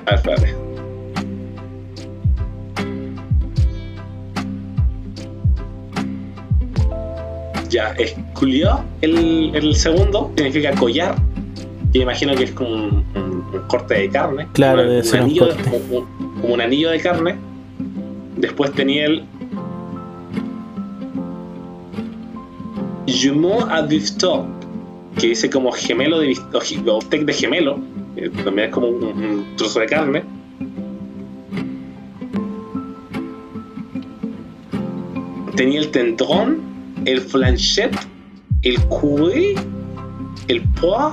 [0.06, 0.57] A ver, espérate.
[7.68, 11.14] Ya, es Culió, el, el segundo, significa collar,
[11.92, 14.46] que imagino que es como un, un- un corte de carne.
[14.52, 15.70] Claro, debe un ser anillo, corte.
[15.90, 17.34] un- un- como un anillo de carne.
[18.36, 19.24] Después tenía el
[23.06, 24.44] Jumeau bifteck,
[25.18, 26.60] que dice como gemelo de o
[26.98, 27.78] bistec de gemelo,
[28.14, 30.22] que también es como un, un trozo de carne.
[35.56, 36.58] Tenía el tendrón,
[37.04, 37.98] el flanchette,
[38.62, 39.54] el curry,
[40.48, 41.12] el pois,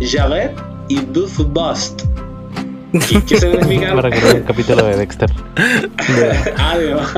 [0.00, 0.52] jarret
[0.88, 2.02] y buff bust.
[2.92, 3.96] ¿Qué, qué significan?
[3.96, 5.30] Me recordé un capítulo de Dexter.
[6.56, 7.14] Además,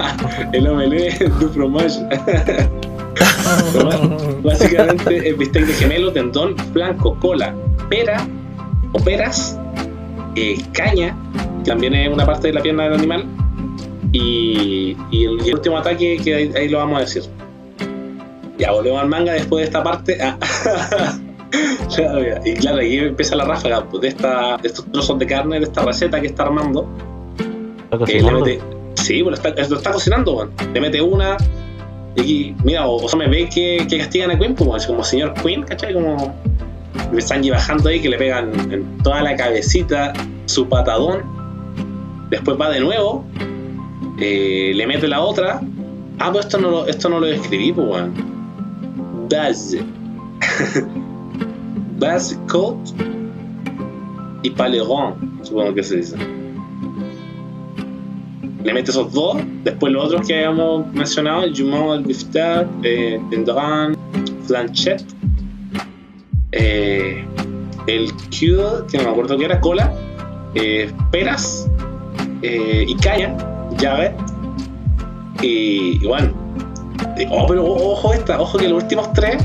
[0.52, 2.00] el omelette du fromage.
[4.42, 7.54] Básicamente, el bistec de gemelo, tendón, flanco, cola,
[7.88, 8.26] pera
[8.92, 9.56] o peras,
[10.34, 11.14] eh, caña,
[11.64, 13.24] que también es una parte de la pierna del animal,
[14.12, 17.22] y, y el, y el último ataque que ahí, ahí lo vamos a decir.
[18.60, 20.18] Ya volvemos al manga después de esta parte.
[20.22, 20.36] Ah,
[22.44, 25.64] y claro, aquí empieza la ráfaga pues, de, esta, de estos trozos de carne, de
[25.64, 26.86] esta receta que está armando.
[27.90, 28.44] Está Que le cocinando.
[28.44, 28.60] mete,
[28.94, 30.50] sí, pues lo está, lo está cocinando.
[30.74, 31.36] Le mete una.
[32.16, 34.86] Y aquí, mira, o, o sea, me ve que, que castigan a Queen, pues, weón,
[34.86, 35.94] como señor Queen, ¿cachai?
[35.94, 36.34] Como
[37.12, 40.12] me están bajando ahí, que le pegan en toda la cabecita
[40.46, 41.22] su patadón.
[42.28, 43.24] Después va de nuevo,
[44.20, 45.60] eh, le mete la otra.
[46.18, 48.04] Ah, pues esto no lo, esto no lo escribí, pues.
[49.30, 49.76] Baz.
[51.98, 52.78] Baz Coat
[54.42, 56.16] y Paleron, supongo que se dice
[58.64, 63.20] le mete esos dos, después los otros que habíamos mencionado, el Jumeau, el Bifter, eh,
[63.30, 63.96] Tendrán,
[64.46, 65.04] Flanchette,
[66.52, 67.24] eh,
[67.86, 69.92] el Q, que no me acuerdo qué era, cola,
[70.54, 71.68] eh, peras
[72.42, 73.36] eh, y caña,
[73.78, 74.14] llave,
[75.42, 76.32] y, y bueno,
[77.30, 79.36] oh, pero ojo esta, ojo que los últimos tres,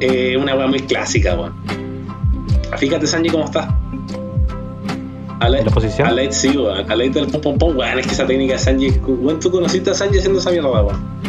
[0.00, 1.54] eh, una weá muy clásica, weón.
[2.76, 3.76] Fíjate Sanji cómo está.
[5.40, 6.08] A la, ¿La posición?
[6.08, 6.90] a la sí, weón.
[6.90, 7.98] A la del pom pom pom, weón.
[7.98, 11.20] Es que esa técnica de Sanji, weón, tú conociste a Sanji haciendo esa mierda, weón.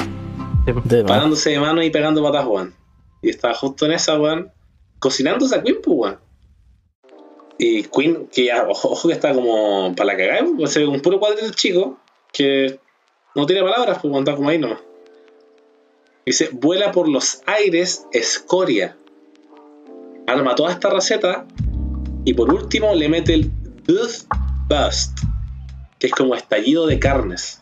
[0.85, 1.03] De.
[1.03, 2.73] Parándose de mano y pegando patas, weón.
[3.21, 4.51] Y estaba justo en esa, weón.
[4.99, 6.19] Cocinándose a Queen, pues, weón.
[7.57, 10.87] Y Queen, que ya, ojo, ojo que está como para la cagada, pues, se ve
[10.87, 11.99] un puro cuadrito chico,
[12.31, 12.79] que
[13.35, 14.79] No tiene palabras, pues contar como ahí nomás.
[16.25, 18.97] Dice, vuela por los aires escoria.
[20.27, 21.45] Arma toda esta receta
[22.23, 23.51] y por último le mete el
[23.83, 24.27] Tooth
[24.69, 25.19] Bust,
[25.97, 27.61] que es como estallido de carnes.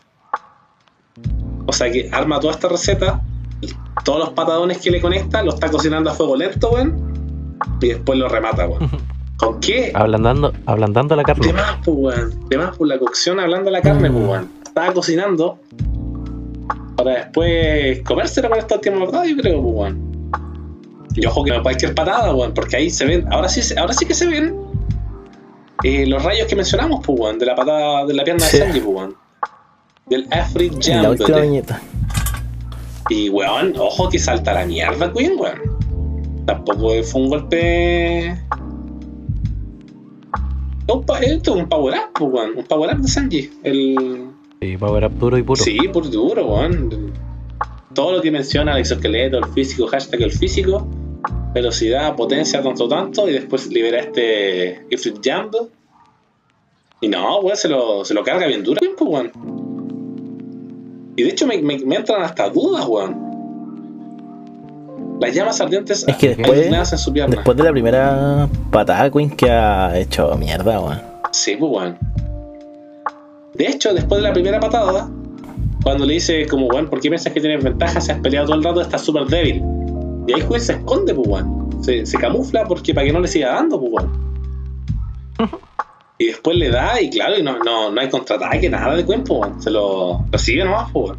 [1.66, 3.22] O sea que arma toda esta receta,
[3.60, 3.68] y
[4.04, 8.18] todos los patadones que le conecta los está cocinando a fuego lento, weón, y después
[8.18, 8.90] lo remata, weón.
[9.36, 9.90] ¿Con qué?
[9.94, 11.52] Ablandando, ablandando la De carne.
[11.54, 12.48] más, pues, weón.
[12.48, 14.50] De más, por la cocción hablando de la carne, pues, weón.
[14.62, 15.58] Estaba cocinando
[17.04, 20.10] para después comérsela con esta última verdad, yo creo, pues, weón.
[21.14, 24.06] Y ojo que no cualquier patada, weón, porque ahí se ven, ahora sí, ahora sí
[24.06, 24.56] que se ven
[25.82, 28.58] eh, los rayos que mencionamos, pues, weón, de la patada, de la pierna Sí.
[28.58, 29.16] de Sanji, pues, weón.
[30.06, 31.80] Del Afri la última viñeta.
[33.08, 36.44] Y, weón, ojo que salta la mierda, Queen, weón.
[36.46, 38.36] Tampoco fue un golpe.
[40.92, 42.58] Un Esto es un power up, pues, weón.
[42.58, 43.50] Un power up de Sanji.
[43.62, 44.29] El.
[44.60, 45.62] Sí, power up duro y puro.
[45.62, 47.12] Sí, puro y duro, weón.
[47.94, 50.86] Todo lo que menciona el exoesqueleto, el físico, hashtag el físico,
[51.54, 55.54] velocidad, potencia, tanto, tanto, y después libera este Ifrit Jump.
[57.00, 59.32] Y no, weón, se lo, se lo carga bien duro, pues, weón.
[61.16, 63.28] Y de hecho me, me- me entran hasta dudas, weón.
[65.20, 67.34] Las llamas ardientes Es que después- iluminadas en su pierna.
[67.36, 71.00] Después de la primera patada, Queen, que ha hecho mierda, weón.
[71.32, 71.98] Sí, pues weón.
[73.54, 75.10] De hecho, después de la primera patada,
[75.82, 78.56] cuando le dice como, weón, ¿por qué piensas que tienes ventaja si has peleado todo
[78.56, 78.80] el rato?
[78.80, 79.62] Estás súper débil.
[80.26, 81.82] Y ahí Queen se esconde, pues weón.
[81.82, 84.30] Se, se camufla porque para que no le siga dando, pues weón.
[86.18, 89.20] Y después le da y claro, y no, no, no hay contraataque, nada de pues
[89.28, 89.62] weón.
[89.62, 91.18] Se lo recibe nomás, pues weón.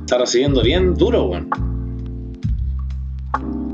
[0.00, 1.48] Está recibiendo bien duro, weón.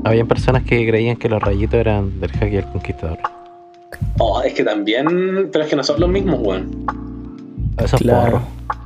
[0.05, 3.19] Habían personas que creían que los rayitos eran del del Conquistador.
[4.19, 6.85] Oh, es que también, pero es que no son los mismos, weón.
[7.77, 8.31] Eso es Claro.
[8.31, 8.41] porro.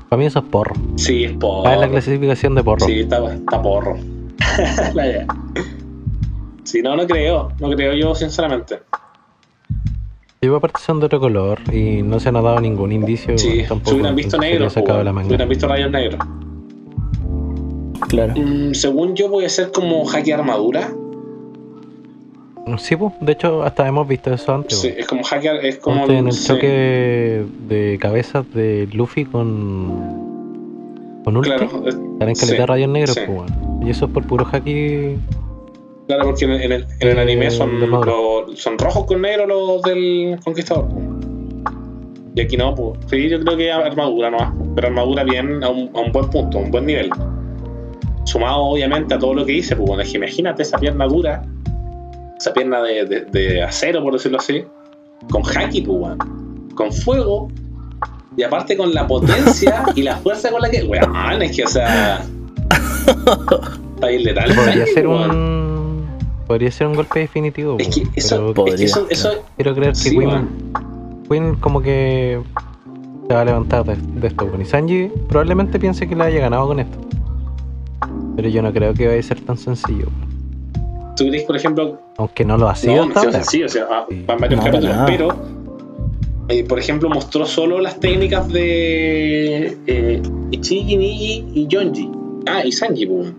[0.09, 0.75] Para mí eso es porro.
[0.95, 1.67] Sí, es por...
[1.67, 2.85] Ah, es la clasificación de porro.
[2.85, 3.97] Sí, está, está porro.
[4.93, 5.25] La.
[6.63, 7.49] Sí, no, no creo.
[7.59, 8.79] No creo yo, sinceramente.
[10.41, 13.37] Sí, aparte son de otro color y no se nos ha dado ningún indicio.
[13.37, 13.89] Sí, tampoco.
[13.89, 15.27] si hubieran visto se sacado pues, la si manga.
[15.27, 16.19] hubieran visto rayos negros.
[18.07, 18.33] Claro.
[18.35, 20.91] Mm, según yo, puede ser como jaque armadura.
[22.77, 24.79] Sí, pues, de hecho, hasta hemos visto eso antes.
[24.79, 24.99] Sí, pues.
[25.01, 26.01] es como hacker, es como.
[26.01, 31.21] Antes en el sí, choque de cabezas de Luffy con.
[31.23, 31.49] con Ulti.
[31.49, 33.51] Claro, es- Salen caleta sí, de rayos negros, pues.
[33.85, 35.15] Y eso es por puro haki.
[36.07, 38.11] claro, porque en el, en el- en Eh, anime son, madura.
[38.47, 40.87] los- son rojos con negro los del Conquistador.
[40.89, 41.05] pues.
[42.35, 42.99] Y aquí no, pues.
[43.09, 44.53] Sí, yo creo que armadura nomás.
[44.75, 47.09] Pero armadura bien a un, a un buen punto, a un buen nivel.
[48.23, 51.43] Sumado, obviamente, a todo lo que hice, pues bueno, imagínate esa pierna dura,
[52.37, 54.63] esa pierna de, de- de acero, por decirlo así,
[55.29, 56.17] con haki, pues weón.
[56.75, 57.49] Con fuego.
[58.37, 60.83] Y aparte con la potencia y la fuerza con la que.
[60.83, 62.25] Weón, es que, o sea.
[63.95, 64.53] Está bien letal.
[64.55, 66.05] Podría ser un.
[66.47, 67.77] Podría ser un golpe definitivo.
[67.79, 70.17] Es que eso, pero es que podría, eso, eso quiero creer que sí,
[71.29, 72.39] Queen, como que
[73.27, 74.45] se va a levantar de, de esto.
[74.45, 74.61] weón.
[74.61, 76.97] Y Sanji probablemente piense que le haya ganado con esto.
[78.35, 80.07] Pero yo no creo que vaya a ser tan sencillo.
[80.07, 80.34] weón.
[81.15, 84.05] ¿Tú crees, por ejemplo, Aunque no lo ha sido no, hasta sí, o sea, ah,
[84.09, 84.23] Sí.
[84.25, 85.35] van varios No, capítulos, pero
[86.49, 90.21] eh, por ejemplo mostró solo las técnicas de eh,
[90.51, 92.11] Ichigi, Niji y Yonji.
[92.47, 93.33] Ah, y Sanji, pues.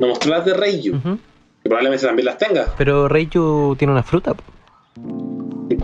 [0.00, 0.92] No mostró las de Reiju,
[1.62, 2.74] que probablemente también las tenga.
[2.76, 4.34] Pero Reiju tiene una fruta.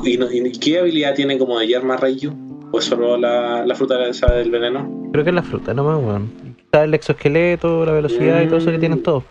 [0.04, 2.32] ¿Y, qué habilidad tiene como de yerma Reiju?
[2.70, 5.08] ¿O es solo la, la fruta esa del veneno?
[5.12, 6.30] Creo que es la fruta, no más, weón.
[6.58, 9.24] Está el exoesqueleto, la velocidad y todo eso que tienen todos.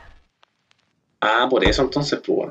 [1.22, 2.50] Ah, por eso entonces, pues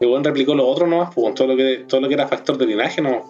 [0.00, 0.22] bueno.
[0.22, 3.02] Replicó lo otro nomás, pues todo lo que, todo lo que era factor de linaje
[3.02, 3.22] no.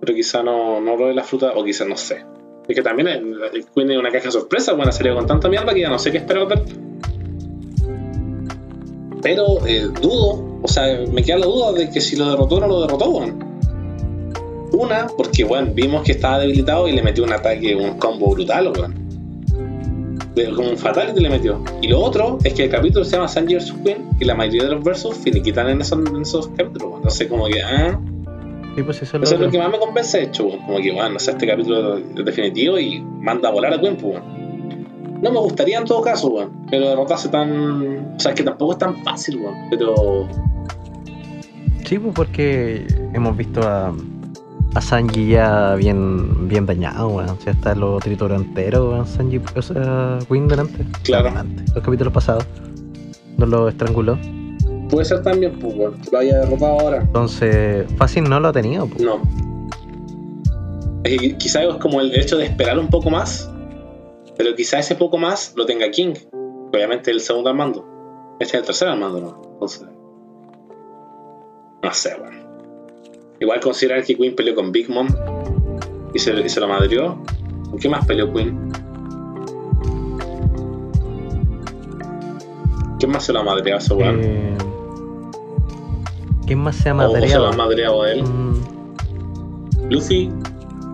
[0.00, 2.24] Pero quizá no, no lo de la fruta, o quizá no sé.
[2.68, 5.72] Es que también el, el Queen es una caja sorpresa, bueno, salió con tanta mierda
[5.72, 6.46] que ya no sé qué esperar.
[9.22, 12.60] Pero eh, dudo, o sea, me queda la duda de que si lo derrotó o
[12.60, 13.48] no lo derrotó, weón.
[14.72, 18.68] Una, porque bueno, vimos que estaba debilitado y le metió un ataque, un combo brutal,
[18.68, 19.07] weón
[20.46, 21.62] de- como un fatality le metió.
[21.82, 23.74] Y lo otro es que el capítulo se llama Sanji vs.
[23.84, 26.94] Queen y la mayoría de los versos finiquitan en esos, en esos capítulos.
[26.96, 27.98] Entonces, como que, ah,
[28.76, 30.60] Sí, pues eso es lo es que más me convence, de hecho, weón.
[30.60, 33.96] como que, bueno, o sea, este capítulo es definitivo y manda a volar a Queen,
[33.96, 34.20] pues.
[35.20, 38.14] No me gustaría en todo caso, weón, que lo derrotase tan.
[38.14, 40.28] O sea, es que tampoco es tan fácil, weón, pero.
[41.86, 43.92] Sí, pues porque hemos visto a,
[44.74, 47.30] a Sanji ya bien, bien dañado, weón.
[47.30, 49.06] O sea, está lo trituró entero, weón.
[49.06, 50.84] Sanji, o sea, Queen delante.
[51.02, 51.30] Claro.
[51.74, 52.46] Los capítulos pasados.
[53.36, 54.18] No lo estranguló.
[54.90, 57.02] Puede ser también, pues, weón, que lo haya derrotado ahora.
[57.02, 59.02] Entonces, fácil no lo ha tenido, pues.
[59.02, 59.20] No.
[61.04, 63.50] eh, quizás es como el hecho de esperar un poco más,
[64.36, 66.14] pero quizás ese poco más lo tenga King.
[66.72, 67.84] Obviamente el segundo al mando.
[68.40, 69.42] Este es el tercer al mando, ¿no?
[69.52, 69.88] Entonces.
[71.82, 72.47] No sé, bueno.
[73.40, 75.08] Igual considerar que Queen peleó con Big Mom
[76.14, 77.18] y se, y se lo madrió.
[77.70, 78.70] ¿Con qué más peleó Queen?
[82.98, 84.20] ¿Quién más se lo ha madreado ese weón?
[84.22, 84.56] Eh,
[86.46, 87.46] ¿Quién más se ha ¿O se lo madreado?
[87.48, 88.22] ha madreado a él?
[88.24, 88.54] Mm,
[89.90, 90.30] Luffy,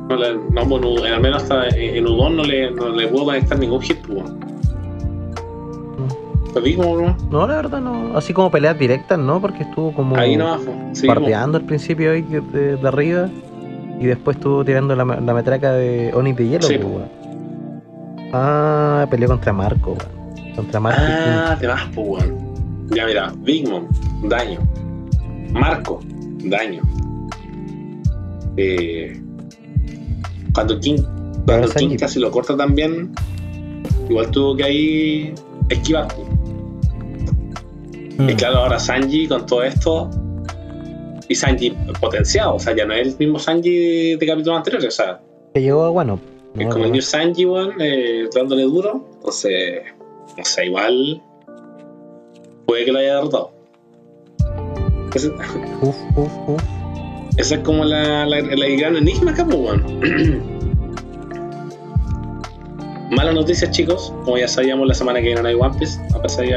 [0.08, 3.58] no le, no, bueno, al menos hasta en Udon no le, no le puedo conectar
[3.58, 4.24] ningún hit, pues.
[6.54, 7.16] ¿Te vi como no?
[7.30, 8.16] No, la verdad no.
[8.16, 9.40] Así como peleas directas, ¿no?
[9.40, 10.98] Porque estuvo como Ahí pues.
[11.00, 13.28] Sí, pardeando al principio ahí de, de- de arriba.
[14.00, 17.00] Y después estuvo tirando la, la metraca de Oni de hielo, Sí, po.
[18.32, 20.54] Ah, peleó contra Marco, weón.
[20.56, 22.36] Contra Marco Ah, te vas, weón.
[22.90, 23.84] Ya mira, Big Mom,
[24.24, 24.60] daño.
[25.52, 26.00] Marco,
[26.44, 26.82] daño.
[28.56, 29.20] Eh,
[30.52, 30.98] cuando King,
[31.46, 31.68] cuando.
[31.72, 33.12] King casi lo corta también,
[34.08, 35.34] igual tuvo que ahí
[35.68, 36.08] esquivar.
[38.18, 38.28] Mm.
[38.30, 40.10] Y claro, ahora Sanji con todo esto.
[41.28, 41.70] Y Sanji
[42.00, 45.20] potenciado, o sea, ya no es el mismo Sanji de capítulos anteriores, o sea,
[45.54, 46.20] que llegó a Guano.
[46.56, 46.94] es No, como el no.
[46.94, 49.08] New Sanji, weón, eh, dándole duro.
[49.16, 49.82] Entonces,
[50.36, 51.22] no sé, igual.
[52.66, 53.52] Puede que lo haya derrotado.
[55.14, 55.28] Ese-
[55.82, 56.62] Uf, uf, uf.
[57.36, 59.84] Esa es como la, la, la gran enigma acá, pues, weón.
[63.10, 64.12] Malas noticias, chicos.
[64.24, 66.54] Como ya sabíamos, la semana que viene no hay One Piece, a pesar de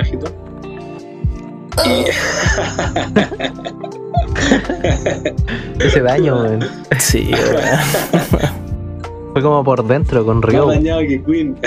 [5.79, 6.59] Ese daño, weón.
[6.99, 7.57] Sí, weón.
[9.33, 10.65] Fue como por dentro con Más Ryo.
[10.67, 11.57] dañado que Queen.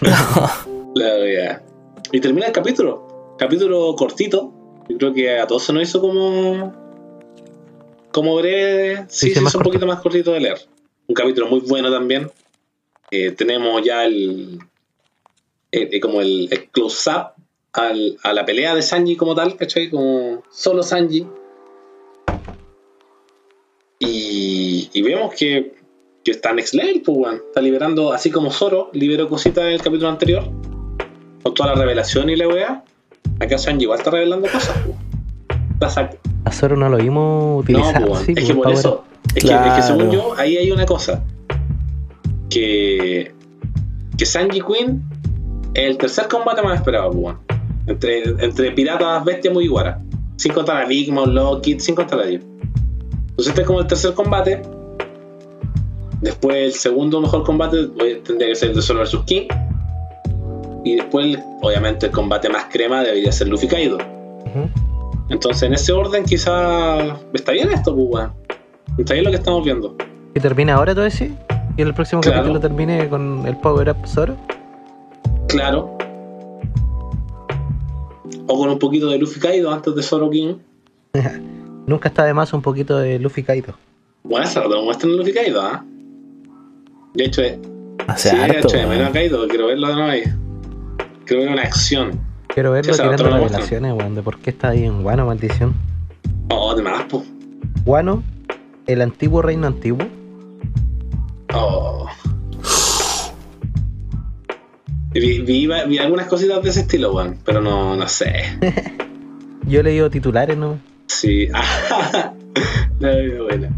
[0.94, 1.62] La wea.
[2.12, 3.34] Y termina el capítulo.
[3.38, 4.52] Capítulo cortito.
[4.88, 6.72] Yo creo que a todos se nos hizo como.
[8.12, 9.04] Como breve.
[9.08, 10.58] Sí, Sí, más es un poquito más cortito de leer.
[11.06, 12.30] Un capítulo muy bueno también.
[13.10, 14.58] Eh, tenemos ya el.
[15.72, 17.33] eh, eh, como el, el close-up
[17.74, 19.90] al- a la pelea de Sanji como tal, ¿cachai?
[19.90, 21.26] Como solo Sanji.
[23.98, 25.74] Y, y vemos que,
[26.24, 27.34] que está next level, pues.
[27.34, 30.44] Está liberando, así como Zoro liberó cositas en el capítulo anterior,
[31.42, 32.84] con toda la revelación y la weá.
[33.40, 35.98] Acá Sanji igual está revelando cosas, pues.
[36.46, 37.94] A Zoro no lo vimos No, utilizar.
[38.06, 38.24] pues, weón.
[38.26, 39.82] sí, es que por eso, es, que, es que Claro.
[39.82, 41.24] según yo, ahí hay una cosa.
[42.48, 43.32] Que,
[44.16, 45.02] que Sanji Queen
[45.74, 47.36] es el tercer combate más esperado, pues.
[47.86, 49.98] Entre, entre piratas, bestias muy iguaras.
[50.36, 52.24] Sin contar a Big Mom, Lockheed, sin contar a.
[52.24, 54.62] Entonces este es como el tercer combate.
[56.20, 57.88] Después el segundo mejor combate
[58.24, 59.48] tendría que ser el de Zoro vs King.
[60.84, 63.98] Y después, obviamente, el combate más crema debería ser Luffy Kaido.
[65.30, 68.26] Entonces, en ese orden, quizás está bien esto, pues.
[68.98, 69.96] Está bien lo que estamos viendo.
[70.34, 71.32] Que termina ahora todo ese.
[71.76, 72.36] Y el próximo Claro.
[72.38, 74.36] capítulo termine con el Power Up Zoro.
[75.48, 75.96] Claro.
[78.46, 80.56] O con un poquito de Luffy Kaido antes de Zoro King.
[81.86, 83.74] Nunca está de más un poquito de Luffy Kaido.
[84.22, 85.84] Bueno, eso lo muestran en Luffy Kaido, ¿ah?
[87.14, 87.58] De hecho, eh,
[88.06, 88.68] Hace sí, de harto.
[88.68, 89.12] hecho, de menos a weón.
[89.12, 90.22] Kaido, quiero verlo de nuevo ahí.
[91.26, 92.20] Quiero ver una acción.
[92.48, 95.74] Quiero verlo Sí, tirando revelaciones, weón, de por qué está ahí en Guano, maldición.
[96.50, 97.22] Oh, de más, po.
[97.84, 98.22] Guano,
[98.86, 100.06] el antiguo reino antiguo.
[101.54, 102.06] Oh.
[105.14, 108.32] Vi, vi, vi algunas cositas de ese estilo, weón, pero no, no sé.
[109.66, 110.78] Yo he leído titulares, ¿no?
[111.06, 111.48] Sí.
[113.00, 113.08] no,
[113.44, 113.68] bueno.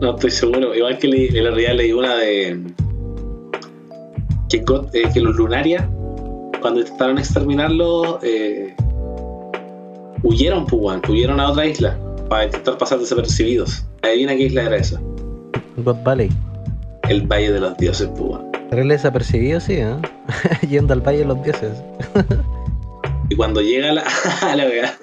[0.00, 0.74] No estoy seguro.
[0.74, 2.60] Igual que leí, en la realidad leí una de.
[4.48, 5.88] Que, God- eh, que los Lunaria,
[6.60, 8.74] cuando intentaron exterminarlos, eh,
[10.22, 13.84] huyeron, pues, weón, huyeron a otra isla para intentar pasar desapercibidos.
[14.02, 15.00] Adivina qué isla era esa.
[15.78, 16.28] God Valley.
[17.08, 18.38] El Valle de los Dioses, pues,
[18.70, 19.96] Real desapercibido, sí, ¿eh?
[20.68, 21.82] Yendo al Valle de los Dioses.
[23.30, 24.04] Y cuando llega la,
[24.54, 24.98] la wea,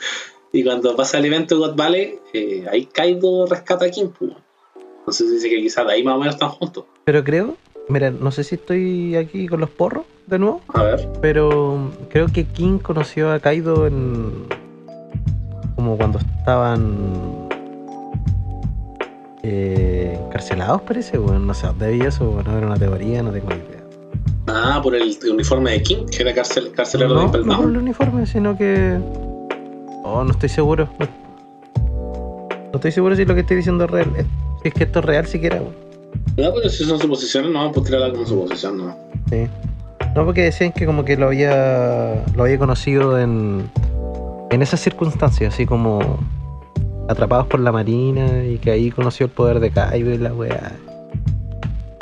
[0.52, 4.38] y cuando pasa el evento God Valley, eh, ahí Kaido rescata a weón.
[5.00, 6.86] Entonces dice que quizás de ahí más o menos están juntos.
[7.04, 7.58] Pero creo,
[7.90, 11.08] mira, no sé si estoy aquí con los porros de nuevo, A ver.
[11.22, 14.46] pero creo que King conoció a Kaido en.
[15.76, 17.45] como cuando estaban.
[19.48, 21.46] Eh, encarcelados, parece, weón.
[21.46, 22.42] No sé dónde eso.
[22.46, 23.84] No era una teoría, no tengo idea.
[24.48, 27.78] Ah, por el uniforme de King, que era carcel, carcelero de no, no por el
[27.78, 28.98] uniforme, sino que.
[30.04, 30.90] Oh, no estoy seguro.
[31.00, 34.12] No, no estoy seguro si lo que estoy diciendo es real.
[34.18, 34.26] eh,
[34.62, 35.76] Si es que esto es real siquiera, weón.
[36.38, 38.96] No, pero si son suposiciones, no, pues tirarla como suposición, no.
[39.30, 39.48] Sí.
[40.16, 43.70] No, porque decían que como que lo había lo había conocido en
[44.52, 46.20] en esas circunstancias, así como
[47.08, 50.74] atrapados por la marina y que ahí conoció el poder de Kaido y la weá.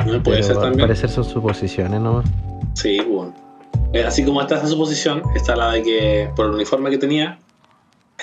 [0.05, 0.87] No puede Pero ser al también.
[0.87, 2.25] parecer son suposiciones nomás.
[2.73, 3.33] Sí, bueno.
[3.93, 7.39] Eh, así como está esa suposición, está la de que por el uniforme que tenía,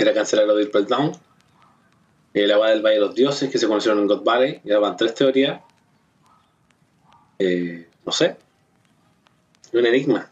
[0.01, 1.13] era cancelar lo del Down.
[2.33, 4.61] Eh, la weá del Valle de los Dioses, que se conocieron en God Valley.
[4.65, 5.61] Ya van tres teorías.
[7.39, 8.37] Eh, no sé.
[9.73, 10.31] Un enigma.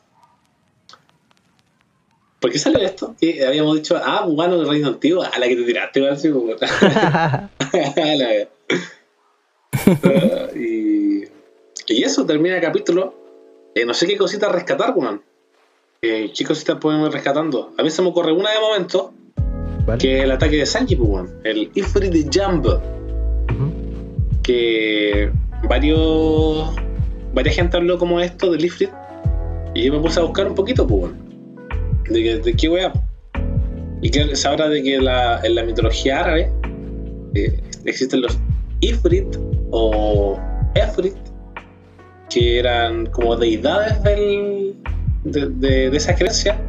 [2.40, 3.16] ¿Por qué salió esto?
[3.20, 6.30] Que habíamos dicho, ah, bueno, del reino antiguo, a la que te tiraste, igual, sí,
[6.30, 6.70] vez.
[10.02, 11.24] Ah, y,
[11.86, 13.14] y eso termina el capítulo.
[13.74, 15.22] Eh, no sé qué cositas rescatar, weón.
[16.02, 17.72] Eh, ¿Qué cositas podemos ir rescatando?
[17.78, 19.12] A mí se me ocurre una de momento,
[19.86, 19.98] ¿Vale?
[19.98, 21.40] que es el ataque de Sanji, pues, weón.
[21.44, 22.66] El Ifrit de Jump.
[24.42, 25.30] Que
[25.68, 26.74] varios.
[27.34, 28.90] Varias gente habló como esto del Ifrit.
[29.74, 31.27] Y yo me puse a buscar un poquito, pues, weón.
[32.10, 32.92] De, que- de qué weá.
[34.00, 36.52] Y que se habla de que la- en la mitología árabe
[37.34, 38.38] eh, existen los
[38.80, 39.36] Ifrit
[39.70, 40.38] o
[40.74, 41.16] Efrit,
[42.30, 44.74] que eran como deidades del,
[45.24, 46.60] de, de- de esa creencia,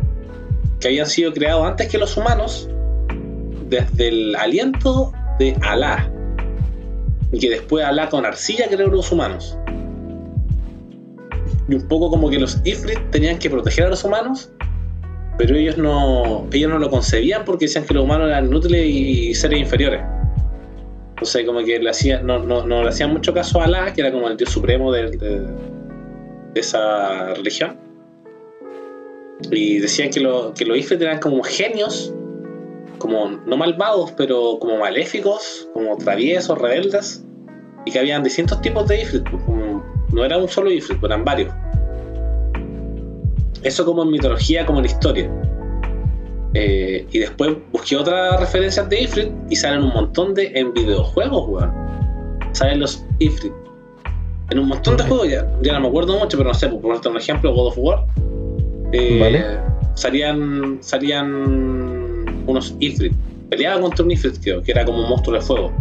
[0.80, 2.70] que habían sido creados antes que los humanos,
[3.70, 6.12] desde el aliento de Alá,
[7.32, 9.58] y que después Alá con arcilla creó los humanos.
[11.68, 14.52] Y un poco como que los Ifrit tenían que proteger a los humanos,
[15.40, 19.34] pero ellos no, ellos no lo concebían porque decían que los humanos eran inútiles y
[19.34, 20.02] seres inferiores.
[21.12, 24.02] Entonces como que le hacían, no, no, no le hacían mucho caso a Alá, que
[24.02, 25.40] era como el dios supremo de, de-
[26.54, 27.78] de esa religión.
[29.52, 32.14] Y decían que, lo- que los Ifrit eran como genios,
[32.98, 37.24] como no malvados, pero como maléficos, como traviesos, rebeldes,
[37.86, 41.24] y que habían distintos tipos de Ifrit, pues, como- no era un solo Ifrit, eran
[41.24, 41.54] varios.
[43.64, 45.30] Eso como en mitología, como en historia.
[46.54, 51.48] Eh, y después busqué otras referencias de Ifrit y salen un montón de en videojuegos,
[51.48, 51.72] weón.
[52.54, 53.54] Salen los Ifrit.
[54.50, 56.82] En un montón de juegos, ya, ya no me acuerdo mucho, pero no sé, por
[56.82, 58.06] ponerte un ejemplo, God of War.
[58.94, 59.46] eh, Vale.
[59.94, 61.30] Salían, salían
[62.48, 63.14] unos Ifrit.
[63.50, 65.72] Peleaba contra un Ifrit, creo, que era como un monstruo de fuego.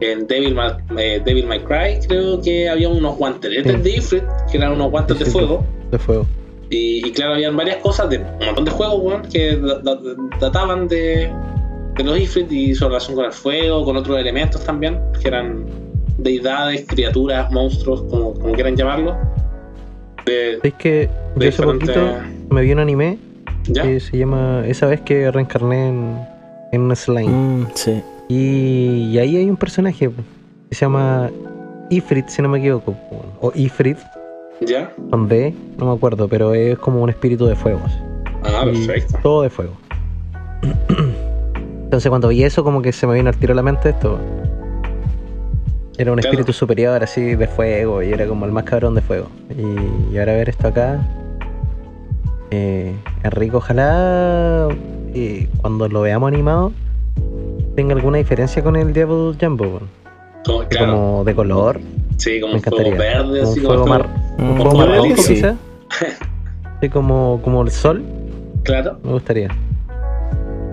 [0.00, 3.80] En Devil May, eh, Devil May Cry creo que había unos guanteletes Sí.
[3.82, 5.64] de Ifrit, que eran unos guantes de Sí, fuego.
[5.90, 6.26] De fuego.
[6.74, 9.98] Y, y claro, habían varias cosas de un montón de juegos, weón, que da- da-
[10.40, 11.30] databan de,
[11.96, 15.64] de los Ifrit y su relación con el fuego, con otros elementos también, que eran
[16.18, 19.16] deidades, criaturas, monstruos, como, como quieran llamarlo.
[20.26, 23.18] De, ¿Sabes que de yo hace diferentes- poquito me vi un anime
[23.68, 23.82] ¿Ya?
[23.82, 26.18] que se llama Esa vez que reencarné en,
[26.72, 27.28] en un slime?
[27.30, 28.02] Mm, sí.
[28.28, 30.10] Y, y ahí hay un personaje
[30.68, 31.30] que se llama
[31.90, 32.96] Ifrit, si no me equivoco.
[33.40, 33.98] O Ifrit,
[34.60, 34.92] ¿Ya?
[35.10, 37.80] con D, no me acuerdo, pero es como un espíritu de fuego.
[37.84, 37.98] así.
[38.44, 39.18] Ah, perfecto.
[39.22, 39.72] Todo de fuego.
[41.84, 44.18] Entonces cuando vi eso como que se me vino al tiro a la mente esto.
[45.96, 46.30] Era un Claro.
[46.30, 49.28] espíritu superior así de fuego y era como el más cabrón de fuego.
[49.56, 50.98] Y, y ahora ver esto acá.
[52.50, 54.68] Eh, Enrico, ojalá
[55.14, 56.72] eh, cuando lo veamos animado
[57.76, 59.80] tenga alguna diferencia con el Devil Jumbo.
[60.44, 61.80] Como- claro, Como de color.
[62.16, 65.22] sí, como un fuego verde, Como así un como fuego fuego- más, Un fuego rojo
[65.22, 65.42] sí.
[66.80, 68.02] Sí, como, como el sol,
[68.62, 68.98] Claro.
[69.02, 69.48] me gustaría.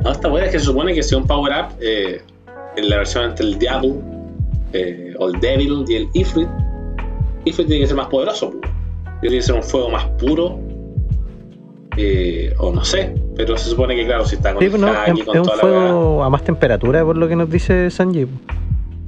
[0.03, 2.21] No, esta weá es que se supone que sea un power up eh,
[2.75, 3.95] en la versión entre el Diablo
[4.73, 6.47] eh, o el Devil y el Ifrit.
[7.45, 8.71] Ifrit tiene que ser más poderoso, pues.
[9.21, 10.59] tiene que ser un fuego más puro.
[11.97, 14.81] eh, o no sé, pero se supone que, claro, si está con Sí, el pues
[14.81, 17.35] no, Haki, es, con es un toda la fuego a más temperatura, por lo que
[17.35, 18.27] nos dice Sanji.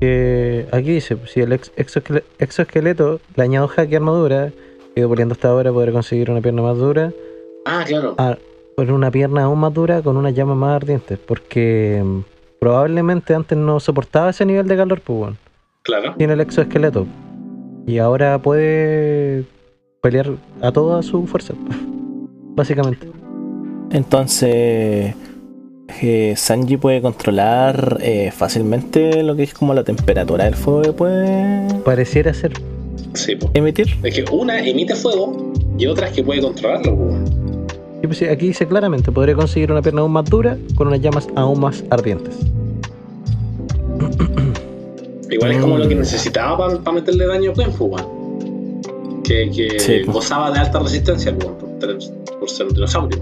[0.03, 4.51] Que aquí dice, si el ex- exoesquele- exoesqueleto le añado haki armadura,
[4.95, 7.13] he ido puliendo hasta ahora, podré conseguir una pierna más dura.
[7.63, 8.13] Ah, claro.
[8.17, 8.37] Ah,
[8.75, 11.17] por una pierna aún más dura con unas llamas más ardientes.
[11.25, 12.19] Porque mm,
[12.59, 15.37] probablemente antes no soportaba ese nivel de calor, pues bueno.
[15.83, 16.15] Claro.
[16.17, 17.07] Tiene el exoesqueleto.
[17.87, 19.45] Y ahora puede
[20.01, 20.31] pelear
[20.61, 21.53] a toda su fuerza.
[22.57, 23.07] Básicamente.
[23.91, 25.15] Entonces,
[26.01, 30.91] eh, Sanji puede controlar eh, fácilmente lo que es como la temperatura del fuego que
[30.93, 32.53] puede Pareciera ser.
[33.13, 33.51] Sí, pues.
[33.53, 33.87] emitir.
[34.03, 37.15] Es que una emite fuego y otra es que puede controlarlo, pues.
[38.03, 41.27] Pues sí, aquí dice claramente, podría conseguir una pierna aún más dura con unas llamas
[41.35, 42.35] aún más ardientes.
[45.29, 45.89] Igual es como lo Mm.
[45.89, 47.53] que necesitaba para meterle daño a
[47.83, 48.23] weón.
[49.23, 50.13] Que, que Sí, pues.
[50.15, 53.19] gozaba de alta resistencia, pues, por, por ser un dinosaurio.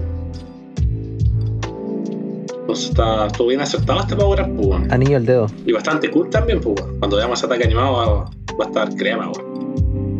[2.62, 4.90] Entonces está, estuvo bien acertado este Power Up, pues.
[4.92, 5.46] Anillo al dedo.
[5.66, 6.80] Y bastante cool también, pues.
[6.98, 8.06] Cuando veamos ataque animado va,
[8.56, 10.18] va a estar crema, weón.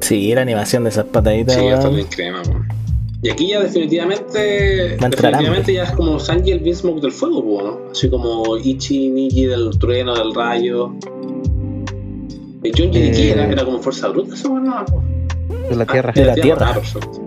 [0.00, 1.54] Sí, la animación de esas pataditas.
[1.54, 2.66] Sí, va a estar bien crema, weón.
[3.20, 7.78] Y aquí ya definitivamente, definitivamente ya es como Sanji el Beansmoke del fuego, pues, ¿no?
[7.90, 10.94] Así como Ichi, Niji del trueno, del rayo.
[12.62, 13.52] El Junji de qué era, Eh.
[13.52, 15.68] era como fuerza bruta, eso bueno, no, pues.
[15.70, 16.12] De la tierra.
[16.12, 16.66] de la tierra.
[16.70, 17.20] Ah, perfecto.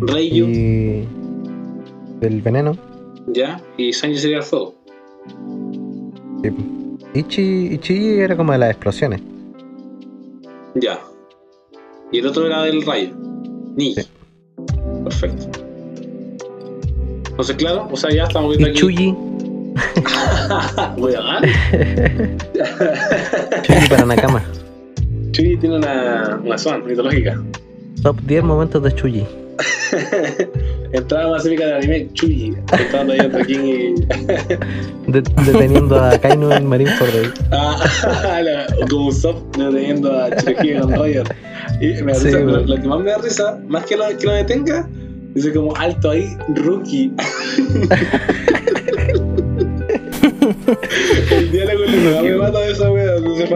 [0.00, 1.08] Reiyu, Y.
[2.20, 2.76] Del veneno.
[3.28, 4.74] ya, y Sanji sería el fuego.
[6.42, 6.50] Sí.
[7.14, 9.20] Ichi, Ichi era como de las explosiones.
[10.74, 10.98] Ya.
[12.12, 13.10] Y el otro era del rayo.
[13.74, 14.02] Niji.
[14.02, 14.08] Sí.
[15.04, 15.46] Perfecto.
[17.30, 18.78] Entonces, claro, o sea, ya estamos viendo aquí.
[18.78, 19.14] Ichuyi.
[20.98, 21.42] Voy a ganar.
[23.62, 24.42] Chuyi para Nakama.
[25.32, 27.42] Chuy tiene una, una zona mitológica.
[28.02, 29.26] Top 10 momentos de Chuyi.
[30.92, 32.56] Entrada más épica del anime, Chuy.
[32.78, 33.94] Estando ahí entre King y.
[35.10, 37.32] De- deteniendo a Kainu en Marineford.
[37.52, 41.24] Ah, la- como un soft deteniendo a Cherokee con Roger.
[41.80, 44.04] Y me da Sí, risa, lo, lo que más me da risa, más que lo,
[44.16, 44.88] que lo detenga,
[45.34, 47.12] dice como alto ahí, rookie.
[51.30, 51.84] El diálogo
[52.14, 53.46] más me mata de esa wea, no se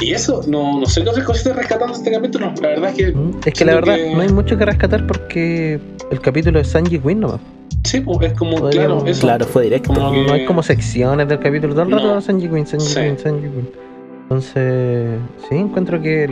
[0.00, 2.52] Y eso, no, no sé qué otras cositas rescatando este capítulo.
[2.60, 3.30] La verdad es que ¿Mm?
[3.44, 6.98] Es que la verdad que- no hay mucho que rescatar porque el capítulo es Sanji
[6.98, 7.40] Queen nomás.
[7.84, 9.20] sí, pues es como, claro, eso.
[9.22, 9.94] Claro, fue directo.
[9.94, 12.20] Como que- No hay como secciones del capítulo, todo el rato No.
[12.20, 12.94] Sanji Queen, Sanji Sí.
[12.94, 13.70] Queen, Sanji Queen.
[14.24, 15.18] Entonces,
[15.48, 16.24] sí, encuentro que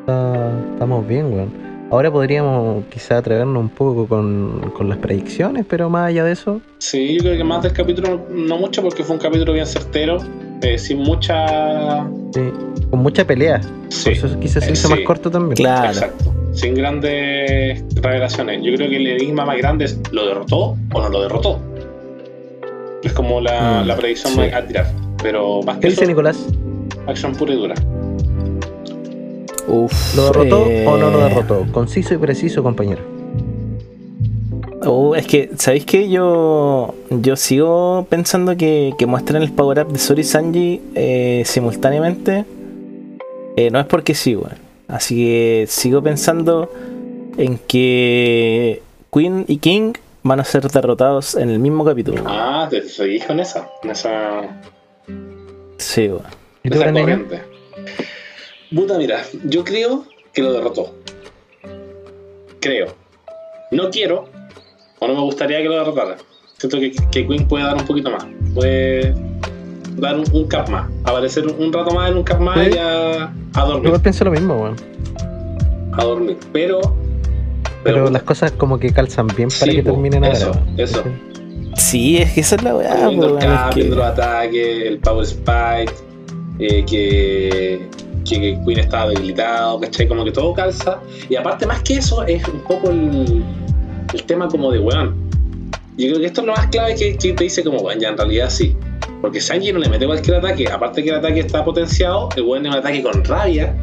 [0.00, 1.69] está- estamos bien, weón.
[1.90, 6.60] Ahora podríamos quizá atrevernos un poco con, con las predicciones, pero más allá de eso,
[6.78, 10.18] Sí, yo creo que más del capítulo no mucho porque fue un capítulo bien certero,
[10.62, 12.06] eh, sin mucha...
[12.32, 12.40] sí,
[12.90, 13.60] con mucha pelea.
[13.88, 14.94] Sí, Por eso quizás se eh, hizo sí.
[14.94, 15.56] más corto también.
[15.56, 15.88] Claro.
[15.88, 16.32] exacto.
[16.52, 18.62] Sin grandes revelaciones.
[18.62, 21.58] Yo creo que el enigma más grande es ¿lo derrotó o no lo derrotó?
[23.02, 24.40] Es como la, Mm, la predicción sí.
[24.42, 24.86] a tirar.
[25.22, 26.46] Pero más que ¿Qué dice Nicolás?
[27.06, 27.74] acción pura y dura.
[29.70, 31.64] Uf, ¿Lo derrotó eh, o no lo derrotó?
[31.70, 33.02] Conciso y preciso, compañero.
[34.82, 36.08] Oh, es que, ¿sabéis qué?
[36.08, 41.42] Yo, yo sigo pensando que, que muestran el power up de Sori y Sanji eh,
[41.44, 42.44] simultáneamente.
[43.56, 44.56] Eh, no es porque sí, weón.
[44.88, 46.72] Así que sigo pensando
[47.36, 48.82] en que
[49.12, 49.92] Queen y King
[50.22, 52.24] van a ser derrotados en el mismo capítulo.
[52.26, 53.68] Ah, te seguís con esa.
[53.84, 54.60] En esa,
[55.76, 56.22] Sí, weón.
[56.64, 57.42] ¿Y tú, esa corriente.
[58.74, 60.94] Puta, mira, yo creo que lo derrotó.
[62.60, 62.94] Creo.
[63.72, 64.28] No quiero,
[64.98, 66.16] o no me gustaría que lo derrotara.
[66.58, 68.26] Siento que, que Queen puede dar un poquito más.
[68.54, 69.14] Puede
[69.96, 70.90] dar un, un cap más.
[71.04, 72.70] Aparecer un rato más en un cap más Sí.
[72.74, 73.86] y a, a Yo dormir.
[73.86, 74.76] igual pienso lo mismo, weón.
[75.92, 76.36] A dormir.
[76.52, 76.80] Pero.
[77.82, 80.36] Pero, las cosas como que calzan bien para Sí, que terminen ahora.
[80.36, 81.02] eso, eso.
[81.76, 84.98] Sí, es que esa es la weá, viendo el cap, que- viendo los ataques, el
[84.98, 85.92] power spike,
[86.58, 87.80] eh, que,
[88.24, 90.08] que, que Queen estaba debilitado, ¿cachai?
[90.08, 91.00] Como que todo calza.
[91.28, 93.42] Y aparte, más que eso, es un poco el,
[94.12, 95.30] el tema como de weón.
[95.96, 98.08] Yo creo que esto es lo más clave que, que te dice como, weón, ya
[98.08, 98.76] en realidad sí.
[99.20, 102.64] Porque Sanji no le mete cualquier ataque, aparte que el ataque está potenciado, el weón
[102.64, 103.74] es un ataque con rabia,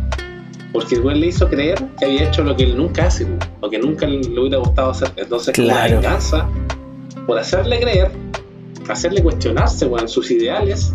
[0.73, 3.27] porque el weón le hizo creer que había hecho lo que él nunca hace,
[3.61, 5.11] lo que nunca le hubiera gustado hacer.
[5.15, 5.95] Entonces, Claro.
[5.97, 6.49] venganza,
[7.27, 8.11] por hacerle creer,
[8.89, 10.93] hacerle cuestionarse, weón, sus ideales,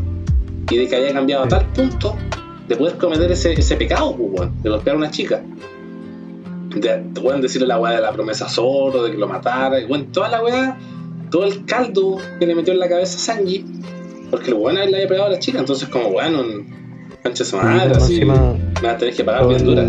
[0.70, 2.16] y de que haya cambiado a tal punto
[2.68, 5.42] de poder cometer ese, ese pecado, pues, weón, de golpear a una chica.
[6.74, 10.06] De, weón, decirle la weá de la promesa Zoro, de que lo matara, y weón,
[10.12, 10.78] toda la weá,
[11.30, 13.64] todo el caldo que le metió en la cabeza a Sanji,
[14.30, 16.42] porque el weón le había pegado a la chica, entonces como bueno,
[17.22, 19.84] cancha su madre, así, me vas a tener que pagar bien dura.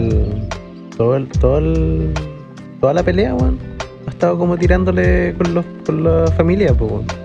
[0.98, 2.14] todo el, todo el,
[2.82, 3.60] toda la pelea, weón,
[4.08, 7.24] ha estado como tirándole con, los, con la familia, pues, weón.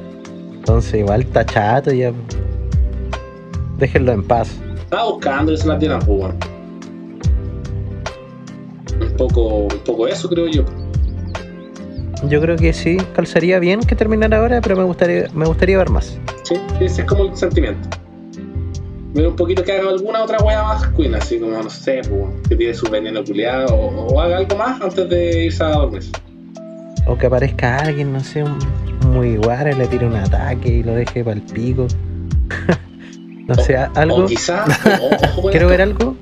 [0.69, 2.13] Entonces, igual está chato ya.
[3.79, 4.61] Déjenlo en paz.
[4.89, 6.39] Estaba buscando que se la dieran, pues, weón.
[9.03, 10.65] Un poco, un poco eso creo yo.
[12.27, 15.91] Yo creo que sí, calzaría bien que terminara ahora, pero me gustaría, me gustaría ver
[15.91, 16.19] más.
[16.45, 17.87] Sí, ese es como el sentimiento.
[19.13, 22.49] Ver un poquito que haga alguna otra wea más Queen, así como, no sé, pues,
[22.49, 26.05] que tire su veneno culiado o, o haga algo más antes de irse a dormir.
[27.07, 28.57] O que aparezca alguien, no sé, un
[29.13, 31.89] muy guara, le tire un ataque y lo deje para el pico.
[33.49, 34.19] no sé, a- algo.
[34.19, 34.65] O quizá,
[35.43, 36.15] o- Quiero ver algo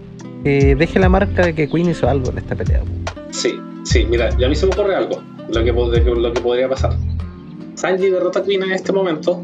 [0.43, 2.83] que deje la marca de que Queen hizo algo en esta pelea.
[3.31, 5.21] Sí, sí, mira, ya a mí se me ocurre algo,
[5.53, 6.95] lo que, lo que podría pasar.
[7.75, 9.43] Sanji derrota a Queen en este momento,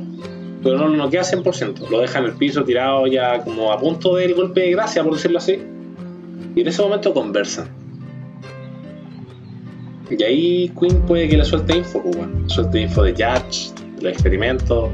[0.62, 1.88] pero no lo queda 100%.
[1.90, 5.14] Lo deja en el piso tirado ya como a punto del golpe de gracia, por
[5.14, 5.58] decirlo así.
[6.54, 7.68] Y en ese momento conversan.
[10.10, 12.48] Y ahí Queen puede que le suelte info, pues, bueno.
[12.48, 14.90] Suelte info de Judge, de los experimentos,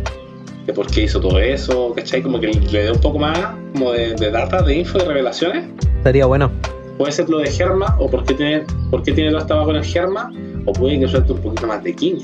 [0.69, 2.23] de por qué hizo todo eso, ¿cachai?
[2.23, 3.39] Como que le dé un poco más
[3.73, 5.65] como de, de data, de info, de revelaciones.
[5.97, 6.53] Estaría bueno.
[6.99, 9.77] Puede ser lo de Germa, o por qué tiene, por qué tiene toda esta con
[9.77, 10.31] el Germa,
[10.67, 12.17] o puede que suelte un poquito más de King.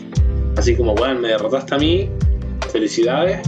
[0.58, 2.10] Así como, bueno, me derrotaste a mí,
[2.70, 3.40] felicidades,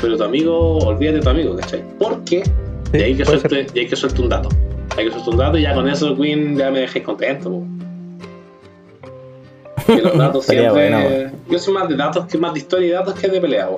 [0.00, 1.84] pero tu amigo, olvídate de tu amigo, ¿cachai?
[1.98, 2.42] Porque
[2.92, 4.48] Sí, y ahí que suelte, que suelte un dato.
[4.96, 7.50] Hay que suelte un dato y ya con eso Queen ya me dejé contento.
[7.50, 7.66] po.
[9.86, 10.70] Que los datos siempre.
[10.70, 13.68] bueno, yo soy más de datos que más de historia y datos que de pelea.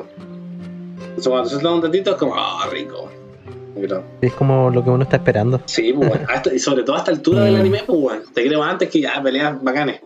[1.19, 3.11] Entonces cuando sueltan un datito es como, ah, rico.
[4.21, 5.61] Es como lo que uno está esperando.
[5.67, 7.61] sí, pues, esta- y sobre todo a esta altura del Mm.
[7.61, 8.23] anime, pues, weón.
[8.35, 10.01] Te creo antes que ya peleas bacanes.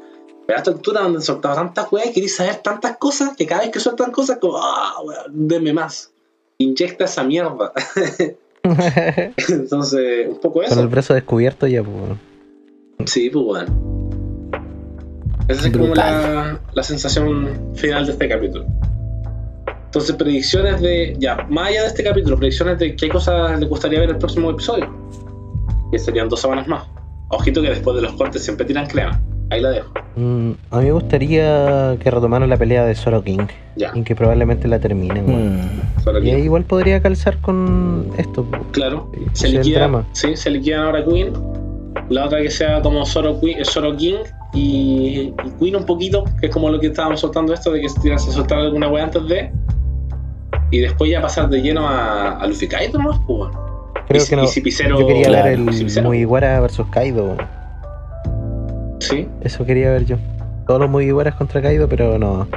[0.46, 3.62] Pero a esta altura donde han soltado tantas weas, querés saber tantas cosas que cada
[3.62, 6.12] vez que sueltan cosas, como, ah, weón, denme más.
[6.58, 7.72] Inyecta esa mierda.
[9.48, 10.88] Entonces, un poco Con el eso.
[10.88, 11.96] brazo descubierto ya, pues.
[11.96, 12.18] weón.
[13.06, 13.72] Sí, pues bueno.
[15.48, 18.66] Esa es como la, la sensación final de este capítulo.
[19.92, 21.14] Entonces, predicciones de.
[21.18, 24.50] Ya, más allá de este capítulo, predicciones de qué cosas le gustaría ver el próximo
[24.50, 24.90] episodio.
[25.90, 26.84] Que serían dos semanas más.
[27.28, 29.20] Ojito que después de los cortes siempre tiran crema.
[29.50, 29.92] Ahí la dejo.
[30.16, 33.40] Mm, a mí me gustaría que retomaran la pelea de Zoro King.
[33.76, 33.92] Ya.
[33.94, 35.56] Y que probablemente la terminen, weón.
[36.22, 36.26] Mm.
[36.26, 38.46] Y ahí igual podría calzar con esto.
[38.70, 39.12] Claro.
[39.12, 39.78] Sí, Se ese es el liquida.
[39.80, 40.06] drama.
[40.12, 41.34] Sí, se liquidan ahora Queen.
[42.08, 44.20] La otra que sea como Zoro, Queen, Zoro King.
[44.54, 47.90] Y, y Queen un poquito, que es como lo que estábamos soltando esto, de que
[47.90, 49.50] se tirase a soltar alguna wea antes de.
[50.72, 53.10] Y después ya pasar de lleno a, a Luffy Kaido, ¿no?
[53.26, 53.92] Pues bueno.
[54.08, 54.46] Creo y, si- que no.
[54.46, 54.60] si
[54.98, 57.36] Yo quería Claro, ver el si Picero- Mugiwara versus Kaido.
[58.98, 60.16] Sí, Eso quería ver yo.
[60.66, 62.48] Todos los Mugiwaras contra Kaido, pero no.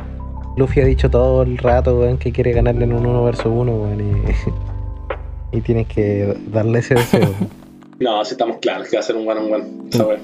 [0.58, 3.72] Luffy ha dicho todo el rato, weón, que quiere ganarle en un 1 versus 1,
[3.76, 4.00] weón.
[5.52, 7.30] Y, y tienes que darle ese deseo.
[8.00, 10.20] no, sí estamos claros que va a ser un one on one.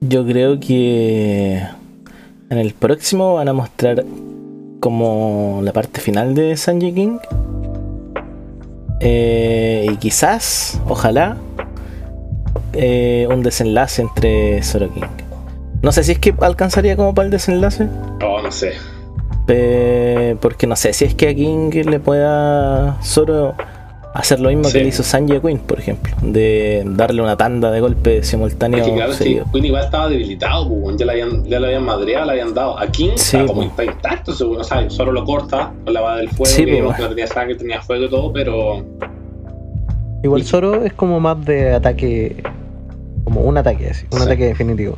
[0.00, 1.60] Yo creo que
[2.50, 4.04] en el próximo van a mostrar
[4.80, 7.18] como la parte final de Sanji King.
[9.00, 11.36] Eh, y quizás, ojalá,
[12.72, 15.02] eh, un desenlace entre Zoro King.
[15.82, 17.88] No sé si es que alcanzaría como para el desenlace.
[18.22, 18.72] Oh, no sé.
[20.40, 23.54] porque no sé si es que a King le pueda Zoro
[24.18, 24.72] hacer lo mismo Sí.
[24.72, 26.12] que le hizo Sanji a Queen, por ejemplo.
[26.22, 28.82] De darle una tanda de golpes simultáneos.
[28.86, 29.42] Es que claro, es que.
[29.52, 32.78] Queen igual estaba debilitado, pues, ya, le habían, ya le habían madreado, le habían dado.
[32.78, 33.68] A King Sí, está como pues.
[33.70, 34.60] está intacto, seguro.
[34.60, 36.98] O sea, solo lo corta con la bala del fuego, Sí, que pues.
[36.98, 38.84] no tenía sangre, tenía fuego y todo, pero.
[40.22, 42.42] Igual Zoro es como más de ataque.
[43.24, 44.24] Como un ataque así, un Sí.
[44.24, 44.96] ataque definitivo.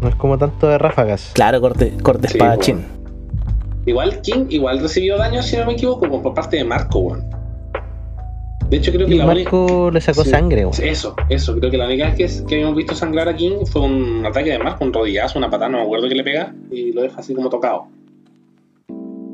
[0.00, 1.30] No es como tanto de ráfagas.
[1.34, 2.84] Claro, corte, corte Sí, espadachín.
[3.86, 7.24] Igual King igual recibió daño, si no me equivoco, por parte de Marco, weón.
[8.70, 9.56] De hecho, creo que Y la única.
[9.92, 10.30] Le sacó Sí.
[10.30, 10.66] sangre.
[10.82, 11.56] Eso, eso.
[11.58, 14.50] Creo que la única vez que, que habíamos visto sangrar a King fue un ataque
[14.50, 17.20] de Marco, un rodillazo, una patada, no me acuerdo que le pega, y lo deja
[17.20, 17.86] así como tocado.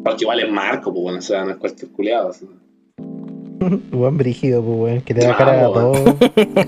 [0.05, 2.28] Porque igual es Marco, pues bueno, o sea, no es cualquier culiado.
[2.31, 2.47] así.
[3.93, 5.01] Weón brígido, pues weón.
[5.01, 6.02] Que te da cara a weón.
[6.16, 6.16] todo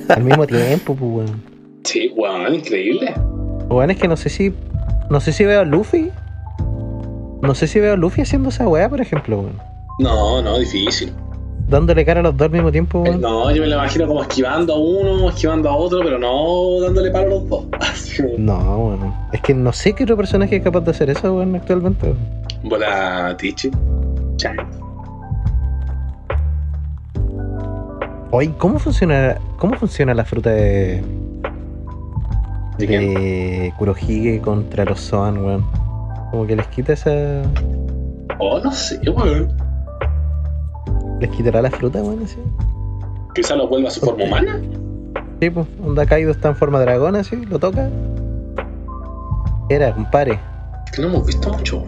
[0.09, 1.43] al mismo tiempo, pues weón.
[1.84, 3.14] Sí, weón, increíble.
[3.68, 4.52] Weón, es que no sé si.
[5.10, 6.10] No sé si veo a Luffy.
[7.43, 9.59] No sé si veo a Luffy haciendo esa weá, por ejemplo, weón.
[9.98, 11.12] No, no, difícil.
[11.68, 13.20] Dándole cara a los dos al mismo tiempo, weón.
[13.20, 17.10] No, yo me lo imagino como esquivando a uno, esquivando a otro, pero no dándole
[17.10, 17.64] palo a los dos.
[18.38, 19.14] No, weón.
[19.32, 22.14] Es que no sé qué otro personaje es capaz de hacer eso, weón, actualmente.
[22.62, 23.70] Bola Tichi.
[24.36, 24.56] Chan.
[28.30, 31.02] Oye, ¿cómo funciona, cómo funciona la fruta de,
[32.78, 35.64] ¿De Kurohige contra los Zoan, weón?
[36.30, 37.43] Como que les quita esa.
[38.38, 39.65] Oh, no sé, weón.
[41.20, 42.22] ¿Les quitará la fruta, weón?
[42.24, 42.36] Así.
[43.34, 44.60] Quizá lo vuelva a su forma humana.
[45.40, 47.90] Sí, pues, onda Kaido está en forma de dragón, así, lo toca.
[49.68, 50.38] Era, compadre.
[50.94, 51.84] Que no hemos visto mucho.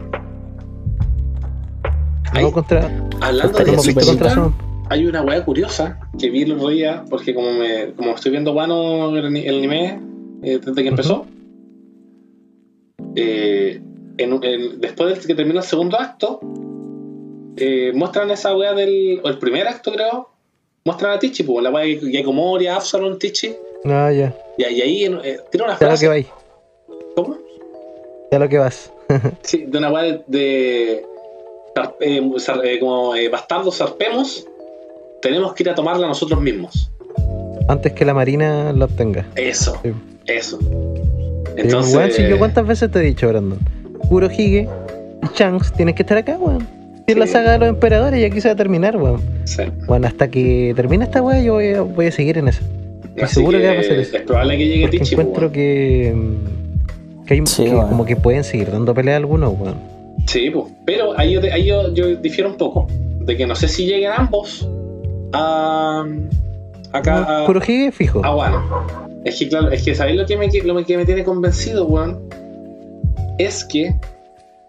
[2.32, 2.90] Ay, Vamos contra.
[3.20, 4.52] hablando de súper contra
[4.90, 8.52] hay una weá curiosa que vi el otro día, porque como me como estoy viendo
[8.52, 10.00] Wano el, el anime
[10.42, 11.26] eh, desde que empezó,
[13.14, 13.82] eh,
[14.16, 16.40] en- en- después de que terminó el segundo acto,
[17.60, 19.20] eh, muestran esa weá del.
[19.22, 20.28] o el primer acto, creo.
[20.84, 23.54] Muestran a Tichi, pues la weá de Yakomori, Absalom, Tichi.
[23.84, 24.34] Ah, ya.
[24.56, 26.04] Y, y ahí eh, tiene una Ya lo frase.
[26.04, 26.26] que vais.
[27.16, 27.36] ¿Cómo?
[28.32, 28.92] Ya lo que vas.
[29.42, 30.22] Sí, de una weá de.
[30.26, 30.92] de
[32.00, 32.22] eh,
[32.64, 34.46] eh, como eh, bastardos zarpemos,
[35.22, 36.90] tenemos que ir a tomarla nosotros mismos.
[37.68, 39.26] Antes que la marina lo obtenga.
[39.36, 39.92] Eso, Sí.
[40.26, 40.58] eso.
[41.56, 43.58] Entonces, weón, si yo cuántas veces te he dicho, Brandon.
[44.08, 44.68] Kurohige
[45.34, 46.66] Shanks tienes que estar acá, weón.
[47.12, 47.32] Es la Sí.
[47.32, 49.20] saga de los emperadores y aquí se va a terminar, weón.
[49.44, 49.62] sí.
[49.86, 52.62] Bueno, hasta que termine esta weá, yo voy a, voy a seguir en eso.
[53.04, 54.16] Estoy Así seguro que, va a pasar eso.
[54.16, 55.14] Es probable que llegue Porque Tichi.
[55.14, 56.14] encuentro que,
[57.26, 57.88] que, hay, Sí, que weón.
[57.88, 59.76] como que pueden seguir dando pelea a algunos, weón.
[60.26, 60.66] Sí, pues.
[60.84, 62.86] Pero ahí, yo, ahí yo, yo difiero un poco.
[63.20, 64.68] De que no sé si lleguen ambos.
[65.32, 66.04] a.
[66.92, 68.24] Acá a, Kurohige fijo.
[68.24, 68.62] a Wano.
[69.24, 72.20] Es que, claro, es que ¿sabéis lo que me, lo que me tiene convencido, weón?
[73.38, 73.94] Es que.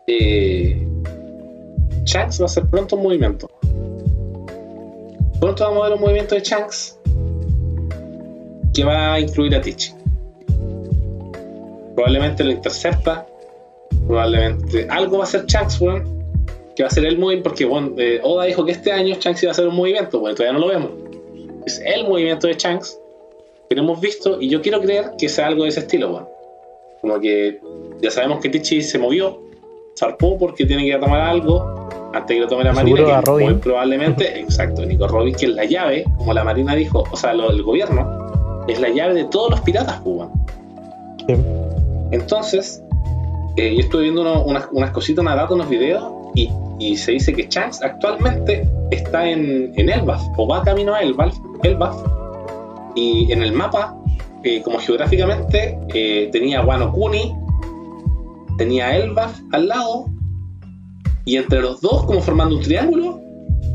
[0.08, 0.86] Eh,
[2.10, 3.48] Shanks va a hacer pronto un movimiento.
[5.40, 7.00] Pronto vamos a ver un movimiento de Shanks
[8.74, 9.94] que va a incluir a Teach.
[11.94, 13.28] Probablemente lo intercepta.
[14.08, 16.04] Probablemente algo va a hacer Shanks, weón.
[16.76, 17.50] Que va a ser el movimiento.
[17.50, 20.36] Porque weón, eh, Oda dijo que este año Shanks iba a hacer un movimiento, weón.
[20.36, 20.92] Todavía no lo vemos.
[21.68, 23.00] Es el movimiento de Shanks
[23.70, 24.42] que no hemos visto.
[24.42, 26.28] Y yo quiero creer que sea algo de ese estilo, weón.
[27.02, 27.62] Como que
[28.02, 29.44] ya sabemos que Teach se movió.
[29.96, 31.90] Zarpó porque tiene que tomar algo.
[32.14, 33.06] Antes que lo tome la marina.
[33.06, 33.46] Que Robin.
[33.52, 37.34] muy probablemente, exacto, Nico Robin, que es la llave, como la marina dijo, o sea,
[37.34, 40.32] lo, el gobierno, es la llave de todos los piratas, pues, weón.
[41.28, 41.36] Sí.
[42.12, 42.82] Entonces,
[43.58, 46.04] eh, yo estuve viendo uno- unas, unas cositas, una data, unos videos,
[46.36, 46.50] y,
[46.80, 51.36] y se dice que Shanks actualmente está en, en Elbaf, o va camino a Elbaf,
[51.64, 51.96] Elbaf
[52.96, 53.96] y en el mapa,
[54.44, 57.36] eh, como geográficamente, eh, tenía Wano Kuni,
[58.58, 60.06] tenía Elbaf al lado,
[61.30, 63.20] y entre los dos, como formando un triángulo,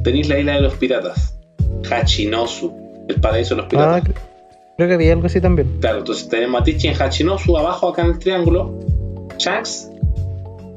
[0.02, 1.38] tenéis la isla de los piratas,
[1.88, 2.72] Hachinosu,
[3.08, 4.04] el paraíso de los Ah, piratas.
[4.04, 4.14] cre-
[4.76, 5.68] creo que había algo así también.
[5.80, 8.74] Claro, entonces tenemos a Tichi en Hachinosu abajo acá en el triángulo.
[9.38, 9.90] Shanks,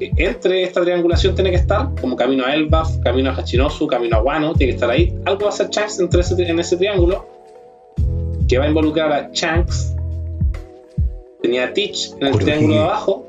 [0.00, 4.16] eh, entre esta triangulación tiene que estar, como camino a Elbaf, camino a Hachinosu, camino
[4.18, 5.12] a Wano, tiene que estar ahí.
[5.24, 7.26] Algo va a ser Shanks entre ese, en ese triángulo,
[8.48, 9.94] que va a involucrar a Shanks.
[11.42, 12.44] Tenía a Teach en el Kurohige.
[12.44, 13.26] triángulo de abajo,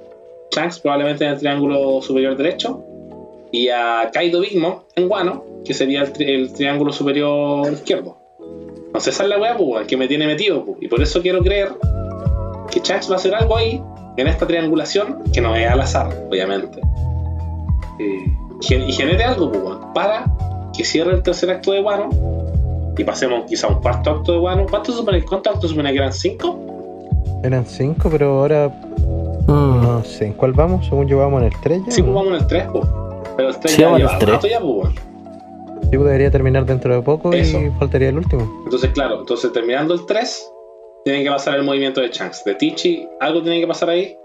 [0.52, 2.84] Shanks probablemente en el triángulo superior derecho,
[3.52, 8.18] y a Kaido Big Mom en Wano, que sería el, tri- el triángulo superior izquierdo.
[8.94, 10.78] No sé, esa es la weá, pues, que me tiene metido, pues.
[10.82, 11.70] Y por eso quiero creer
[12.72, 13.82] que Shanks va a hacer algo ahí,
[14.18, 16.80] en esta triangulación, que no es al azar, obviamente.
[18.00, 18.34] Eh,
[18.88, 20.26] y genere algo, pues, para
[20.76, 22.10] que cierre el tercer acto de Wano
[22.98, 24.66] y pasemos quizá a un cuarto acto de Wano.
[24.70, 26.14] ¿Cuántos supone, ¿Cuántos actos supone que eran?
[26.14, 26.60] ¿Cinco?
[27.44, 28.68] Eran cinco, pero ahora
[29.48, 29.82] Mm.
[29.82, 30.26] no sé.
[30.28, 30.86] ¿En cuál vamos?
[30.86, 31.92] Según yo vamos en el 3 ya.
[31.92, 32.86] Sí, pues vamos en el 3, pues.
[33.40, 34.32] Pero 3 Sí, ya lleva el tres.
[34.36, 34.90] rato ya, pues.
[35.90, 37.60] Sí, pues debería terminar dentro de poco Eso.
[37.60, 38.62] y faltaría el último.
[38.66, 40.52] Entonces, claro, entonces terminando el 3,
[41.06, 42.44] tiene que pasar el movimiento de Shanks.
[42.44, 44.16] De Tichi, algo tiene que pasar ahí.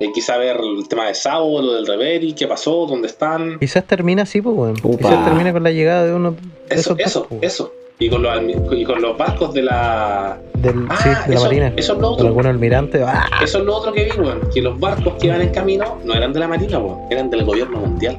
[0.00, 3.58] Eh, quizá ver el tema de Sao, lo del Reveri, qué pasó, dónde están.
[3.60, 4.74] Quizás termina así, pues.
[4.82, 4.96] Upa.
[4.98, 6.38] Quizás termina con la llegada de uno de
[6.70, 7.72] Eso, esos dos, eso, pues, eso.
[8.00, 8.32] Y con, los,
[8.72, 10.38] y con los barcos de la.
[10.54, 11.72] Del, Ah, sí, de la eso, marina.
[11.76, 12.26] eso es lo otro.
[12.26, 13.02] algún almirante.
[13.06, 13.26] ¡Ah!
[13.42, 14.40] Eso es lo otro que vi, weón.
[14.52, 16.98] Que los barcos que iban en camino no eran de la marina, weón.
[17.10, 18.18] Eran del gobierno mundial.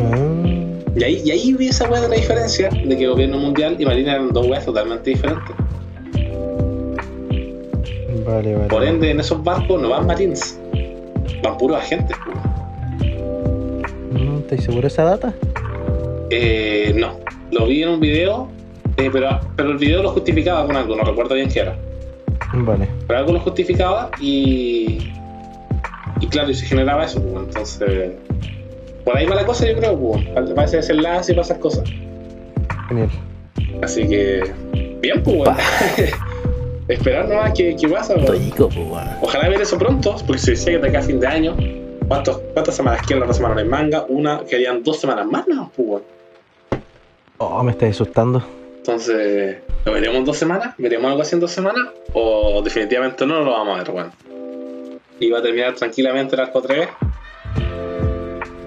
[0.00, 0.16] Ah,
[0.96, 3.86] Y ahí, y ahí vi esa weá de la diferencia de que gobierno mundial y
[3.86, 5.54] marina eran dos weas totalmente diferentes.
[8.26, 8.68] vale, vale.
[8.68, 10.58] Por ende, en esos barcos no van marines.
[11.42, 12.42] Van puros agentes, weón.
[14.12, 15.32] No, ¿Estás seguro de esa data?
[16.30, 17.18] Eh, no,
[17.50, 18.48] lo vi en un video,
[18.96, 21.76] eh, pero, pero el video lo justificaba con algo, no recuerdo bien qué era.
[22.52, 22.88] Vale.
[23.06, 25.10] Pero algo lo justificaba y.
[26.20, 28.12] Y claro, y se generaba eso, pues, entonces.
[29.04, 31.84] Por ahí va la cosa, yo creo, pues, para ese desenlace y para esas cosas.
[32.88, 33.10] Genial.
[33.82, 34.52] Así que.
[35.00, 35.48] Bien, pues.
[36.88, 38.38] Esperar nomás que, que pasa, weón.
[38.38, 39.06] Rico, pues.
[39.22, 41.56] Ojalá ver eso pronto, porque se decía que de acá a fin de año.
[42.06, 43.22] ¿Cuántos, ¿Cuántas semanas quedan?
[43.22, 44.04] Otra semana hay manga.
[44.08, 45.72] Una, quedarían dos semanas más, ¿no?
[45.74, 46.02] Pues.
[47.38, 48.42] Oh, me estás asustando.
[48.82, 50.74] Entonces, ¿lo veremos en dos semanas?
[50.76, 51.84] ¿Veremos algo así en dos semanas?
[52.14, 54.10] ¿O definitivamente no, lo vamos a ver, weón?
[55.20, 56.88] Y va a terminar tranquilamente el arco 3.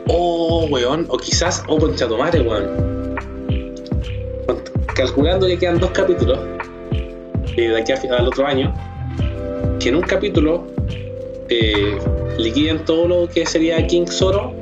[0.08, 1.06] Oh, weón.
[1.10, 3.16] O quizás, oh, concha tu weón.
[4.96, 6.40] Calculando que quedan dos capítulos
[7.58, 8.74] eh, de aquí a fi- al otro año,
[9.82, 10.66] que en un capítulo
[11.50, 11.98] eh,
[12.38, 14.54] liquiden todo lo que sería King Zoro,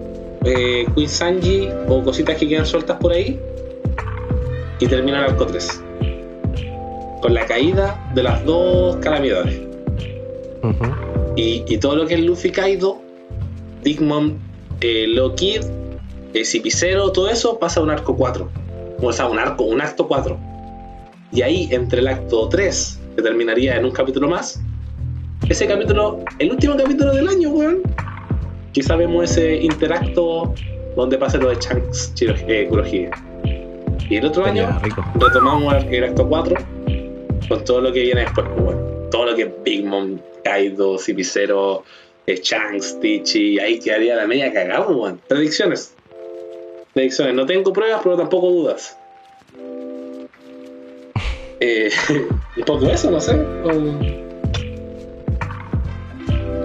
[0.46, 3.40] eh, Queen Sanji o cositas que quedan sueltas por ahí
[4.80, 5.84] y termina el arco 3
[7.22, 9.62] con la caída de las dos calamidades.
[11.36, 13.02] Y, y todo lo que es Luffy Kaido
[13.84, 14.38] Big Mom
[14.82, 15.64] eh, Lockheed
[16.34, 18.50] eh, Cipicero todo eso pasa a un arco 4
[19.02, 20.38] o sea un arco un acto 4
[21.32, 24.62] y ahí entre el acto 3 que terminaría en un capítulo más
[25.50, 27.82] ese capítulo el último capítulo del año weón.
[28.72, 30.54] Quizá vemos ese interacto
[30.96, 33.12] donde pase lo de Shanks eh, Kurohige
[34.10, 35.06] y el otro año Sería rico.
[35.20, 36.56] retomamos el, acto 4
[37.50, 38.82] con todo lo que viene después, pues, bueno,
[39.12, 41.84] todo lo que es Big Mom, Kaido, Cipicero,
[42.26, 45.18] eh, Shanks, Tichi, ahí quedaría la media cagada, pues, bueno.
[45.28, 45.94] Predicciones.
[46.94, 47.34] Predicciones.
[47.36, 48.98] No tengo pruebas, pero tampoco dudas.
[51.66, 51.90] Eh,
[52.58, 53.38] un poco eso, no sé.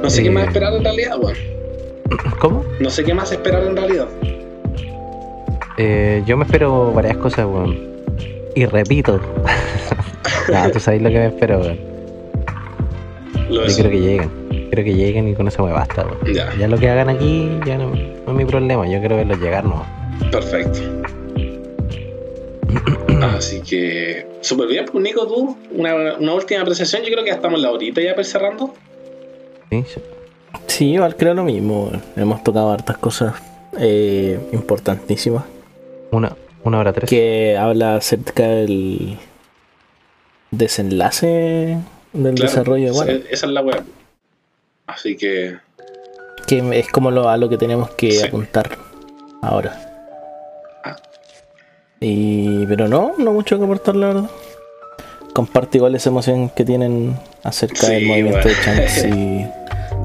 [0.03, 0.33] No sé qué Eh.
[0.33, 1.39] más esperar en realidad, bueno.
[2.41, 2.65] ¿Cómo?
[2.81, 4.09] No sé qué más esperar en realidad.
[5.79, 7.79] Eh, yo me espero varias cosas, weón.
[8.55, 9.21] y repito.
[10.53, 11.79] no, tú sabes lo que me espero, weón.
[13.49, 13.75] Lo Yo es.
[13.77, 14.31] quiero que lleguen.
[14.49, 16.35] Quiero que lleguen y con eso me basta, weón.
[16.35, 17.97] Ya, Ya lo que hagan aquí ya no, no
[18.33, 18.87] es mi problema.
[18.89, 19.85] Yo quiero verlos llegar, no.
[20.31, 20.81] perfecto.
[23.37, 27.03] Así que, súper bien, pues Nico, tú, una, una última apreciación.
[27.03, 28.75] Yo creo que ya estamos en la horita ya pues, cerrando.
[29.71, 30.01] Sí, sí.
[30.67, 31.91] Sí, igual creo lo mismo.
[32.17, 33.35] Hemos tocado hartas cosas
[33.79, 35.45] eh, importantísimas.
[36.11, 37.09] Una, una hora tres.
[37.11, 39.19] Que habla acerca del
[40.51, 41.79] desenlace
[42.13, 43.83] del Claro, desarrollo de esa, es la web.
[44.87, 45.57] Así que,
[46.47, 48.27] Que es como lo, a lo que tenemos que Sí.
[48.27, 48.79] apuntar
[49.43, 49.79] ahora.
[50.85, 50.97] Ah.
[52.01, 54.31] Y, pero no, no mucho que aportar, la verdad.
[55.35, 58.57] Comparto igual esa emoción que tienen acerca Sí, del movimiento bueno.
[58.81, 59.47] de Shanks y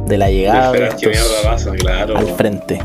[0.10, 2.18] de la llegada de estos mierda pasa, claro.
[2.18, 2.80] al frente.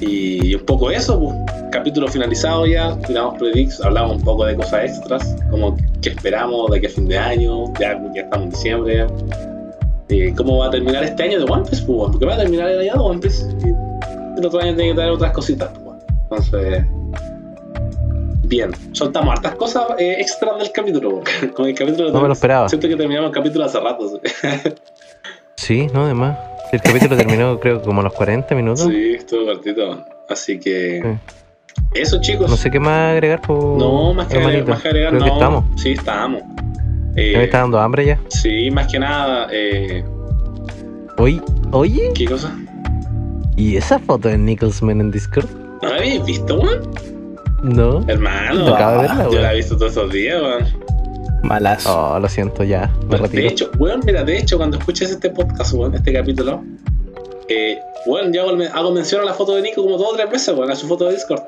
[0.00, 1.36] Y un poco eso, pues.
[1.70, 6.80] Capítulo finalizado ya, tiramos predicts, hablamos un poco de cosas extras, como que esperamos de
[6.80, 9.06] que a fin de año, ya, ya estamos en diciembre.
[10.08, 11.84] Eh, ¿Cómo va a terminar este año de One Piece?
[11.84, 13.44] Pues, porque va a terminar el año de One Piece.
[13.64, 15.70] Y el otro año tiene que traer otras cositas.
[15.84, 15.96] Pues.
[16.22, 16.84] Entonces,
[18.44, 21.22] bien, soltamos hartas cosas eh, extras del capítulo.
[21.54, 22.68] Como el capítulo No me lo esperaba.
[22.68, 24.20] Siento que terminamos el capítulo hace rato.
[25.56, 26.38] Sí, no, además.
[26.72, 28.86] El capítulo terminó creo como a los 40 minutos.
[28.88, 30.04] sí, estuvo cortito.
[30.28, 31.36] Así que, Sí.
[31.94, 32.48] Eso chicos.
[32.50, 35.26] No sé qué más agregar por No, más que, agregar, más que agregar, Creo no.
[35.26, 35.64] que estamos.
[35.80, 36.42] Sí, estamos.
[37.16, 38.20] Eh, me está dando hambre ya.
[38.28, 39.48] Sí, más que nada.
[39.52, 40.04] Eh,
[41.18, 41.40] Oye,
[41.72, 42.54] oye, ¿Qué cosa?
[43.56, 45.46] ¿y esa foto de Nicholsman en Discord?
[45.82, 46.90] ¿No la habéis visto, weón?
[47.62, 48.04] No.
[48.06, 49.42] Hermano, Acabo de verla, yo weón.
[49.42, 50.64] la he visto todos esos días, weón.
[51.42, 52.12] Malazo.
[52.14, 52.90] Oh, lo siento, ya.
[53.00, 53.42] Me Bueno, retiro.
[53.44, 56.62] de hecho, weón, mira, de hecho, cuando escuches este podcast, weón, este capítulo,
[57.48, 60.30] eh, weón, yo hago, hago mención a la foto de Nico como dos o tres
[60.30, 61.40] veces, weón, a su foto de Discord.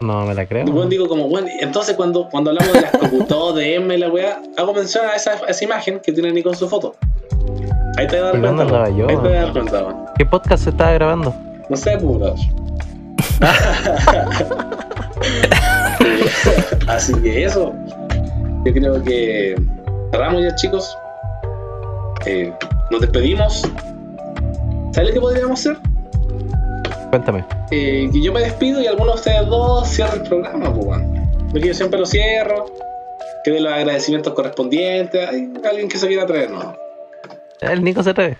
[0.00, 0.64] No me la creo.
[0.66, 4.42] Weón, digo como, weón, entonces cuando, cuando hablamos de las computadoras, de M la weá,
[4.56, 6.94] hago mención a esa, a esa imagen que tiene Nico en su foto.
[7.96, 9.84] Ahí te vas a dar ¿Y dónde cuenta, yo, Ahí te vas a dar cuenta,
[9.84, 9.96] weón.
[10.18, 11.34] ¿Qué podcast se estaba grabando?
[11.68, 12.34] No sé, brother.
[16.88, 17.72] Así que eso.
[18.64, 19.56] Yo creo que
[20.12, 20.96] cerramos ya, chicos.
[22.26, 22.52] Eh,
[22.90, 23.62] nos despedimos.
[24.92, 25.76] ¿Sabes lo que podríamos hacer?
[27.10, 27.44] Cuéntame.
[27.70, 31.00] Eh, que yo me despido y alguno de ustedes dos cierre el programa, pues.
[31.50, 32.66] Porque yo siempre lo cierro.
[33.44, 35.28] Que dé los agradecimientos correspondientes.
[35.28, 36.74] Hay alguien que se quiera traer, ¿no?
[37.60, 38.36] El Nico se atreve.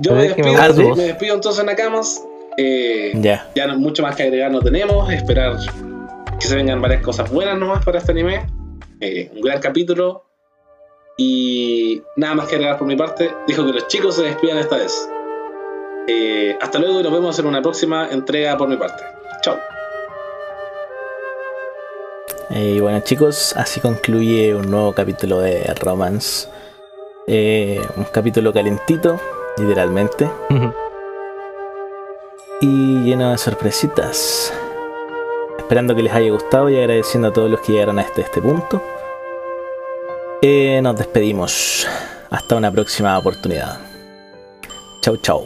[0.00, 2.22] Yo me despido, me despido entonces, Nakamas.
[2.56, 3.48] Eh, Ya.
[3.54, 5.10] ya no, mucho más que agregar no tenemos.
[5.12, 5.56] Esperar
[6.38, 8.46] que se vengan varias cosas buenas nomás para este anime.
[9.00, 10.24] Eh, un gran capítulo.
[11.16, 13.30] Y nada más que agregar por mi parte.
[13.46, 15.08] Dijo que los chicos se despidan esta vez.
[16.08, 19.02] Eh, hasta luego y nos vemos en una próxima entrega por mi parte.
[19.42, 19.56] Chao.
[22.50, 26.48] Eh, Y bueno chicos, así concluye un nuevo capítulo de Romance.
[27.26, 29.20] Eh, un capítulo calentito,
[29.56, 30.28] literalmente.
[32.60, 34.52] Y lleno de sorpresitas.
[35.58, 38.82] Esperando que les haya gustado y agradeciendo a todos los que llegaron hasta este punto.
[40.42, 41.86] Eh, nos despedimos.
[42.30, 43.78] Hasta una próxima oportunidad.
[45.02, 45.44] Chau chau.